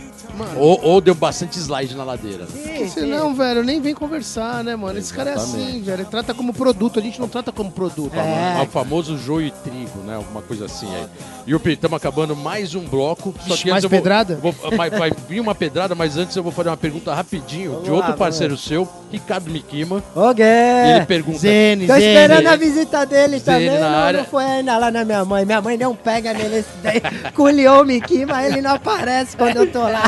ou, 0.56 0.80
ou 0.82 1.00
deu 1.00 1.14
bastante 1.14 1.58
slide 1.58 1.94
na 1.96 2.04
ladeira. 2.04 2.46
Sim, 2.46 2.78
sim. 2.78 2.88
senão, 2.88 3.34
velho, 3.34 3.62
nem 3.62 3.80
vem 3.80 3.94
conversar, 3.94 4.62
né, 4.62 4.76
mano? 4.76 4.98
Esse 4.98 5.12
cara 5.12 5.30
é 5.30 5.34
assim, 5.34 5.82
velho. 5.82 6.02
Ele 6.02 6.08
trata 6.08 6.32
como 6.34 6.52
produto, 6.52 6.98
a 6.98 7.02
gente 7.02 7.20
não 7.20 7.28
trata 7.28 7.50
como 7.52 7.70
produto. 7.70 8.14
É. 8.14 8.60
É 8.60 8.62
o 8.62 8.66
famoso 8.66 9.16
joio 9.18 9.46
e 9.48 9.50
trigo, 9.50 9.98
né? 10.06 10.16
Alguma 10.16 10.42
coisa 10.42 10.66
assim 10.66 10.86
aí. 10.94 11.06
E 11.46 11.54
o 11.54 11.60
estamos 11.68 11.96
acabando 11.96 12.34
mais 12.36 12.74
um 12.74 12.80
bloco. 12.86 13.34
Só 13.46 13.54
Ixi, 13.54 13.62
que 13.64 13.70
mais 13.70 13.84
eu 13.84 13.90
vou- 13.90 13.98
pedrada? 13.98 14.36
vou- 14.36 14.54
vai, 14.76 14.90
vai 14.90 15.10
vir 15.28 15.40
uma 15.40 15.54
pedrada, 15.54 15.94
mas 15.94 16.16
antes 16.16 16.36
eu 16.36 16.42
vou 16.42 16.52
fazer 16.52 16.68
uma 16.70 16.76
pergunta 16.76 17.14
rapidinho 17.14 17.70
Vamos 17.70 17.84
de 17.84 17.90
outro 17.90 18.10
lá, 18.10 18.16
parceiro 18.16 18.56
seu, 18.56 18.88
Ricardo 19.10 19.50
Mikima. 19.50 20.02
Ok. 20.14 20.44
Ele 20.44 21.04
pergunta. 21.06 21.38
Zene, 21.38 21.86
Tô 21.86 21.94
Zene. 21.94 22.06
esperando 22.06 22.46
a 22.46 22.56
visita 22.56 23.04
dele 23.06 23.38
Zene 23.38 23.66
também. 23.66 23.80
na 23.80 23.90
Não, 23.90 23.98
área. 23.98 24.20
não 24.20 24.26
foi 24.28 24.44
ainda 24.44 24.78
lá 24.78 24.90
na 24.90 25.04
minha 25.04 25.24
mãe. 25.24 25.44
Minha 25.44 25.60
mãe 25.60 25.76
não 25.78 25.94
pega 25.94 26.32
nele 26.32 26.56
esse 26.58 26.68
daí. 26.82 27.00
Culiou 27.34 27.82
o 27.82 27.84
Mickey, 27.84 28.24
mas 28.26 28.52
ele 28.52 28.60
não 28.62 28.72
aparece 28.74 29.36
quando 29.36 29.56
eu 29.56 29.70
tô 29.70 29.82
lá. 29.82 30.02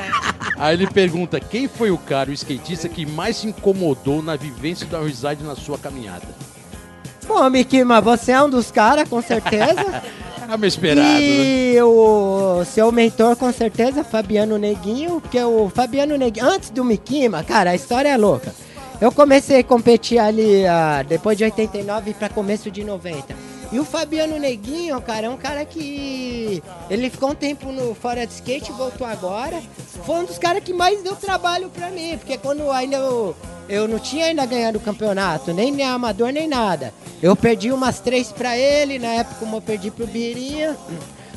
Aí 0.56 0.74
ele 0.74 0.86
pergunta: 0.86 1.40
quem 1.40 1.66
foi 1.68 1.90
o 1.90 1.98
cara, 1.98 2.30
o 2.30 2.32
skatista, 2.32 2.88
que 2.88 3.06
mais 3.06 3.38
se 3.38 3.46
incomodou 3.46 4.22
na 4.22 4.36
vivência 4.36 4.86
da 4.86 5.00
reside 5.00 5.42
na 5.42 5.56
sua 5.56 5.78
caminhada? 5.78 6.26
Pô, 7.26 7.48
Mickey, 7.48 7.84
mas 7.84 8.02
você 8.04 8.32
é 8.32 8.42
um 8.42 8.50
dos 8.50 8.70
caras, 8.70 9.08
com 9.08 9.22
certeza. 9.22 10.02
Era 10.42 10.56
meio 10.56 10.68
esperado, 10.68 11.08
né? 11.08 11.20
E 11.20 11.80
o 11.80 12.64
seu 12.64 12.90
mentor, 12.90 13.36
com 13.36 13.52
certeza, 13.52 14.02
Fabiano 14.02 14.58
Neguinho, 14.58 15.20
porque 15.20 15.40
o 15.40 15.70
Fabiano 15.72 16.16
Neguinho, 16.16 16.46
antes 16.46 16.70
do 16.70 16.84
Mikima, 16.84 17.44
cara, 17.44 17.70
a 17.70 17.74
história 17.74 18.08
é 18.08 18.16
louca. 18.16 18.52
Eu 19.00 19.12
comecei 19.12 19.60
a 19.60 19.64
competir 19.64 20.18
ali 20.18 20.66
ah, 20.66 21.04
depois 21.06 21.38
de 21.38 21.44
89 21.44 22.14
para 22.14 22.28
começo 22.28 22.70
de 22.70 22.82
90. 22.82 23.49
E 23.72 23.78
o 23.78 23.84
Fabiano 23.84 24.36
Neguinho, 24.38 25.00
cara, 25.00 25.26
é 25.26 25.30
um 25.30 25.36
cara 25.36 25.64
que. 25.64 26.60
Ele 26.90 27.08
ficou 27.08 27.30
um 27.30 27.34
tempo 27.34 27.70
no 27.70 27.94
fora 27.94 28.26
de 28.26 28.32
skate, 28.32 28.72
voltou 28.72 29.06
agora. 29.06 29.62
Foi 30.04 30.16
um 30.16 30.24
dos 30.24 30.38
caras 30.38 30.62
que 30.64 30.72
mais 30.72 31.02
deu 31.02 31.14
trabalho 31.14 31.68
pra 31.70 31.88
mim, 31.90 32.16
porque 32.18 32.36
quando 32.36 32.68
ainda 32.72 32.96
eu, 32.96 33.36
eu 33.68 33.86
não 33.86 33.98
tinha 34.00 34.26
ainda 34.26 34.44
ganhado 34.44 34.78
o 34.78 34.80
campeonato, 34.80 35.52
nem, 35.54 35.70
nem 35.70 35.86
amador, 35.86 36.32
nem 36.32 36.48
nada. 36.48 36.92
Eu 37.22 37.36
perdi 37.36 37.70
umas 37.70 38.00
três 38.00 38.32
pra 38.32 38.56
ele, 38.56 38.98
na 38.98 39.08
época 39.08 39.36
como 39.38 39.56
eu 39.58 39.62
perdi 39.62 39.90
pro 39.90 40.06
Birinha. 40.06 40.76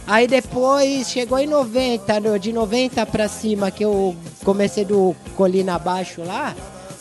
Aí 0.07 0.27
depois 0.27 1.09
chegou 1.09 1.37
em 1.39 1.47
90, 1.47 2.19
no- 2.19 2.39
de 2.39 2.51
90 2.51 3.05
pra 3.05 3.27
cima, 3.27 3.69
que 3.71 3.85
eu 3.85 4.15
comecei 4.43 4.83
do 4.83 5.15
Colina 5.37 5.75
Abaixo 5.75 6.23
lá, 6.23 6.53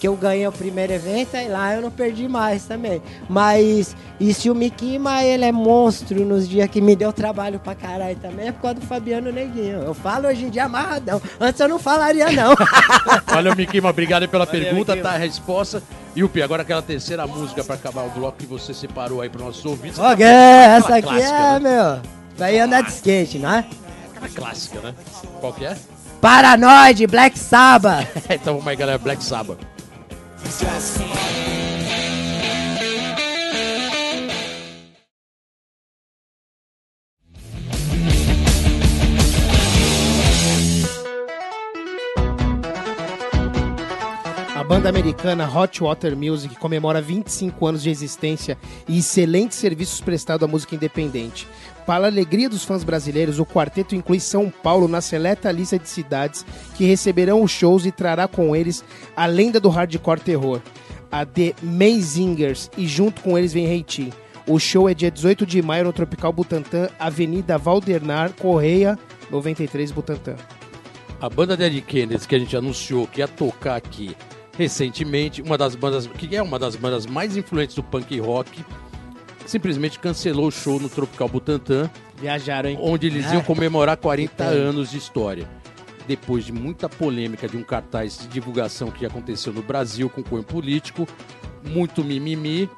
que 0.02 0.08
eu 0.08 0.16
ganhei 0.16 0.44
o 0.48 0.50
primeiro 0.50 0.92
evento, 0.92 1.36
aí 1.36 1.46
lá 1.46 1.76
eu 1.76 1.80
não 1.80 1.88
perdi 1.88 2.26
mais 2.26 2.64
também. 2.64 3.00
Mas, 3.28 3.94
e 4.18 4.34
se 4.34 4.50
o 4.50 4.54
Mikima, 4.54 5.22
ele 5.22 5.44
é 5.44 5.52
monstro 5.52 6.24
nos 6.24 6.48
dias 6.48 6.68
que 6.68 6.80
me 6.80 6.96
deu 6.96 7.12
trabalho 7.12 7.60
pra 7.60 7.72
caralho 7.76 8.16
também, 8.16 8.48
é 8.48 8.52
por 8.52 8.62
causa 8.62 8.80
do 8.80 8.86
Fabiano 8.86 9.30
Neguinho. 9.30 9.80
Eu 9.80 9.94
falo 9.94 10.26
hoje 10.26 10.46
em 10.46 10.50
dia 10.50 10.64
amarradão. 10.64 11.22
Antes 11.38 11.60
eu 11.60 11.68
não 11.68 11.78
falaria 11.78 12.32
não. 12.32 12.52
Valeu, 13.32 13.54
Miquima. 13.54 13.90
Obrigado 13.90 14.28
pela 14.28 14.44
Valeu, 14.44 14.60
pergunta, 14.60 14.96
Miquima. 14.96 15.08
tá 15.08 15.14
a 15.14 15.18
resposta. 15.18 15.80
E 16.16 16.24
o 16.24 16.28
Pi, 16.28 16.42
agora 16.42 16.62
aquela 16.62 16.82
terceira 16.82 17.24
música 17.24 17.62
pra 17.62 17.76
acabar 17.76 18.02
o 18.02 18.10
bloco 18.10 18.38
que 18.38 18.46
você 18.46 18.74
separou 18.74 19.20
aí 19.20 19.28
para 19.28 19.44
nossos 19.44 19.64
ouvintes. 19.64 20.00
Ó, 20.00 20.16
que 20.16 20.24
essa 20.24 20.96
aqui 20.96 21.06
clássica, 21.06 21.32
é, 21.32 21.60
né? 21.60 21.60
meu, 21.60 22.02
vai 22.36 22.58
andar 22.58 22.82
de 22.82 22.90
skate, 22.90 23.38
não 23.38 23.54
é? 23.54 23.64
Aquela 24.10 24.28
clássica, 24.28 24.80
né? 24.80 24.94
Qual 25.40 25.52
que 25.52 25.64
é? 25.64 25.76
Paranoide, 26.20 27.06
Black 27.06 27.38
Sabbath. 27.38 28.08
então 28.28 28.54
vamos 28.54 28.66
aí, 28.66 28.74
galera. 28.74 28.98
Black 28.98 29.22
Sabbath. 29.22 29.71
A 44.54 44.64
banda 44.64 44.88
americana 44.88 45.48
Hot 45.48 45.82
Water 45.82 46.16
Music 46.16 46.54
comemora 46.56 47.02
25 47.02 47.66
anos 47.66 47.82
de 47.82 47.90
existência 47.90 48.56
e 48.86 48.98
excelentes 48.98 49.58
serviços 49.58 50.00
prestados 50.00 50.46
à 50.46 50.50
música 50.50 50.74
independente. 50.74 51.48
Para 51.86 52.04
a 52.04 52.08
alegria 52.08 52.48
dos 52.48 52.64
fãs 52.64 52.84
brasileiros, 52.84 53.38
o 53.38 53.46
quarteto 53.46 53.94
inclui 53.94 54.20
São 54.20 54.50
Paulo 54.50 54.86
na 54.86 55.00
seleta 55.00 55.50
lista 55.50 55.78
de 55.78 55.88
cidades 55.88 56.46
que 56.76 56.84
receberão 56.84 57.42
os 57.42 57.50
shows 57.50 57.84
e 57.84 57.90
trará 57.90 58.28
com 58.28 58.54
eles 58.54 58.84
a 59.16 59.26
lenda 59.26 59.58
do 59.58 59.68
hardcore 59.68 60.20
terror, 60.20 60.60
a 61.10 61.26
The 61.26 61.54
Mazingers, 61.62 62.70
e 62.76 62.86
junto 62.86 63.20
com 63.20 63.36
eles 63.36 63.52
vem 63.52 63.66
Haiti. 63.66 64.12
O 64.46 64.58
show 64.58 64.88
é 64.88 64.94
dia 64.94 65.10
18 65.10 65.44
de 65.44 65.60
maio 65.60 65.84
no 65.84 65.92
Tropical 65.92 66.32
Butantã, 66.32 66.88
Avenida 66.98 67.58
Valdernar 67.58 68.32
Correia, 68.32 68.98
93 69.30 69.90
Butantã. 69.90 70.36
A 71.20 71.28
banda 71.28 71.56
Dead 71.56 71.80
Kennedys 71.84 72.26
que 72.26 72.34
a 72.34 72.38
gente 72.38 72.56
anunciou 72.56 73.06
que 73.06 73.20
ia 73.20 73.28
tocar 73.28 73.76
aqui 73.76 74.16
recentemente, 74.56 75.40
uma 75.40 75.56
das 75.56 75.74
bandas 75.74 76.06
que 76.06 76.34
é 76.36 76.42
uma 76.42 76.58
das 76.58 76.76
bandas 76.76 77.06
mais 77.06 77.36
influentes 77.36 77.74
do 77.74 77.82
punk 77.82 78.18
rock, 78.20 78.64
simplesmente 79.52 79.98
cancelou 79.98 80.46
o 80.46 80.50
show 80.50 80.80
no 80.80 80.88
Tropical 80.88 81.28
Butantã, 81.28 81.90
Viajaram, 82.16 82.70
hein? 82.70 82.78
onde 82.80 83.06
eles 83.06 83.30
iam 83.30 83.42
comemorar 83.42 83.98
40 83.98 84.30
que 84.30 84.36
pena. 84.36 84.50
anos 84.50 84.90
de 84.90 84.96
história. 84.96 85.46
Depois 86.08 86.46
de 86.46 86.52
muita 86.52 86.88
polêmica 86.88 87.46
de 87.46 87.58
um 87.58 87.62
cartaz 87.62 88.18
de 88.18 88.28
divulgação 88.28 88.90
que 88.90 89.04
aconteceu 89.04 89.52
no 89.52 89.62
Brasil 89.62 90.08
com 90.08 90.22
cunho 90.22 90.42
político, 90.42 91.06
muito 91.62 92.02
mimimi, 92.02 92.68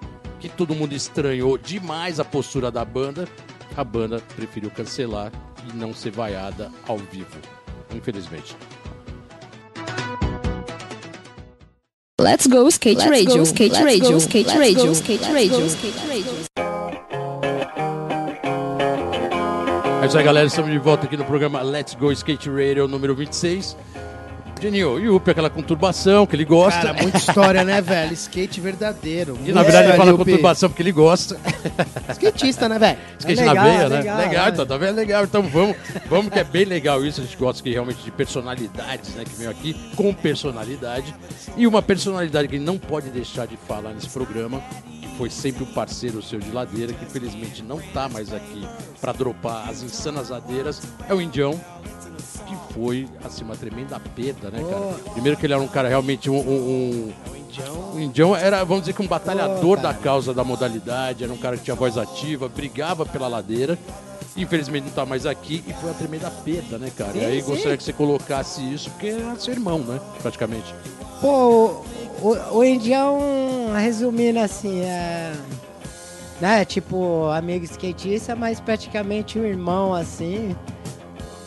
que 0.41 0.49
todo 0.49 0.75
mundo 0.75 0.95
estranhou 0.95 1.57
demais 1.57 2.19
a 2.19 2.25
postura 2.25 2.73
da 2.73 2.85
banda, 2.85 3.29
a 3.77 3.85
banda 3.85 4.21
preferiu 4.35 4.71
cancelar 4.71 5.31
e 5.71 5.77
não 5.77 5.95
ser 5.95 6.11
vaiada 6.11 6.73
ao 6.89 6.99
vivo. 6.99 7.39
Infelizmente. 7.95 8.57
Let's 12.25 12.47
go 12.47 12.71
skate 12.71 12.97
Let's 12.97 13.11
radio, 13.11 13.37
go, 13.37 13.45
skate 13.45 13.73
let's 13.73 13.85
radio, 13.85 14.13
go, 14.13 14.19
skate 14.19 14.47
let's 14.47 14.59
radio, 14.59 14.87
go, 14.87 14.95
skate 14.95 15.21
let's 15.21 15.35
radio, 15.35 15.61
go. 15.61 15.69
skate 15.69 16.09
radio. 16.09 16.33
É 20.03 20.07
isso 20.07 20.17
aí, 20.17 20.25
galera. 20.25 20.47
Estamos 20.47 20.71
de 20.73 20.79
volta 20.79 21.05
aqui 21.05 21.19
no 21.19 21.25
programa 21.27 21.61
Let's 21.61 21.95
Go 21.95 22.11
Skate 22.11 22.49
Radio 22.49 22.89
número 22.89 23.15
26. 23.15 23.77
Geninho, 24.65 24.99
e 24.99 25.11
o 25.11 25.17
Upi, 25.17 25.31
aquela 25.31 25.51
conturbação 25.51 26.27
que 26.27 26.35
ele 26.35 26.45
gosta. 26.47 26.81
Cara, 26.81 26.95
muita 26.95 27.19
história, 27.19 27.63
né, 27.65 27.83
velho? 27.83 28.15
Skate 28.15 28.63
verdadeiro. 28.63 29.39
e 29.45 29.53
na 29.53 29.63
verdade 29.63 29.89
ele 29.89 29.97
fala 29.99 30.15
o 30.15 30.17
conturbação 30.17 30.71
porque 30.71 30.81
ele 30.81 30.93
gosta. 30.93 31.39
Skatista, 32.13 32.67
né, 32.67 32.79
velho? 32.79 32.99
Skate 33.21 33.41
legal, 33.41 33.55
na 33.55 33.63
veia, 33.63 33.75
é 33.75 33.89
né? 33.91 33.97
legal, 33.99 34.19
Legal, 34.19 34.47
é. 34.47 34.49
então, 34.49 34.67
tá 34.67 34.77
vendo? 34.79 34.97
Legal. 34.97 35.25
Então 35.25 35.43
vamos, 35.43 35.77
vamos 36.09 36.33
que 36.33 36.39
é 36.39 36.45
bem 36.45 36.65
legal 36.65 37.05
isso. 37.05 37.21
A 37.21 37.25
gente 37.25 37.37
gosta 37.37 37.63
que 37.63 37.71
realmente 37.71 38.03
de 38.03 38.11
personalidades, 38.11 39.15
né? 39.15 39.25
Que 39.25 39.37
vem 39.37 39.49
aqui 39.49 39.77
com 39.95 40.15
personalidade. 40.15 41.15
E 41.59 41.67
uma 41.67 41.83
personalidade 41.83 42.49
que 42.49 42.59
não 42.59 42.79
pode 42.79 43.11
deixar 43.11 43.47
de 43.47 43.59
falar 43.69 43.93
nesse 43.93 44.09
programa, 44.09 44.63
que 45.03 45.09
foi 45.19 45.29
sempre 45.29 45.63
um 45.65 45.73
parceiro 45.75 46.23
seu 46.23 46.39
de 46.39 46.51
ladeira, 46.51 46.95
que 46.95 47.05
infelizmente 47.05 47.63
não 47.63 47.79
tá 47.93 48.09
mais 48.09 48.33
aqui 48.33 48.67
pra 48.99 49.13
dropar 49.13 49.69
as 49.69 49.83
insanas 49.83 50.31
ladeiras, 50.31 50.81
é 51.07 51.13
o 51.13 51.21
Indião. 51.21 51.61
Que 52.47 52.57
foi, 52.75 53.09
assim, 53.25 53.45
uma 53.45 53.57
tremenda 53.57 54.01
perda, 54.15 54.51
né, 54.51 54.59
cara? 54.63 54.95
Primeiro 55.13 55.37
que 55.39 55.47
ele 55.47 55.53
era 55.55 55.63
um 55.63 55.69
cara 55.69 55.89
realmente 55.89 56.29
um- 56.31 56.35
um- 56.37 57.13
um 57.13 57.13
o 57.95 58.01
Indião 58.01 58.35
era, 58.35 58.65
vamos 58.65 58.83
dizer 58.83 58.93
que 58.95 59.03
um 59.03 59.07
batalhador 59.07 59.79
da 59.79 59.95
causa 59.95 60.35
da 60.35 60.43
modalidade, 60.43 61.23
era 61.23 61.33
um 61.33 61.37
cara 61.37 61.57
que 61.57 61.63
tinha 61.63 61.77
voz 61.77 61.97
ativa, 61.97 62.49
brigava 62.49 63.07
pela 63.07 63.29
ladeira. 63.29 63.79
Infelizmente 64.37 64.85
não 64.87 64.91
tá 64.91 65.07
mais 65.07 65.25
aqui 65.27 65.63
e 65.67 65.73
foi 65.75 65.91
uma 65.91 65.95
tremenda 65.95 66.29
perda, 66.29 66.77
né, 66.77 66.91
cara? 66.97 67.13
e 67.17 67.21
Sim, 67.21 67.27
aí 67.27 67.41
sim. 67.41 67.49
gostaria 67.49 67.77
que 67.77 67.85
você 67.85 67.93
colocasse 67.93 68.61
isso, 68.75 68.91
porque 68.91 69.07
era 69.07 69.37
seu 69.39 69.55
irmão, 69.55 69.79
né? 69.79 70.01
Praticamente. 70.21 70.75
Pô, 71.21 71.83
o, 72.21 72.37
o 72.59 72.65
Indião, 72.65 73.17
resumindo 73.77 74.41
assim, 74.41 74.81
é. 74.81 75.33
Né, 76.41 76.65
tipo, 76.65 77.27
amigo 77.29 77.65
skatista, 77.65 78.35
mas 78.35 78.59
praticamente 78.59 79.39
um 79.39 79.45
irmão 79.45 79.95
assim. 79.95 80.57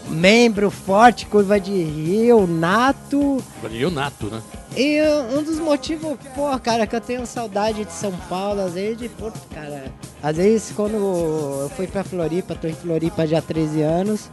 Membro 0.09 0.71
forte, 0.71 1.25
curva 1.25 1.59
de 1.59 1.71
rio, 1.71 2.47
nato. 2.47 3.43
E 3.69 3.85
o 3.85 3.91
Nato, 3.91 4.27
né? 4.27 4.41
E 4.75 5.01
um 5.35 5.43
dos 5.43 5.59
motivos, 5.59 6.17
pô, 6.35 6.57
cara, 6.59 6.85
que 6.85 6.95
eu 6.95 7.01
tenho 7.01 7.25
saudade 7.25 7.83
de 7.83 7.91
São 7.91 8.11
Paulo, 8.29 8.61
às 8.61 8.73
vezes 8.73 8.97
de 8.97 9.09
Porto, 9.09 9.39
cara. 9.53 9.91
Às 10.21 10.37
vezes 10.37 10.71
quando 10.75 10.95
eu 10.95 11.71
fui 11.75 11.87
pra 11.87 12.03
Floripa, 12.03 12.55
tô 12.55 12.67
em 12.67 12.73
Floripa 12.73 13.25
já 13.25 13.39
há 13.39 13.41
13 13.41 13.81
anos. 13.81 14.29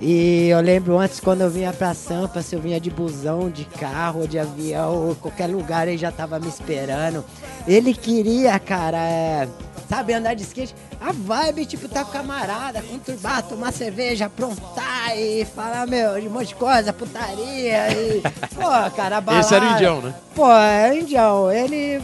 E 0.00 0.48
eu 0.48 0.60
lembro 0.60 0.98
antes 0.98 1.20
quando 1.20 1.40
eu 1.40 1.50
vinha 1.50 1.72
pra 1.72 1.94
Sampa, 1.94 2.42
se 2.42 2.54
eu 2.54 2.60
vinha 2.60 2.78
de 2.78 2.90
busão, 2.90 3.48
de 3.48 3.64
carro, 3.64 4.28
de 4.28 4.38
avião, 4.38 5.16
qualquer 5.20 5.46
lugar 5.46 5.88
ele 5.88 5.96
já 5.96 6.12
tava 6.12 6.38
me 6.38 6.48
esperando. 6.48 7.24
Ele 7.66 7.94
queria, 7.94 8.58
cara, 8.58 8.98
é, 8.98 9.48
sabe, 9.88 10.12
andar 10.12 10.34
de 10.34 10.42
skate. 10.42 10.74
A 11.00 11.12
vibe, 11.12 11.66
tipo, 11.66 11.88
tá 11.88 12.04
com 12.04 12.12
camarada, 12.12 12.82
conturbar, 12.82 13.42
tomar 13.42 13.72
cerveja, 13.72 14.26
aprontar 14.26 15.16
e 15.16 15.44
falar, 15.44 15.86
meu, 15.86 16.20
de 16.20 16.28
um 16.28 16.30
monte 16.30 16.48
de 16.48 16.54
coisa, 16.54 16.92
putaria 16.92 17.92
e. 17.92 18.22
Pô, 18.54 18.90
cara, 18.94 19.20
balada. 19.20 19.44
Esse 19.44 19.54
era 19.54 19.64
o 19.64 19.72
Indião, 19.72 20.00
né? 20.00 20.14
Pô, 20.34 20.50
é 20.50 20.90
o 20.90 20.94
Indião. 20.94 21.52
Ele, 21.52 22.02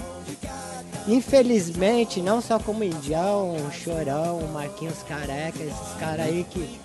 infelizmente, 1.07 2.21
não 2.21 2.41
só 2.41 2.59
como 2.59 2.85
Indião, 2.85 3.57
Chorão, 3.73 4.41
Marquinhos 4.53 5.03
Careca, 5.03 5.63
esses 5.63 5.95
caras 5.99 6.27
aí 6.27 6.47
que 6.49 6.81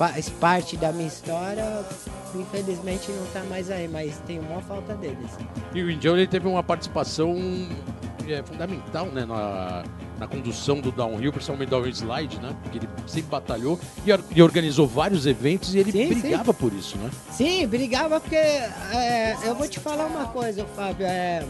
faz 0.00 0.30
parte 0.30 0.78
da 0.78 0.92
minha 0.92 1.08
história, 1.08 1.84
infelizmente 2.34 3.12
não 3.12 3.26
tá 3.26 3.42
mais 3.50 3.70
aí, 3.70 3.86
mas 3.86 4.18
tem 4.26 4.38
uma 4.38 4.62
falta 4.62 4.94
deles. 4.94 5.30
E 5.74 5.82
o 5.82 5.90
Indião 5.90 6.16
ele 6.16 6.26
teve 6.26 6.48
uma 6.48 6.62
participação 6.62 7.36
é, 8.26 8.42
fundamental 8.42 9.06
né, 9.06 9.26
na, 9.26 9.84
na 10.20 10.26
condução 10.26 10.78
do 10.80 10.92
downhill, 10.92 11.32
principalmente 11.32 11.68
do 11.68 11.76
downhill 11.76 11.92
slide, 11.94 12.38
né? 12.40 12.54
Que 12.70 12.76
ele 12.76 12.88
sempre 13.06 13.30
batalhou 13.30 13.80
e, 14.06 14.10
e 14.36 14.42
organizou 14.42 14.86
vários 14.86 15.24
eventos 15.26 15.74
e 15.74 15.78
ele 15.78 15.90
Sim, 15.90 16.08
brigava 16.08 16.52
por 16.52 16.70
isso, 16.74 16.98
né? 16.98 17.10
Sim, 17.32 17.66
brigava 17.66 18.20
porque 18.20 18.36
é, 18.36 19.34
eu 19.44 19.54
vou 19.54 19.66
te 19.66 19.80
falar 19.80 20.04
uma 20.04 20.26
coisa, 20.26 20.66
Fábio. 20.76 21.06
é, 21.06 21.42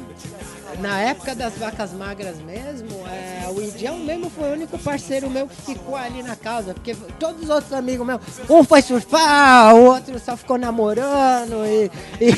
na 0.79 1.01
época 1.01 1.35
das 1.35 1.55
vacas 1.59 1.93
magras 1.93 2.37
mesmo, 2.39 2.89
é, 3.09 3.49
o 3.51 3.61
Indião 3.61 3.99
mesmo 3.99 4.31
foi 4.31 4.51
o 4.51 4.53
único 4.53 4.79
parceiro 4.79 5.29
meu 5.29 5.49
que 5.49 5.57
ficou 5.75 5.97
ali 5.97 6.23
na 6.23 6.37
casa. 6.37 6.73
Porque 6.73 6.95
todos 7.18 7.43
os 7.43 7.51
outros 7.51 7.73
amigos 7.73 8.07
meus, 8.07 8.21
um 8.49 8.62
foi 8.62 8.83
surfar, 8.83 9.75
o 9.75 9.87
outro 9.87 10.16
só 10.21 10.37
ficou 10.37 10.57
namorando 10.57 11.66
e. 11.66 11.91
e- 12.25 12.31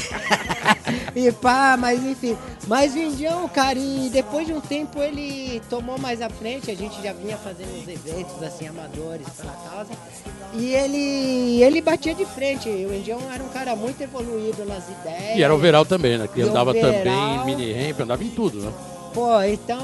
e 1.28 1.33
pá, 1.33 1.76
mas 1.78 2.03
enfim. 2.03 2.37
Mas 2.66 2.95
o 2.95 2.99
Indião, 2.99 3.49
cara, 3.49 3.78
e 3.78 4.09
depois 4.11 4.47
de 4.47 4.53
um 4.53 4.61
tempo 4.61 5.03
ele 5.03 5.61
tomou 5.68 5.99
mais 5.99 6.22
à 6.23 6.31
frente, 6.31 6.70
a 6.70 6.75
gente 6.75 7.01
já 7.03 7.12
vinha 7.12 7.37
fazendo 7.37 7.70
uns 7.77 7.89
eventos 7.89 8.43
assim, 8.43 8.66
amadores 8.68 9.27
pela 9.31 9.53
casa. 9.53 9.91
E 10.55 10.75
ele, 10.75 11.62
ele 11.62 11.81
batia 11.81 12.14
de 12.14 12.25
frente. 12.25 12.68
O 12.68 12.95
Indião 12.95 13.18
era 13.33 13.43
um 13.43 13.49
cara 13.49 13.75
muito 13.77 14.01
evoluído 14.03 14.64
nas 14.64 14.85
ideias. 14.89 15.39
E 15.39 15.43
era 15.43 15.55
o 15.55 15.59
Veral 15.59 15.85
também, 15.85 16.18
né? 16.18 16.29
Que 16.33 16.43
andava 16.43 16.73
também 16.75 17.12
em 17.37 17.45
mini 17.45 17.73
ramp, 17.73 18.01
andava 18.01 18.23
em 18.23 18.29
tudo, 18.31 18.59
né? 18.61 18.73
Pô, 19.14 19.43
então. 19.43 19.81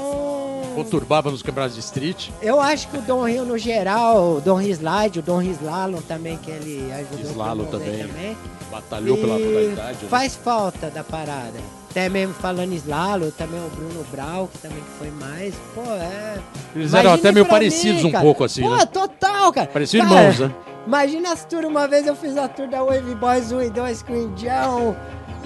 Conturbava 0.75 1.29
nos 1.29 1.41
campeonatos 1.43 1.75
de 1.75 1.81
street. 1.81 2.29
Eu 2.41 2.59
acho 2.59 2.87
que 2.89 2.97
o 2.97 3.01
Dom 3.01 3.27
Rio 3.27 3.45
no 3.45 3.57
geral, 3.57 4.37
o 4.37 4.41
Dom 4.41 4.61
Slide, 4.61 5.19
o 5.19 5.21
Dom 5.21 5.41
Slalom 5.41 6.01
também, 6.01 6.37
que 6.37 6.49
ele 6.49 6.91
ajudou 6.91 7.31
Slalom 7.31 7.65
promover 7.65 8.07
também. 8.07 8.37
Batalhou 8.71 9.17
pela 9.17 9.39
E 9.39 9.45
modalidade. 9.45 9.97
né? 10.03 10.09
Faz 10.09 10.35
falta 10.35 10.89
da 10.89 11.03
parada. 11.03 11.59
Até 11.89 12.07
mesmo 12.07 12.35
falando 12.35 12.71
slalom, 12.73 13.31
também 13.31 13.59
o 13.59 13.69
Bruno 13.69 14.05
Brau, 14.11 14.47
que 14.51 14.59
também 14.59 14.83
foi 14.99 15.09
mais. 15.09 15.55
Pô, 15.73 15.81
é. 15.81 16.37
Eles 16.75 16.93
eram 16.93 17.13
até 17.13 17.31
meio 17.31 17.45
parecidos 17.47 18.03
um 18.03 18.11
cara. 18.11 18.23
pouco, 18.23 18.43
assim, 18.43 18.61
Pô, 18.61 18.75
né? 18.75 18.85
total, 18.85 19.51
cara. 19.51 19.67
Pareciam 19.67 20.05
irmãos, 20.05 20.39
né? 20.39 20.51
Imagina 20.85 21.33
as 21.33 21.45
tours, 21.45 21.67
uma 21.67 21.87
vez 21.87 22.05
eu 22.05 22.15
fiz 22.15 22.37
a 22.37 22.47
tour 22.47 22.67
da 22.67 22.83
Wave 22.83 23.15
Boys 23.15 23.51
1 23.51 23.61
e 23.63 23.69
2 23.69 24.03
com 24.03 24.13
o 24.13 24.17
Indião, 24.23 24.95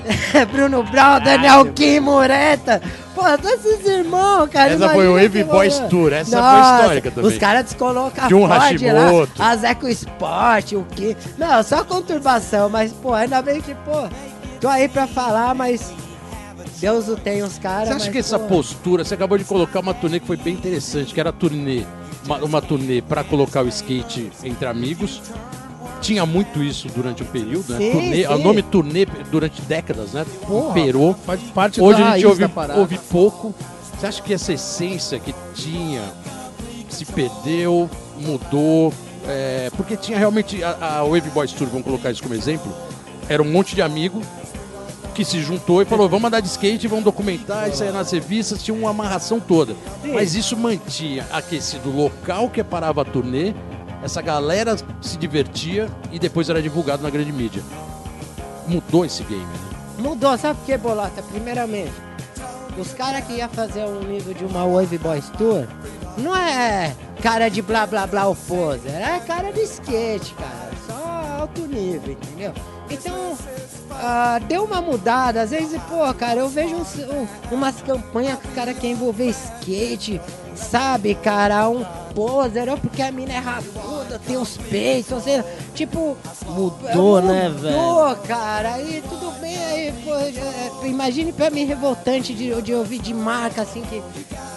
Bruno 0.51 0.83
Brau, 0.83 1.19
Daniel 1.21 1.65
Kim, 1.73 2.01
Mureta. 2.01 2.81
Pô, 3.15 3.23
todos 3.37 3.65
esses 3.65 3.85
irmãos, 3.85 4.49
cara. 4.49 4.73
Essa 4.73 4.89
foi 4.89 5.07
o 5.07 5.13
Wave 5.13 5.43
Boys. 5.43 5.79
Tour, 5.89 6.11
essa 6.13 6.31
foi 6.31 6.41
Nossa, 6.41 6.81
histórica 6.81 7.11
também. 7.11 7.31
Os 7.31 7.37
caras 7.37 7.63
descolocam 7.65 8.27
Tinha 8.27 8.37
um 8.37 8.45
lá, 8.47 8.57
Hashimoto. 8.57 9.41
a 9.41 9.55
Zeco 9.55 9.87
Sport, 9.87 10.73
o 10.73 10.83
que. 10.83 11.15
Não, 11.37 11.63
só 11.63 11.83
conturbação, 11.83 12.69
mas, 12.69 12.91
pô, 12.91 13.13
ainda 13.13 13.41
bem 13.41 13.61
que, 13.61 13.73
pô, 13.75 14.07
tô 14.59 14.67
aí 14.67 14.89
pra 14.89 15.07
falar, 15.07 15.53
mas. 15.55 15.93
Deus 16.79 17.07
o 17.07 17.15
tem 17.15 17.43
os 17.43 17.57
caras. 17.57 17.87
Você 17.87 17.93
acha 17.93 18.05
mas, 18.05 18.13
que 18.13 18.17
essa 18.17 18.39
pô, 18.39 18.47
postura, 18.55 19.03
você 19.03 19.13
acabou 19.13 19.37
de 19.37 19.43
colocar 19.43 19.79
uma 19.79 19.93
turnê 19.93 20.19
que 20.19 20.27
foi 20.27 20.37
bem 20.37 20.53
interessante, 20.53 21.13
que 21.13 21.19
era 21.19 21.29
a 21.29 21.33
turnê, 21.33 21.83
uma, 22.25 22.37
uma 22.37 22.61
turnê 22.61 23.01
para 23.01 23.23
colocar 23.23 23.63
o 23.63 23.67
skate 23.67 24.31
entre 24.43 24.67
amigos. 24.67 25.21
Tinha 26.01 26.25
muito 26.25 26.61
isso 26.61 26.89
durante 26.89 27.23
um 27.23 27.25
período, 27.25 27.71
né? 27.71 27.77
Sim, 27.79 27.91
Turnê, 27.91 28.27
sim. 28.27 28.33
O 28.33 28.37
nome 28.37 28.61
turnê 28.61 29.05
durante 29.31 29.61
décadas, 29.61 30.11
né? 30.11 30.25
Porra, 30.45 30.77
Imperou. 30.77 31.13
Faz 31.25 31.39
parte 31.43 31.79
Hoje 31.79 32.01
da 32.01 32.09
a 32.09 32.17
gente 32.17 32.25
ouve, 32.27 32.43
ouve 32.75 32.99
pouco. 33.09 33.55
Você 33.97 34.07
acha 34.07 34.21
que 34.21 34.33
essa 34.33 34.51
essência 34.51 35.17
que 35.17 35.33
tinha 35.55 36.01
se 36.89 37.05
perdeu, 37.05 37.89
mudou? 38.19 38.93
É, 39.25 39.71
porque 39.77 39.95
tinha 39.95 40.17
realmente 40.17 40.61
a, 40.61 40.99
a 40.99 41.03
Wave 41.03 41.29
Boys 41.29 41.53
Tour, 41.53 41.69
vamos 41.69 41.85
colocar 41.85 42.11
isso 42.11 42.21
como 42.21 42.35
exemplo, 42.35 42.69
era 43.29 43.41
um 43.41 43.49
monte 43.49 43.73
de 43.73 43.81
amigo 43.81 44.21
que 45.13 45.23
se 45.23 45.41
juntou 45.41 45.81
e 45.81 45.85
falou: 45.85 46.09
vamos 46.09 46.27
andar 46.27 46.41
de 46.41 46.47
skate, 46.47 46.87
vamos 46.87 47.05
documentar, 47.05 47.69
isso 47.69 47.83
aí 47.83 47.91
nas 47.91 48.11
revistas, 48.11 48.63
tinha 48.63 48.75
uma 48.75 48.89
amarração 48.89 49.39
toda. 49.39 49.75
Mas 50.03 50.35
isso 50.35 50.57
mantinha 50.57 51.25
aquecido 51.31 51.89
o 51.89 51.95
local 51.95 52.49
que 52.49 52.63
parava 52.63 53.01
a 53.01 53.05
turnê, 53.05 53.53
essa 54.03 54.21
galera 54.21 54.75
se 55.01 55.17
divertia 55.17 55.89
e 56.11 56.19
depois 56.19 56.49
era 56.49 56.61
divulgado 56.61 57.03
na 57.03 57.09
grande 57.09 57.31
mídia. 57.31 57.63
Mudou 58.67 59.05
esse 59.05 59.23
game, 59.23 59.45
né? 59.45 59.73
Mudou, 59.99 60.37
sabe 60.37 60.59
por 60.59 60.65
que, 60.65 60.77
Bolota? 60.77 61.21
Primeiramente, 61.21 61.93
os 62.77 62.93
caras 62.93 63.23
que 63.25 63.33
iam 63.33 63.49
fazer 63.49 63.85
um 63.85 63.99
nível 63.99 64.33
de 64.33 64.43
uma 64.43 64.65
Wave 64.65 64.97
Boys 64.97 65.29
Tour, 65.37 65.65
não 66.17 66.35
é 66.35 66.95
cara 67.21 67.49
de 67.49 67.61
blá 67.61 67.85
blá 67.85 68.07
blá 68.07 68.27
o 68.27 68.35
poser, 68.35 68.91
é 68.91 69.19
cara 69.19 69.51
de 69.51 69.61
skate, 69.61 70.33
cara. 70.33 70.71
Só 70.87 71.41
alto 71.41 71.61
nível, 71.61 72.13
entendeu? 72.13 72.53
Então, 72.89 73.37
ah, 74.01 74.39
deu 74.47 74.63
uma 74.65 74.81
mudada. 74.81 75.41
Às 75.41 75.51
vezes, 75.51 75.81
pô, 75.89 76.13
cara, 76.13 76.39
eu 76.39 76.49
vejo 76.49 76.75
uns- 76.75 76.95
um- 76.99 77.27
umas 77.55 77.81
campanhas 77.81 78.39
que 78.39 78.47
o 78.47 78.51
cara 78.51 78.73
quer 78.73 78.87
envolver 78.87 79.25
skate, 79.29 80.19
sabe, 80.55 81.15
cara? 81.15 81.69
Um 81.69 81.83
poser, 82.13 82.69
ou 82.69 82.77
porque 82.77 83.01
a 83.01 83.11
mina 83.11 83.33
é 83.33 83.39
rabuda, 83.39 84.19
tem 84.25 84.37
uns 84.37 84.55
peitos, 84.57 85.11
ou 85.11 85.19
seja, 85.21 85.45
tipo. 85.73 86.15
Mudou, 86.47 87.21
né, 87.21 87.49
velho? 87.49 87.75
Mudou, 87.77 88.15
cara. 88.27 88.73
Aí 88.75 89.03
tudo 89.09 89.31
bem, 89.39 89.57
aí, 89.57 89.93
pô, 90.03 90.13
é, 90.15 90.87
imagine 90.87 91.31
pra 91.33 91.49
mim 91.49 91.65
revoltante 91.65 92.33
de, 92.33 92.61
de 92.61 92.73
ouvir 92.73 92.99
de 92.99 93.13
marca 93.13 93.61
assim 93.63 93.81
que. 93.81 94.01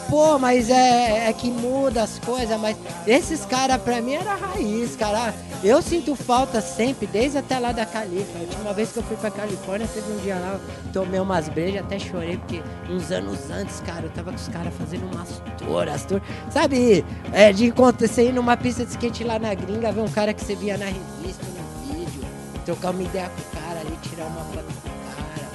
Pô, 0.08 0.38
mas 0.38 0.70
é, 0.70 1.28
é 1.28 1.32
que 1.32 1.50
muda 1.50 2.02
as 2.04 2.18
coisas, 2.20 2.58
mas 2.60 2.76
esses 3.06 3.44
caras 3.44 3.80
pra 3.82 4.00
mim 4.00 4.14
era 4.14 4.34
raiz, 4.34 4.94
cara. 4.94 5.34
Eu 5.64 5.82
sinto 5.82 6.14
falta 6.14 6.60
sempre, 6.60 7.06
desde 7.08 7.38
até 7.38 7.58
lá 7.58 7.72
da 7.72 7.84
Califa. 7.84 8.38
A 8.38 8.42
última 8.42 8.72
vez 8.72 8.92
que 8.92 8.98
eu 8.98 9.02
fui 9.02 9.16
pra 9.16 9.30
Califórnia, 9.30 9.88
teve 9.92 10.12
um 10.12 10.16
dia 10.18 10.36
lá, 10.36 10.60
tomei 10.92 11.18
umas 11.18 11.48
brejas, 11.48 11.80
até 11.80 11.98
chorei, 11.98 12.36
porque 12.36 12.62
uns 12.88 13.10
anos 13.10 13.50
antes, 13.50 13.80
cara, 13.80 14.04
eu 14.04 14.10
tava 14.10 14.30
com 14.30 14.36
os 14.36 14.48
caras 14.48 14.72
fazendo 14.74 15.10
umas 15.12 15.42
touras, 15.58 16.04
tour. 16.04 16.20
Sabe, 16.50 17.04
é, 17.32 17.52
de 17.52 17.72
você 17.98 18.28
ir 18.28 18.32
numa 18.32 18.56
pista 18.56 18.84
de 18.84 18.92
skate 18.92 19.24
lá 19.24 19.38
na 19.40 19.54
gringa, 19.54 19.90
ver 19.90 20.02
um 20.02 20.08
cara 20.08 20.32
que 20.32 20.44
você 20.44 20.54
via 20.54 20.76
na 20.78 20.86
revista, 20.86 21.44
no 21.46 21.92
vídeo, 21.92 22.22
trocar 22.64 22.90
uma 22.90 23.02
ideia 23.02 23.28
com 23.28 23.40
o 23.40 23.60
cara 23.60 23.80
ali, 23.80 23.98
tirar 24.02 24.26
uma 24.26 24.44
foto 24.44 24.66
com 24.82 24.88
o 24.88 24.92
cara, 25.16 25.48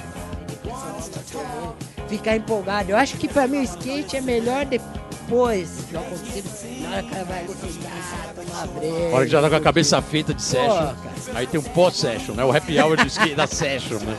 depois 0.46 0.76
você 1.10 1.91
ficar 2.12 2.36
empolgado. 2.36 2.90
Eu 2.90 2.96
acho 2.96 3.16
que 3.16 3.26
pra 3.26 3.46
mim 3.48 3.58
o 3.58 3.62
skate 3.62 4.16
é 4.16 4.20
melhor 4.20 4.66
depois 4.66 5.86
do 5.90 5.98
acontecido. 5.98 6.50
Na 6.82 6.96
hora 6.96 7.02
que 7.02 7.08
o 7.08 7.10
cara 7.10 7.24
vai 7.24 7.38
ali 7.38 7.48
sentar, 7.48 8.34
tomar 8.34 8.66
breja. 8.66 8.96
A 8.96 9.16
hora 9.16 9.24
que 9.24 9.30
já 9.30 9.40
tá 9.40 9.50
com 9.50 9.56
a 9.56 9.60
cabeça 9.60 10.02
feita 10.02 10.34
de 10.34 10.42
session. 10.42 10.68
cara. 10.68 10.96
Aí 11.34 11.46
tem 11.46 11.58
um 11.58 11.62
pós-session, 11.62 12.34
né? 12.34 12.44
O 12.44 12.54
happy 12.54 12.78
hour 12.78 12.96
do 12.96 13.06
skate 13.06 13.34
da 13.34 13.46
session, 13.46 13.98
né? 14.00 14.16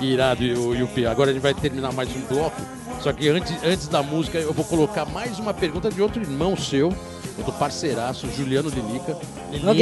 Irado 0.00 0.42
e 0.42 0.54
o, 0.54 0.74
e 0.74 0.82
o. 0.82 1.10
Agora 1.10 1.30
a 1.30 1.32
gente 1.32 1.42
vai 1.42 1.54
terminar 1.54 1.92
mais 1.92 2.08
um 2.10 2.20
bloco. 2.22 2.60
Só 3.00 3.12
que 3.12 3.28
antes, 3.28 3.54
antes 3.62 3.86
da 3.86 4.02
música, 4.02 4.38
eu 4.38 4.52
vou 4.52 4.64
colocar 4.64 5.04
mais 5.04 5.38
uma 5.38 5.54
pergunta 5.54 5.90
de 5.90 6.02
outro 6.02 6.20
irmão 6.20 6.56
seu, 6.56 6.92
outro 7.38 7.52
parceiraço, 7.52 8.26
Juliano 8.34 8.70
Delica. 8.70 9.12
Ok? 9.12 9.74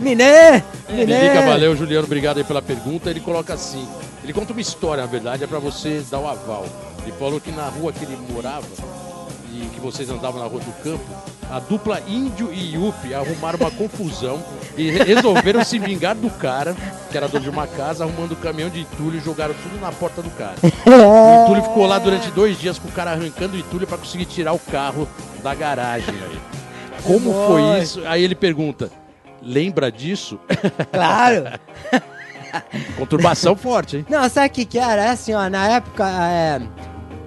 Miné! 0.00 0.62
Delica, 0.88 1.16
Miné! 1.16 1.46
valeu, 1.46 1.74
Juliano, 1.76 2.04
obrigado 2.04 2.38
aí 2.38 2.44
pela 2.44 2.60
pergunta. 2.60 3.08
Ele 3.08 3.20
coloca 3.20 3.54
assim: 3.54 3.88
ele 4.22 4.32
conta 4.32 4.52
uma 4.52 4.60
história, 4.60 5.02
na 5.02 5.08
verdade, 5.08 5.44
é 5.44 5.46
pra 5.46 5.58
você 5.58 6.04
dar 6.10 6.18
o 6.18 6.28
aval. 6.28 6.66
Ele 7.02 7.12
falou 7.18 7.40
que 7.40 7.50
na 7.50 7.64
rua 7.68 7.92
que 7.92 8.04
ele 8.04 8.16
morava 8.32 8.66
e 9.52 9.66
que 9.74 9.80
vocês 9.80 10.08
andavam 10.08 10.40
na 10.40 10.46
rua 10.46 10.60
do 10.60 10.72
campo, 10.82 11.04
a 11.50 11.58
dupla 11.58 12.00
Índio 12.06 12.52
e 12.52 12.74
Yuppie 12.74 13.12
arrumaram 13.14 13.58
uma 13.58 13.70
confusão 13.70 14.40
e 14.76 14.90
re- 14.90 15.02
resolveram 15.14 15.64
se 15.64 15.78
vingar 15.78 16.14
do 16.14 16.30
cara, 16.30 16.76
que 17.10 17.16
era 17.16 17.26
dono 17.26 17.42
de 17.42 17.50
uma 17.50 17.66
casa, 17.66 18.04
arrumando 18.04 18.32
o 18.32 18.36
caminhão 18.36 18.70
de 18.70 18.80
entulho 18.82 19.18
e 19.18 19.20
jogaram 19.20 19.52
tudo 19.62 19.80
na 19.80 19.90
porta 19.90 20.22
do 20.22 20.30
cara. 20.30 20.54
O 20.62 21.42
entulho 21.44 21.62
ficou 21.64 21.86
lá 21.86 21.98
durante 21.98 22.30
dois 22.30 22.58
dias 22.58 22.78
com 22.78 22.88
o 22.88 22.92
cara 22.92 23.10
arrancando 23.12 23.56
o 23.56 23.58
entulho 23.58 23.86
pra 23.86 23.98
conseguir 23.98 24.26
tirar 24.26 24.52
o 24.52 24.58
carro 24.58 25.08
da 25.42 25.52
garagem 25.54 26.14
aí. 26.14 26.40
Como 27.02 27.32
foi 27.48 27.80
isso? 27.82 28.02
Aí 28.06 28.22
ele 28.22 28.34
pergunta: 28.36 28.90
lembra 29.42 29.90
disso? 29.90 30.38
Claro! 30.92 31.58
Conturbação 32.96 33.54
forte, 33.56 33.98
hein? 33.98 34.06
Não, 34.08 34.28
sabe 34.28 34.48
o 34.48 34.50
que 34.50 34.64
que 34.64 34.78
era? 34.78 35.04
É 35.04 35.10
assim, 35.10 35.32
ó, 35.34 35.48
na 35.48 35.68
época, 35.68 36.04
é, 36.08 36.60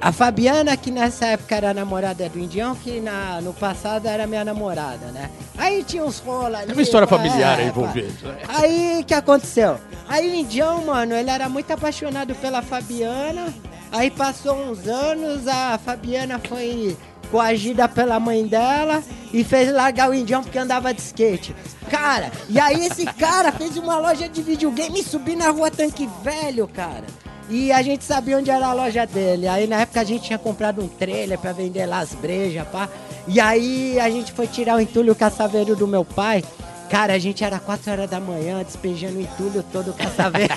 a 0.04 0.12
Fabiana, 0.12 0.76
que 0.76 0.92
nessa 0.92 1.28
época 1.28 1.56
era 1.56 1.74
namorada 1.74 2.28
do 2.28 2.38
Indião, 2.38 2.76
que 2.76 3.00
na, 3.00 3.40
no 3.40 3.54
passado 3.54 4.06
era 4.06 4.28
minha 4.28 4.44
namorada, 4.44 5.06
né? 5.14 5.30
Aí 5.58 5.82
tinha 5.82 6.04
uns 6.04 6.20
rola 6.20 6.58
ali. 6.58 6.68
Tem 6.68 6.76
uma 6.76 6.82
história 6.82 7.08
pá, 7.08 7.16
familiar 7.16 7.58
aí 7.58 7.64
é, 7.64 7.68
envolvendo. 7.70 8.22
pá. 8.22 8.54
Aí, 8.60 9.00
o 9.00 9.06
que 9.06 9.14
aconteceu? 9.14 9.80
Aí 10.10 10.30
o 10.30 10.36
Indião, 10.36 10.84
mano, 10.84 11.16
ele 11.16 11.30
era 11.30 11.48
muito 11.48 11.72
apaixonado 11.72 12.36
pela 12.36 12.62
Fabiana, 12.62 13.54
aí 13.94 14.12
passou 14.12 14.58
uns 14.58 14.86
anos, 14.90 15.48
a 15.48 15.78
Fabiana 15.78 16.38
foi 16.38 16.98
coagida 17.32 17.88
pela 17.88 18.20
mãe 18.20 18.46
dela 18.46 19.02
e 19.32 19.42
fez 19.42 19.72
largar 19.72 20.10
o 20.10 20.14
Indião 20.14 20.44
porque 20.44 20.60
andava 20.60 20.94
de 20.94 21.00
skate. 21.00 21.56
Cara, 21.90 22.30
e 22.50 22.60
aí 22.60 22.88
esse 22.88 23.06
cara 23.06 23.54
fez 23.54 23.78
uma 23.78 23.98
loja 24.00 24.28
de 24.28 24.42
videogame 24.42 25.00
e 25.00 25.04
subiu 25.04 25.38
na 25.38 25.50
rua 25.50 25.72
Tanque 25.72 26.10
Velho, 26.22 26.68
cara. 26.68 27.06
E 27.50 27.72
a 27.72 27.82
gente 27.82 28.04
sabia 28.04 28.38
onde 28.38 28.50
era 28.50 28.68
a 28.68 28.74
loja 28.74 29.06
dele. 29.06 29.48
Aí 29.48 29.68
na 29.68 29.82
época 29.82 30.02
a 30.02 30.04
gente 30.04 30.24
tinha 30.24 30.40
comprado 30.40 30.82
um 30.82 30.88
trailer 30.88 31.38
pra 31.38 31.52
vender 31.52 31.86
lá 31.86 32.00
as 32.00 32.14
brejas, 32.14 32.68
pá. 32.68 32.90
E 33.28 33.40
aí 33.40 34.00
a 34.00 34.10
gente 34.10 34.32
foi 34.32 34.48
tirar 34.48 34.76
o 34.76 34.80
entulho 34.80 35.16
caçaveiro 35.16 35.76
do 35.76 35.88
meu 35.88 36.04
pai. 36.04 36.44
Cara, 36.90 37.14
a 37.14 37.20
gente 37.20 37.44
era 37.44 37.60
4 37.60 37.92
horas 37.92 38.10
da 38.10 38.20
manhã 38.20 38.62
despejando 38.64 39.18
o 39.18 39.22
entulho 39.22 39.64
todo 39.72 39.92
o 39.92 39.94
caçaveiro 39.94 40.54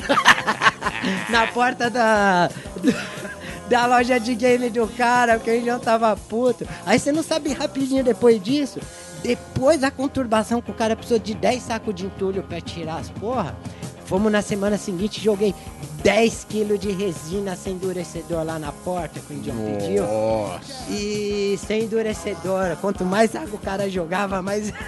na 1.31 1.47
porta 1.47 1.89
da, 1.89 2.51
da 3.71 3.87
loja 3.87 4.21
de 4.21 4.35
game 4.35 4.69
do 4.69 4.87
cara, 4.87 5.37
porque 5.37 5.51
ele 5.51 5.67
já 5.67 5.79
tava 5.79 6.15
puto. 6.29 6.67
Aí 6.85 6.99
você 6.99 7.11
não 7.11 7.23
sabe 7.23 7.53
rapidinho 7.53 8.05
depois 8.05 8.43
disso. 8.43 8.81
Depois 9.23 9.81
da 9.81 9.91
conturbação 9.91 10.61
que 10.61 10.71
o 10.71 10.75
cara 10.75 10.95
precisou 10.95 11.19
de 11.19 11.35
10 11.35 11.63
sacos 11.63 11.95
de 11.95 12.07
entulho 12.07 12.43
pra 12.43 12.61
tirar 12.61 12.99
as 12.99 13.09
porra. 13.11 13.57
Fomos 14.07 14.31
na 14.31 14.41
semana 14.41 14.79
seguinte, 14.79 15.21
joguei 15.23 15.55
10 16.03 16.47
quilos 16.49 16.79
de 16.79 16.93
resina 16.93 17.57
sem 17.57 17.73
endurecedor 17.75 18.45
lá 18.45 18.59
na 18.59 18.71
porta 18.71 19.19
que 19.19 19.35
o 19.35 19.37
Indião 19.37 19.57
pediu. 19.57 20.05
Nossa. 20.07 20.91
E 20.91 21.59
sem 21.67 21.83
endurecedor, 21.83 22.77
quanto 22.81 23.05
mais 23.05 23.35
água 23.35 23.55
o 23.55 23.59
cara 23.59 23.91
jogava, 23.91 24.41
mais. 24.41 24.73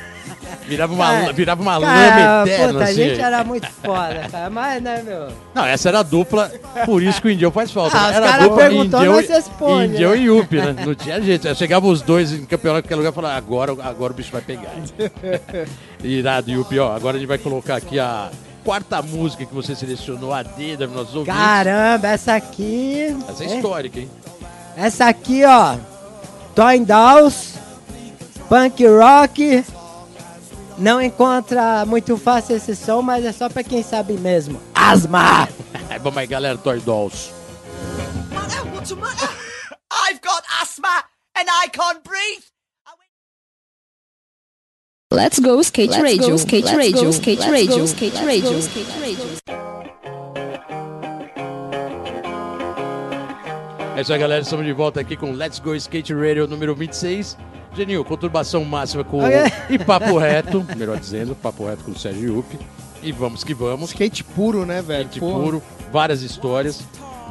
Virava 0.66 0.92
uma, 0.92 1.06
Cara, 1.06 1.32
virava 1.32 1.62
uma 1.62 1.80
Cara, 1.80 1.86
lama 1.86 2.48
eterna, 2.48 2.72
puta, 2.72 2.80
a 2.80 2.84
assim. 2.84 2.94
gente 2.94 3.20
era 3.20 3.44
muito 3.44 3.66
foda, 3.66 4.28
cara. 4.30 4.50
Mas, 4.50 4.82
né, 4.82 5.02
meu? 5.02 5.28
Não, 5.54 5.64
essa 5.64 5.88
era 5.88 6.00
a 6.00 6.02
dupla, 6.02 6.52
por 6.84 7.02
isso 7.02 7.20
que 7.22 7.28
o 7.28 7.30
Indião 7.30 7.50
faz 7.50 7.70
falta. 7.70 7.98
Ah, 7.98 8.12
era 8.12 8.26
a 8.26 8.30
cara 8.32 8.42
dupla 8.44 8.58
perguntou, 8.58 9.00
Indião, 9.00 9.14
nós 9.14 9.28
responde, 9.28 9.94
Indião 9.94 10.10
né? 10.10 10.18
e 10.18 10.24
Yuppie, 10.24 10.56
né? 10.58 10.76
Não 10.84 10.94
tinha 10.94 11.20
jeito. 11.22 11.54
Chegava 11.54 11.86
os 11.86 12.02
dois 12.02 12.32
em 12.32 12.44
campeonato, 12.44 12.82
qualquer 12.82 12.96
lugar, 12.96 13.12
e 13.12 13.14
falava, 13.14 13.36
agora, 13.36 13.72
agora 13.82 14.12
o 14.12 14.16
bicho 14.16 14.30
vai 14.30 14.42
pegar. 14.42 14.70
Irado, 16.04 16.50
Yuppie, 16.50 16.78
ó. 16.78 16.94
Agora 16.94 17.16
a 17.16 17.18
gente 17.18 17.28
vai 17.28 17.38
colocar 17.38 17.76
aqui 17.76 17.98
a 17.98 18.30
quarta 18.68 19.00
música 19.00 19.46
que 19.46 19.54
você 19.54 19.74
selecionou, 19.74 20.30
a 20.30 20.42
D 20.42 20.76
da 20.76 20.86
nossos 20.86 21.14
ouvintes. 21.14 21.34
Caramba, 21.34 22.06
essa 22.08 22.34
aqui. 22.34 23.16
Essa 23.26 23.44
é 23.44 23.46
é, 23.46 23.56
histórica, 23.56 23.98
hein? 23.98 24.10
Essa 24.76 25.06
aqui, 25.06 25.42
ó. 25.42 25.78
Toy 26.54 26.80
Dolls, 26.80 27.58
punk 28.46 28.86
rock. 28.86 29.64
Não 30.76 31.00
encontra 31.00 31.86
muito 31.86 32.18
fácil 32.18 32.56
esse 32.56 32.76
som, 32.76 33.00
mas 33.00 33.24
é 33.24 33.32
só 33.32 33.48
pra 33.48 33.64
quem 33.64 33.82
sabe 33.82 34.18
mesmo. 34.18 34.60
Asma! 34.74 35.48
É 35.90 35.98
bom, 35.98 36.10
mas 36.10 36.28
galera, 36.28 36.58
Toy 36.58 36.80
Dolls. 36.80 37.32
What's 38.74 38.90
the 38.90 38.96
matter? 38.96 39.30
I've 39.90 40.20
got 40.20 40.44
asthma 40.60 41.02
and 41.34 41.46
I 41.48 41.68
can't 41.72 42.04
breathe. 42.04 42.44
Let's 45.11 45.38
go 45.38 45.59
skate 45.62 45.88
Let's 45.90 46.02
radio, 46.02 46.28
go, 46.28 46.34
skate 46.36 46.64
let's 46.66 46.76
radio, 46.76 47.04
go, 47.04 47.09
skate 47.12 47.40
let's 47.40 47.50
radio, 47.50 47.78
go, 47.78 47.84
skate 47.86 48.14
let's 48.14 48.26
radio, 48.26 48.52
go. 48.52 48.59
skate 48.59 49.00
radio. 49.00 49.24
É 53.96 54.00
isso 54.02 54.12
aí, 54.12 54.18
galera. 54.18 54.42
Estamos 54.42 54.66
de 54.66 54.72
volta 54.74 55.00
aqui 55.00 55.16
com 55.16 55.32
Let's 55.32 55.61
Go 55.61 55.74
Skate 55.74 56.12
Radio 56.12 56.46
número 56.46 56.74
26. 56.74 57.38
Genil, 57.74 58.04
conturbação 58.04 58.62
máxima 58.66 59.02
com 59.02 59.24
Ok. 59.24 59.34
e 59.70 59.78
papo 59.78 60.18
reto, 60.20 60.62
melhor 60.76 60.98
dizendo, 60.98 61.34
papo 61.34 61.64
reto 61.66 61.84
com 61.84 61.92
o 61.92 61.98
Sérgio 61.98 62.36
Yupi. 62.36 62.59
E 63.02 63.11
vamos 63.11 63.42
que 63.42 63.54
vamos. 63.54 63.88
Skate 63.88 64.22
puro, 64.22 64.66
né, 64.66 64.82
velho? 64.82 65.04
Skate 65.06 65.20
Porra. 65.20 65.42
puro, 65.42 65.62
várias 65.90 66.20
histórias. 66.20 66.82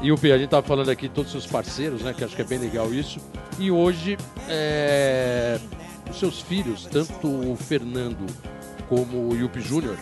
E 0.02 0.12
o 0.12 0.16
a 0.16 0.38
gente 0.38 0.50
tava 0.50 0.66
falando 0.66 0.90
aqui 0.90 1.08
todos 1.08 1.32
os 1.34 1.44
seus 1.44 1.52
parceiros, 1.52 2.02
né? 2.02 2.12
Que 2.12 2.24
acho 2.24 2.36
que 2.36 2.42
é 2.42 2.46
bem 2.46 2.58
legal 2.58 2.92
isso. 2.92 3.20
E 3.60 3.70
hoje, 3.70 4.18
é, 4.50 5.60
os 6.12 6.20
seus 6.20 6.42
filhos, 6.42 6.88
tanto 6.92 7.28
o 7.28 7.56
Fernando 7.56 8.26
como 8.90 9.30
o 9.30 9.36
Yupi 9.36 9.60
Júnior, 9.62 9.98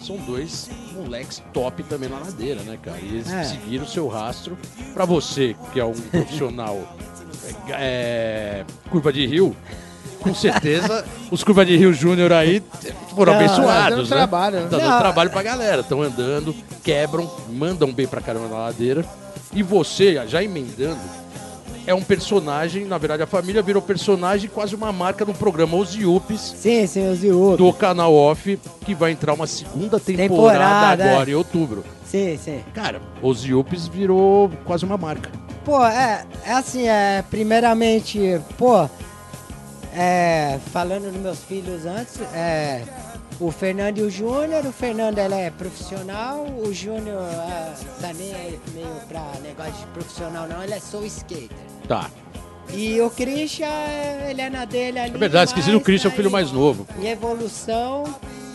são 0.00 0.16
dois 0.16 0.70
moleques 0.94 1.42
top 1.52 1.82
também 1.84 2.08
na 2.08 2.18
ladeira, 2.18 2.62
né, 2.62 2.78
cara? 2.82 2.98
E 3.02 3.06
eles 3.06 3.30
É. 3.32 3.44
seguiram 3.44 3.84
o 3.84 3.88
seu 3.88 4.08
rastro. 4.08 4.56
Pra 4.94 5.04
você, 5.04 5.54
que 5.72 5.78
é 5.80 5.84
um 5.84 5.92
profissional 6.10 6.96
é, 7.68 8.64
curva 8.90 9.12
de 9.12 9.26
rio, 9.26 9.54
com 10.20 10.34
certeza 10.34 11.04
os 11.30 11.42
curva 11.44 11.64
de 11.64 11.76
rio 11.76 11.92
Júnior 11.92 12.32
aí 12.32 12.62
foram 13.14 13.32
Não, 13.34 13.38
tá 13.40 13.44
abençoados, 13.46 13.96
dando 13.98 14.10
né? 14.10 14.16
trabalho, 14.16 14.56
né? 14.56 14.62
Tá 14.70 14.76
dando 14.78 14.88
Não. 14.90 14.98
trabalho 14.98 15.30
pra 15.30 15.42
galera. 15.42 15.80
Estão 15.82 16.02
andando, 16.02 16.54
quebram, 16.82 17.30
mandam 17.50 17.92
bem 17.92 18.06
pra 18.06 18.20
caramba 18.20 18.48
na 18.48 18.56
ladeira. 18.58 19.04
E 19.52 19.62
você, 19.62 20.26
já 20.28 20.42
emendando, 20.42 21.00
é 21.86 21.94
um 21.94 22.02
personagem, 22.02 22.84
na 22.84 22.98
verdade 22.98 23.22
a 23.22 23.26
família 23.26 23.62
virou 23.62 23.82
personagem, 23.82 24.48
quase 24.48 24.74
uma 24.74 24.92
marca 24.92 25.24
do 25.24 25.34
programa 25.34 25.76
Os 25.76 25.94
Yuppies, 25.94 26.40
Sim, 26.40 26.86
sim, 26.86 27.08
os 27.08 27.22
Yupi. 27.22 27.56
do 27.56 27.72
canal 27.72 28.14
Off, 28.14 28.58
que 28.84 28.94
vai 28.94 29.12
entrar 29.12 29.34
uma 29.34 29.46
segunda 29.46 29.98
temporada, 29.98 30.28
Temporada, 30.28 31.04
é. 31.04 31.12
agora 31.12 31.30
em 31.30 31.34
outubro. 31.34 31.84
Sim, 32.06 32.38
sim. 32.42 32.60
Cara, 32.74 33.00
Os 33.22 33.44
Yuppies 33.44 33.86
virou 33.86 34.50
quase 34.64 34.84
uma 34.84 34.96
marca. 34.96 35.30
Pô, 35.64 35.84
é, 35.84 36.24
é 36.44 36.52
assim, 36.52 36.88
é, 36.88 37.22
primeiramente, 37.30 38.40
pô, 38.58 38.88
é, 39.94 40.58
falando 40.72 41.10
dos 41.12 41.20
meus 41.20 41.38
filhos 41.44 41.84
antes, 41.86 42.20
é, 42.34 42.82
o 43.40 43.50
Fernando 43.50 43.98
e 43.98 44.02
o 44.02 44.10
Júnior, 44.10 44.66
o 44.66 44.72
Fernando 44.72 45.18
ele 45.18 45.34
é 45.34 45.50
profissional, 45.50 46.46
o 46.62 46.72
Júnior 46.74 47.22
é, 47.22 47.72
tá 48.00 48.12
nem 48.12 48.34
aí 48.34 48.60
meio 48.74 48.86
pra 49.08 49.32
negócio 49.42 49.72
de 49.72 49.86
profissional 49.86 50.46
não, 50.46 50.62
ele 50.62 50.74
é 50.74 50.80
só 50.80 51.02
skater. 51.04 51.48
Tá. 51.88 52.10
E 52.72 53.00
o 53.00 53.10
Christian, 53.10 53.66
é, 53.66 54.28
ele 54.30 54.42
é 54.42 54.50
na 54.50 54.64
dele 54.64 54.98
ali. 54.98 55.14
É 55.14 55.18
verdade, 55.18 55.50
esqueci 55.50 55.72
do 55.72 55.80
Christian, 55.80 56.08
é 56.08 56.10
o 56.10 56.12
tá 56.12 56.16
filho 56.16 56.30
mais 56.30 56.52
novo. 56.52 56.86
Em 57.00 57.08
evolução, 57.08 58.04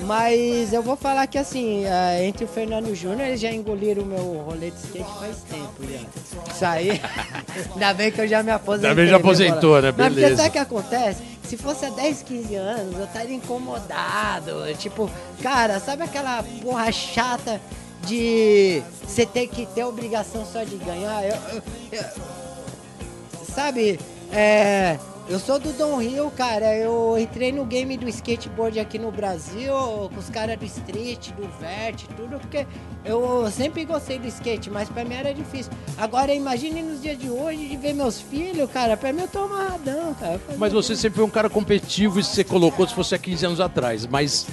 mas 0.02 0.72
eu 0.72 0.84
vou 0.84 0.96
falar 0.96 1.26
que 1.28 1.38
assim, 1.38 1.84
é, 1.86 2.26
entre 2.26 2.46
o 2.46 2.48
Fernando 2.48 2.88
e 2.88 2.92
o 2.92 2.96
Júnior, 2.96 3.28
eles 3.28 3.42
já 3.42 3.52
engoliram 3.52 4.04
o 4.04 4.06
meu 4.06 4.44
rolê 4.46 4.70
de 4.70 4.78
skate 4.78 5.10
faz 5.20 5.38
tempo 5.50 5.84
já. 5.92 6.54
Isso 6.54 6.66
aí, 6.66 7.02
ainda 7.74 7.94
bem 7.94 8.12
que 8.12 8.22
eu 8.22 8.28
já 8.28 8.44
me 8.44 8.52
aposentei. 8.52 8.90
Ainda 8.90 9.02
bem 9.02 9.06
que 9.06 9.12
já 9.12 9.18
aposentou, 9.18 9.82
né? 9.82 9.94
Mas 9.98 10.08
porque 10.08 10.22
Beleza. 10.22 10.36
sabe 10.38 10.50
o 10.50 10.52
que 10.52 10.58
acontece? 10.60 11.35
Se 11.56 11.64
fosse 11.64 11.86
há 11.86 11.90
10, 11.90 12.22
15 12.24 12.54
anos, 12.56 13.00
eu 13.00 13.06
estaria 13.06 13.34
incomodado. 13.34 14.52
Tipo, 14.78 15.10
cara, 15.42 15.80
sabe 15.80 16.04
aquela 16.04 16.44
porra 16.62 16.92
chata 16.92 17.62
de 18.06 18.84
você 19.02 19.26
ter 19.26 19.48
que 19.48 19.66
ter 19.68 19.86
obrigação 19.86 20.46
só 20.46 20.66
de 20.66 20.76
ganhar? 20.76 21.24
Eu- 21.24 21.38
eu- 21.54 21.64
eu- 21.94 23.46
sabe, 23.56 23.98
é, 24.34 25.00
eu 25.28 25.40
sou 25.40 25.60
do 25.60 25.74
Don 25.74 26.02
Hill, 26.02 26.30
cara. 26.32 26.76
Eu 26.76 27.18
entrei 27.18 27.52
no 27.52 27.66
game 27.66 27.98
do 27.98 28.08
skateboard 28.08 28.80
aqui 28.80 29.00
no 29.00 29.12
Brasil, 29.12 29.74
com 29.74 30.20
os 30.20 30.30
caras 30.30 30.58
do 30.58 30.66
street, 30.66 31.32
do 31.32 31.48
vert, 31.60 32.04
tudo, 32.16 32.40
porque 32.40 32.68
eu 33.04 33.50
sempre 33.52 33.86
gostei 33.86 34.20
do 34.20 34.28
skate, 34.28 34.70
mas 34.70 34.88
pra 34.90 35.04
mim 35.04 35.16
era 35.16 35.34
difícil. 35.34 35.72
Agora 35.98 36.34
imagine 36.34 36.82
nos 36.84 37.02
dias 37.02 37.18
de 37.18 37.30
hoje 37.30 37.68
de 37.68 37.78
ver 37.78 37.94
meus 37.94 38.20
filhos, 38.22 38.70
cara, 38.72 38.96
pra 38.96 39.12
mim 39.12 39.22
eu 39.22 39.28
tô 39.28 39.40
amarradão, 39.40 40.14
cara. 40.14 40.40
Mas 40.58 40.72
você 40.72 40.96
sempre 40.96 41.18
foi 41.18 41.26
um 41.26 41.30
cara 41.30 41.50
competitivo, 41.50 42.20
isso 42.20 42.32
você 42.32 42.44
colocou 42.44 42.88
se 42.88 42.94
fosse 42.94 43.16
há 43.16 43.18
15 43.18 43.46
anos 43.46 43.60
atrás. 43.60 44.06
Mas 44.06 44.46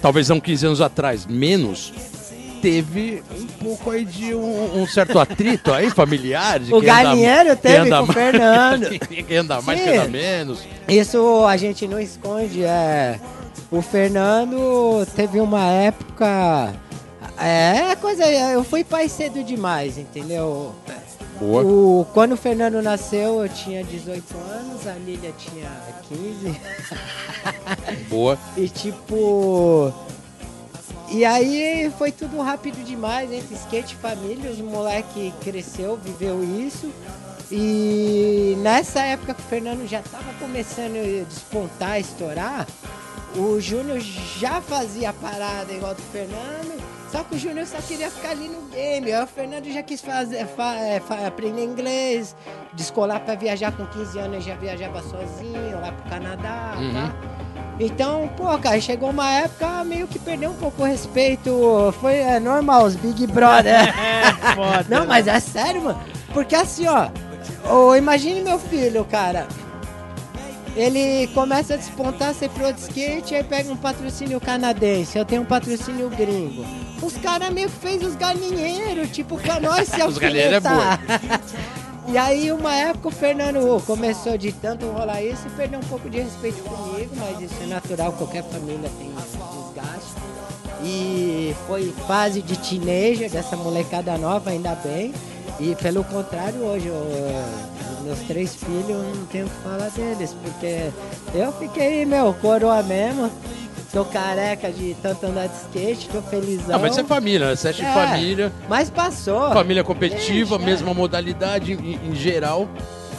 talvez 0.00 0.28
não 0.28 0.40
15 0.40 0.66
anos 0.66 0.80
atrás, 0.80 1.26
menos, 1.26 1.92
teve 2.60 3.22
um 3.30 3.46
pouco 3.64 3.90
aí 3.90 4.04
de 4.04 4.34
um, 4.34 4.82
um 4.82 4.86
certo 4.86 5.18
atrito 5.18 5.72
aí 5.72 5.90
familiar. 5.90 6.60
De 6.60 6.72
O 6.74 6.80
galinheiro 6.80 7.56
teve 7.56 7.90
com 7.90 8.02
o 8.02 8.06
Fernando. 8.06 8.88
quem 9.08 9.36
anda 9.36 9.60
mais, 9.62 9.80
quem 9.80 9.96
anda 9.96 10.08
menos. 10.08 10.60
Isso 10.88 11.44
a 11.46 11.56
gente 11.56 11.86
não 11.86 12.00
esconde, 12.00 12.64
é. 12.64 13.18
O 13.70 13.82
Fernando 13.82 15.06
teve 15.14 15.40
uma 15.40 15.64
época. 15.64 16.74
É 17.38 17.94
coisa. 17.96 18.24
Eu 18.26 18.64
fui 18.64 18.82
pai 18.82 19.08
cedo 19.08 19.42
demais, 19.44 19.98
entendeu? 19.98 20.74
Boa. 21.38 21.62
O, 21.62 22.06
quando 22.12 22.32
o 22.32 22.36
Fernando 22.36 22.82
nasceu, 22.82 23.42
eu 23.42 23.48
tinha 23.48 23.84
18 23.84 24.24
anos, 24.36 24.86
a 24.86 24.94
Lília 24.94 25.32
tinha 25.38 25.70
15. 26.08 26.60
Boa. 28.08 28.38
E 28.56 28.68
tipo. 28.68 29.92
E 31.10 31.24
aí 31.24 31.90
foi 31.96 32.12
tudo 32.12 32.38
rápido 32.40 32.84
demais 32.84 33.32
entre 33.32 33.54
skate 33.54 33.94
e 33.94 33.96
família. 33.96 34.50
Os 34.50 34.58
moleque 34.60 35.32
cresceu, 35.42 35.96
viveu 35.96 36.42
isso. 36.44 36.92
E 37.50 38.54
nessa 38.58 39.00
época 39.00 39.32
que 39.34 39.40
o 39.40 39.44
Fernando 39.44 39.86
já 39.88 40.02
tava 40.02 40.32
começando 40.38 40.96
a 40.96 41.24
despontar, 41.24 41.92
a 41.92 41.98
estourar, 41.98 42.66
o 43.36 43.58
Júnior 43.58 44.00
já 44.00 44.60
fazia 44.60 45.10
a 45.10 45.12
parada 45.14 45.72
igual 45.72 45.94
do 45.94 46.02
Fernando. 46.12 46.78
Só 47.10 47.24
que 47.24 47.36
o 47.36 47.38
Júnior 47.38 47.66
só 47.66 47.78
queria 47.78 48.10
ficar 48.10 48.32
ali 48.32 48.48
no 48.48 48.60
game. 48.68 49.10
Aí 49.10 49.22
o 49.22 49.26
Fernando 49.26 49.64
já 49.72 49.82
quis 49.82 50.02
fazer, 50.02 50.46
fa- 50.46 50.74
é, 50.76 51.00
fa- 51.00 51.26
aprender 51.26 51.64
inglês, 51.64 52.36
descolar 52.74 53.20
pra 53.20 53.34
viajar 53.34 53.72
com 53.72 53.86
15 53.86 54.18
anos, 54.18 54.44
já 54.44 54.54
viajava 54.54 55.00
sozinho 55.02 55.80
lá 55.80 55.90
pro 55.90 56.10
Canadá, 56.10 56.74
Uhum. 56.76 56.92
tá? 56.92 57.14
Então, 57.80 58.28
pô, 58.36 58.58
cara, 58.58 58.80
chegou 58.80 59.10
uma 59.10 59.30
época 59.30 59.84
meio 59.84 60.08
que 60.08 60.18
perdeu 60.18 60.50
um 60.50 60.54
pouco 60.54 60.82
o 60.82 60.84
respeito. 60.84 61.94
Foi 62.00 62.16
é, 62.16 62.40
normal, 62.40 62.84
os 62.84 62.96
Big 62.96 63.26
Brother. 63.28 63.94
Não, 64.88 65.06
mas 65.06 65.28
é 65.28 65.38
sério, 65.38 65.82
mano. 65.82 66.00
Porque 66.32 66.56
assim, 66.56 66.86
ó, 66.88 67.08
ô, 67.70 67.94
imagine 67.94 68.40
meu 68.40 68.58
filho, 68.58 69.04
cara. 69.04 69.46
Ele 70.74 71.26
começa 71.34 71.74
a 71.74 71.76
despontar, 71.76 72.34
ser 72.34 72.50
pro 72.50 72.72
de 72.72 72.80
skate, 72.80 73.34
aí 73.34 73.42
pega 73.42 73.72
um 73.72 73.76
patrocínio 73.76 74.40
canadense, 74.40 75.18
eu 75.18 75.24
tenho 75.24 75.42
um 75.42 75.44
patrocínio 75.44 76.08
gringo. 76.08 76.64
Os 77.02 77.16
caras 77.16 77.50
meio 77.50 77.68
que 77.68 77.76
fez 77.78 78.02
os 78.02 78.14
galinheiros, 78.14 79.10
tipo, 79.10 79.36
pra 79.38 79.58
nós 79.58 79.88
se 79.88 80.00
Os 80.06 80.18
galinheiros 80.18 80.64
é 80.64 80.68
alfinetar. 80.68 81.40
E 82.10 82.16
aí, 82.16 82.50
uma 82.50 82.74
época, 82.74 83.08
o 83.08 83.10
Fernando 83.10 83.82
começou 83.84 84.38
de 84.38 84.50
tanto 84.50 84.86
rolar 84.86 85.22
isso 85.22 85.46
e 85.46 85.50
perdeu 85.50 85.78
um 85.78 85.82
pouco 85.82 86.08
de 86.08 86.20
respeito 86.20 86.62
comigo, 86.62 87.10
mas 87.16 87.38
isso 87.40 87.62
é 87.62 87.66
natural, 87.66 88.12
qualquer 88.12 88.42
família 88.44 88.90
tem 88.98 89.10
desgaste. 89.10 90.14
E 90.82 91.54
foi 91.66 91.92
fase 92.06 92.40
de 92.40 92.56
teenager 92.58 93.30
dessa 93.30 93.56
molecada 93.56 94.16
nova, 94.16 94.50
ainda 94.50 94.74
bem. 94.76 95.12
E 95.60 95.74
pelo 95.74 96.02
contrário, 96.04 96.60
hoje, 96.60 96.86
eu- 96.86 96.94
os 97.98 98.04
meus 98.04 98.18
três 98.20 98.54
filhos, 98.54 98.88
eu 98.88 99.02
não 99.14 99.26
tenho 99.26 99.46
o 99.46 99.50
que 99.50 99.56
falar 99.56 99.90
deles, 99.90 100.34
porque 100.42 100.90
eu 101.34 101.52
fiquei, 101.52 102.06
meu, 102.06 102.32
coroa 102.34 102.82
mesmo. 102.82 103.30
Tô 103.92 104.04
careca 104.04 104.70
de 104.70 104.94
tanto 105.02 105.26
andar 105.26 105.48
de 105.48 105.56
skate, 105.56 106.08
tô 106.10 106.20
felizão. 106.22 106.74
Ah, 106.74 106.78
mas 106.78 106.94
você 106.94 107.00
é 107.00 107.04
família, 107.04 107.48
né? 107.48 107.56
Você 107.56 107.68
é 107.68 107.70
É, 107.70 107.94
família, 107.94 108.52
Mas 108.68 108.90
passou. 108.90 109.50
família 109.52 109.82
competitiva, 109.82 110.56
Deixa, 110.56 110.62
é. 110.62 110.66
mesma 110.72 110.92
modalidade 110.92 111.72
em, 111.72 111.98
em 112.10 112.14
geral. 112.14 112.68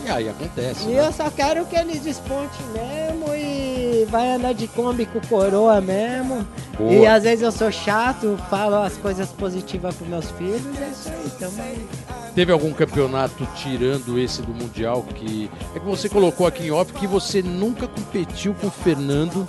E 0.06 0.12
aí 0.12 0.30
acontece. 0.30 0.84
E 0.86 0.94
né? 0.94 1.08
eu 1.08 1.12
só 1.12 1.30
quero 1.30 1.66
que 1.66 1.76
eles 1.76 2.02
despontem 2.02 2.66
mesmo 2.74 3.34
e 3.36 3.70
e 4.00 4.06
vai 4.06 4.32
andar 4.32 4.54
de 4.54 4.68
Kombi 4.68 5.06
com 5.06 5.20
coroa 5.22 5.82
mesmo. 5.82 6.46
Boa. 6.78 6.94
E 6.94 7.06
às 7.06 7.24
vezes 7.24 7.42
eu 7.42 7.52
sou 7.52 7.72
chato, 7.72 8.38
falo 8.50 8.76
as 8.76 8.96
coisas 8.98 9.30
positivas 9.30 9.96
pros 9.96 10.08
meus 10.08 10.32
filhos, 10.32 10.62
é 10.80 10.90
isso 10.90 11.10
aí, 11.10 11.30
tamo 11.40 11.62
aí. 11.62 11.88
Teve 12.34 12.52
algum 12.52 12.72
campeonato 12.72 13.46
tirando 13.56 14.18
esse 14.18 14.42
do 14.42 14.54
Mundial 14.54 15.04
que. 15.04 15.50
É 15.76 15.80
que 15.80 15.86
você 15.86 16.08
colocou 16.08 16.48
aqui 16.48 16.68
em 16.68 16.72
off 16.72 16.94
que 16.94 17.08
você 17.08 17.42
nunca 17.42 17.88
competiu 17.88 18.54
com 18.54 18.68
o 18.68 18.72
Fernando 18.72 19.46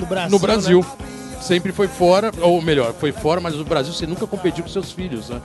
No 0.00 0.06
Brasil. 0.06 0.30
no 0.30 0.38
Brasil. 0.38 0.80
né? 0.80 1.06
Sempre 1.40 1.72
foi 1.72 1.88
fora, 1.88 2.30
ou 2.42 2.60
melhor, 2.60 2.92
foi 2.92 3.12
fora, 3.12 3.40
mas 3.40 3.54
no 3.54 3.64
Brasil 3.64 3.92
você 3.94 4.06
nunca 4.06 4.26
competiu 4.26 4.62
com 4.62 4.68
seus 4.70 4.92
filhos, 4.92 5.30
né? 5.30 5.40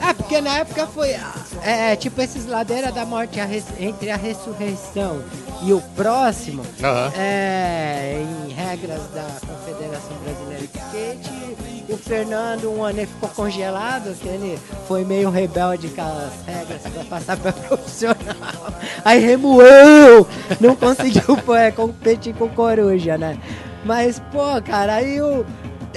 É, 0.00 0.14
porque 0.14 0.40
na 0.40 0.58
época 0.58 0.86
foi. 0.86 1.10
É, 1.62 1.94
tipo 1.96 2.20
esses 2.22 2.46
Ladeira 2.46 2.90
da 2.92 3.04
Morte 3.04 3.38
a 3.40 3.44
res- 3.44 3.64
entre 3.78 4.10
a 4.10 4.16
ressurreição 4.16 5.22
e 5.64 5.72
o 5.72 5.80
próximo. 5.96 6.62
Aham. 6.82 7.12
É, 7.18 8.24
em 8.48 8.52
regras 8.52 9.00
da 9.12 9.26
Confederação 9.46 10.16
Brasileira 10.24 10.66
de 10.66 10.78
Skate. 10.78 11.92
O 11.92 11.96
Fernando, 11.96 12.70
um 12.70 12.84
ano 12.84 12.98
ele 13.00 13.06
ficou 13.06 13.28
congelado, 13.30 14.14
que 14.18 14.28
ele 14.28 14.58
foi 14.86 15.04
meio 15.04 15.30
rebelde 15.30 15.88
com 15.88 16.02
as 16.02 16.46
regras 16.46 16.82
para 16.82 17.04
passar 17.04 17.36
para 17.36 17.52
profissional. 17.66 18.72
Aí 19.04 19.18
remoeu! 19.20 20.26
Não 20.60 20.76
conseguiu 20.76 21.38
é, 21.56 21.70
competir 21.70 22.34
com 22.34 22.44
o 22.44 22.48
Coruja, 22.50 23.18
né? 23.18 23.36
Mas, 23.84 24.20
pô, 24.32 24.60
cara, 24.64 24.94
aí 24.96 25.20
o. 25.20 25.44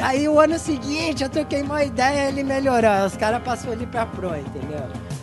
Aí 0.01 0.27
o 0.27 0.39
ano 0.39 0.57
seguinte 0.57 1.21
eu 1.21 1.29
troquei 1.29 1.61
uma 1.61 1.83
ideia 1.83 2.29
ele 2.29 2.43
melhorou. 2.43 3.05
Os 3.05 3.15
caras 3.17 3.41
passaram 3.43 3.73
ali 3.73 3.85
pra 3.85 4.05
pro, 4.05 4.29
entendeu? 4.35 4.79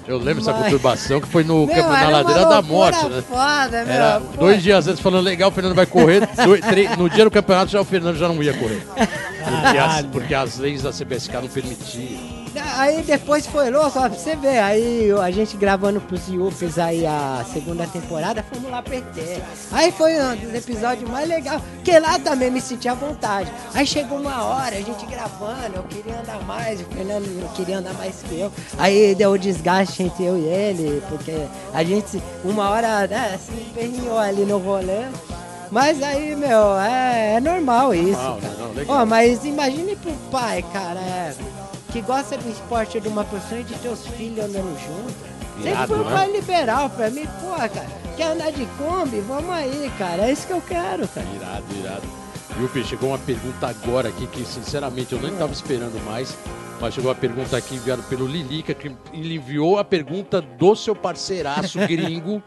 Eu 0.07 0.19
lembro 0.19 0.37
dessa 0.43 0.53
Mas- 0.53 0.65
conturbação 0.65 1.21
que 1.21 1.27
foi 1.27 1.43
no 1.43 1.65
Meu, 1.67 1.75
campo- 1.75 1.89
na 1.89 1.99
era 1.99 2.09
uma 2.09 2.17
ladeira 2.19 2.47
da 2.47 2.63
morte, 2.63 3.05
né? 3.09 3.23
Foda, 3.27 3.85
meu. 3.85 3.95
Era 3.95 4.21
pô. 4.21 4.37
dois 4.41 4.63
dias 4.63 4.87
antes 4.87 5.01
falando 5.01 5.25
legal, 5.25 5.49
o 5.49 5.53
Fernando 5.53 5.75
vai 5.75 5.87
correr. 5.87 6.29
dois- 6.45 6.61
três- 6.61 6.97
no 6.97 7.09
dia 7.09 7.25
do 7.25 7.31
campeonato 7.31 7.71
já 7.73 7.81
o 7.81 7.85
Fernando 7.85 8.17
já 8.17 8.29
não 8.29 8.43
ia 8.43 8.53
correr. 8.55 8.83
Porque 8.87 9.79
as, 9.79 10.03
porque 10.07 10.35
as 10.35 10.59
leis 10.59 10.83
da 10.83 10.93
CBSK 10.93 11.33
não 11.41 11.49
permitiam. 11.49 12.38
Aí 12.77 13.03
depois 13.03 13.47
foi 13.47 13.71
louco, 13.71 13.99
ó, 13.99 14.09
pra 14.09 14.11
você 14.11 14.37
ver. 14.37 14.59
Aí 14.59 15.11
a 15.13 15.31
gente 15.31 15.57
gravando 15.57 16.01
pros 16.01 16.29
Yuppies 16.29 16.79
aí 16.79 17.07
a 17.07 17.45
segunda 17.53 17.87
temporada, 17.87 18.43
fomos 18.43 18.71
lá 18.71 18.83
pra 18.83 18.97
ET. 18.97 19.05
Aí 19.73 19.93
foi 19.93 20.21
um 20.21 20.37
dos 20.37 20.55
episódios 20.55 21.09
mais 21.11 21.29
legais, 21.29 21.61
que 21.85 21.99
lá 21.99 22.19
também 22.19 22.51
me 22.51 22.61
senti 22.61 22.89
à 22.89 22.95
vontade. 22.95 23.53
Aí 23.75 23.87
chegou 23.87 24.19
uma 24.19 24.45
hora, 24.45 24.77
a 24.77 24.81
gente 24.81 25.05
gravando, 25.07 25.77
eu 25.77 25.83
queria 25.85 26.21
andar 26.21 26.43
mais, 26.45 26.81
o 26.81 26.85
Fernando 26.85 27.27
não 27.41 27.49
queria 27.49 27.79
andar 27.79 27.95
mais 27.95 28.17
que 28.23 28.39
eu. 28.39 28.53
Aí 28.79 29.15
deu 29.15 29.33
o 29.33 29.39
desgaste 29.39 30.03
entre 30.03 30.25
eu 30.25 30.37
e 30.39 30.45
ele, 30.45 31.03
porque 31.09 31.35
a 31.73 31.83
gente, 31.85 32.23
uma 32.45 32.71
hora, 32.71 33.07
né, 33.07 33.39
se 33.45 33.53
emperrinhou 33.53 34.19
ali 34.19 34.45
no 34.45 34.59
rolê. 34.59 35.07
Mas 35.71 36.03
aí, 36.03 36.35
meu, 36.35 36.79
é, 36.79 37.35
é 37.35 37.41
normal 37.41 37.95
isso, 37.95 38.13
Normal, 38.13 38.39
cara. 38.41 38.55
não. 38.87 38.95
Ó, 39.03 39.05
mas 39.05 39.45
imagine 39.45 39.97
pro 39.97 40.13
pai, 40.31 40.65
cara, 40.73 40.99
é, 40.99 41.35
que 41.93 42.01
gosta 42.01 42.37
do 42.37 42.49
esporte 42.49 43.01
de 43.01 43.09
uma 43.09 43.25
pessoa 43.25 43.61
e 43.61 43.65
de 43.65 43.75
teus 43.77 44.07
filhos 44.07 44.45
andando 44.45 44.79
junto. 44.79 45.39
Sempre 45.63 45.87
foi 45.87 45.99
um 45.99 46.05
né? 46.05 46.13
pai 46.13 46.33
liberal 46.33 46.91
pra 46.91 47.11
mim, 47.11 47.27
pô, 47.41 47.55
cara. 47.57 47.87
Quer 48.17 48.33
andar 48.33 48.53
de 48.53 48.67
Kombi? 48.79 49.21
Vamos 49.21 49.51
aí, 49.51 49.91
cara. 49.99 50.27
É 50.27 50.33
isso 50.33 50.47
que 50.47 50.53
eu 50.53 50.61
quero, 50.61 51.07
cara. 51.09 51.27
Irado, 51.35 51.65
irado. 51.79 52.07
Viu, 52.57 52.85
chegou 52.85 53.11
uma 53.11 53.19
pergunta 53.19 53.69
agora 53.69 54.09
aqui 54.09 54.27
que, 54.27 54.45
sinceramente, 54.45 55.13
eu 55.13 55.21
nem 55.21 55.33
estava 55.33 55.53
esperando 55.53 56.03
mais. 56.05 56.37
Mas 56.81 56.95
chegou 56.95 57.11
uma 57.11 57.17
pergunta 57.17 57.57
aqui 57.57 57.75
enviada 57.75 58.03
pelo 58.03 58.27
Lilica, 58.27 58.73
que 58.73 58.91
ele 59.13 59.35
enviou 59.35 59.79
a 59.79 59.85
pergunta 59.85 60.41
do 60.41 60.77
seu 60.77 60.95
parceiraço 60.95 61.79
gringo, 61.87 62.43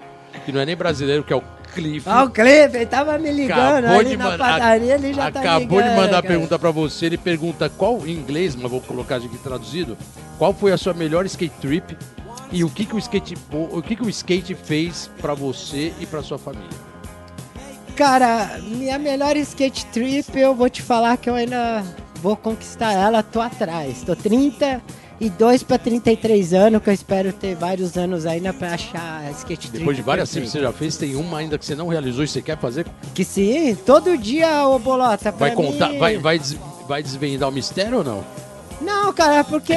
que 0.46 0.52
não 0.52 0.62
é 0.62 0.66
nem 0.66 0.76
brasileiro, 0.76 1.24
que 1.24 1.34
é 1.34 1.36
o 1.36 1.44
Cliff. 1.74 2.08
Ah, 2.10 2.24
o 2.24 2.30
Cliff, 2.30 2.76
ele 2.76 2.86
tava 2.86 3.18
me 3.18 3.32
ligando 3.32 3.86
Acabou 3.86 4.00
ali 4.00 4.18
na 4.18 4.24
mandar- 4.26 4.52
padaria, 4.60 4.96
ele 4.96 5.14
já 5.14 5.32
tá 5.32 5.40
Acabou 5.40 5.82
de 5.82 5.90
mandar 5.90 6.18
a 6.20 6.24
pergunta 6.24 6.60
pra 6.60 6.72
você. 6.72 7.06
Ele 7.08 7.18
pergunta 7.18 7.70
qual, 7.70 8.06
em 8.06 8.12
inglês, 8.12 8.56
mas 8.56 8.70
vou 8.70 8.82
colocar 8.82 9.16
aqui 9.18 9.38
traduzido. 9.38 9.98
Qual 10.38 10.54
foi 10.54 10.72
a 10.72 10.78
sua 10.78 10.94
melhor 10.94 11.26
skate 11.26 11.54
trip 11.62 11.98
e 12.52 12.64
o 12.64 12.70
que, 12.70 12.86
que 12.86 12.96
o 12.96 13.00
skate 13.00 13.36
o 13.52 13.82
que, 13.82 13.96
que 13.96 14.04
o 14.04 14.10
skate 14.10 14.54
fez 14.56 15.10
pra 15.22 15.34
você 15.34 15.94
e 16.00 16.06
pra 16.06 16.22
sua 16.22 16.38
família? 16.38 16.68
Cara, 17.96 18.60
minha 18.64 18.98
melhor 18.98 19.36
skate 19.38 19.86
trip, 19.88 20.38
eu 20.38 20.56
vou 20.56 20.70
te 20.70 20.82
falar 20.82 21.18
que 21.18 21.30
eu 21.30 21.36
ainda 21.36 21.84
vou 22.16 22.36
conquistar 22.36 22.94
ela, 22.94 23.22
tô 23.22 23.40
atrás. 23.42 24.02
Tô 24.04 24.16
32 25.30 25.62
para 25.62 25.78
33 25.78 26.54
anos, 26.54 26.82
que 26.82 26.90
eu 26.90 26.94
espero 26.94 27.32
ter 27.32 27.56
vários 27.56 27.96
anos 27.96 28.26
ainda 28.26 28.52
pra 28.52 28.74
achar 28.74 29.22
a 29.28 29.32
skate. 29.32 29.70
Depois 29.70 29.96
de 29.96 30.02
várias 30.02 30.32
trips 30.32 30.50
que 30.52 30.58
você 30.58 30.64
já 30.64 30.72
fez, 30.74 30.98
tem 30.98 31.16
uma 31.16 31.38
ainda 31.38 31.60
que 31.60 31.66
você 31.66 31.76
não 31.76 31.88
realizou 31.90 32.24
e 32.24 32.28
você 32.28 32.42
quer 32.42 32.58
fazer? 32.58 32.88
Que 33.14 33.24
sim, 33.24 33.76
todo 33.86 34.18
dia, 34.18 34.68
ô 34.68 34.80
Bolota, 34.80 35.32
Vai 35.32 35.54
contar, 35.54 35.90
mim- 35.90 36.00
vai, 36.00 36.18
vai, 36.18 36.42
vai 36.88 37.04
desvendar 37.04 37.50
o 37.50 37.52
mistério 37.52 38.00
ou 38.00 38.04
não? 38.04 38.24
Não, 38.82 39.14
cara, 39.14 39.44
porque 39.44 39.76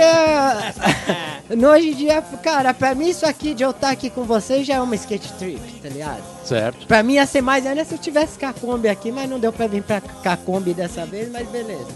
no 1.55 1.69
hoje 1.69 1.91
em 1.91 1.95
dia, 1.95 2.23
cara, 2.43 2.73
pra 2.73 2.95
mim 2.95 3.11
isso 3.11 3.27
aqui 3.27 3.53
de 3.53 3.63
eu 3.63 3.71
estar 3.71 3.91
aqui 3.91 4.09
com 4.09 4.25
vocês 4.25 4.67
já 4.67 4.77
é 4.77 4.81
uma 4.81 4.95
skate 4.95 5.31
trip, 5.35 5.61
tá 5.83 5.91
ligado? 5.91 6.23
Certo. 6.43 6.87
Pra 6.87 7.03
mim 7.03 7.15
ia 7.15 7.27
ser 7.27 7.43
mais 7.43 7.67
ainda 7.67 7.85
se 7.85 7.93
eu 7.93 7.99
tivesse 7.99 8.39
com 8.39 8.47
a 8.47 8.53
Kombi 8.55 8.89
aqui, 8.89 9.13
mas 9.13 9.29
não 9.29 9.39
deu 9.39 9.53
pra 9.53 9.67
vir 9.67 9.83
pra 9.83 10.01
com 10.01 10.27
a 10.27 10.37
Kombi 10.39 10.73
dessa 10.73 11.05
vez, 11.05 11.31
mas 11.31 11.47
beleza. 11.49 11.89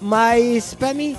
Mas 0.00 0.72
pra 0.72 0.94
mim, 0.94 1.14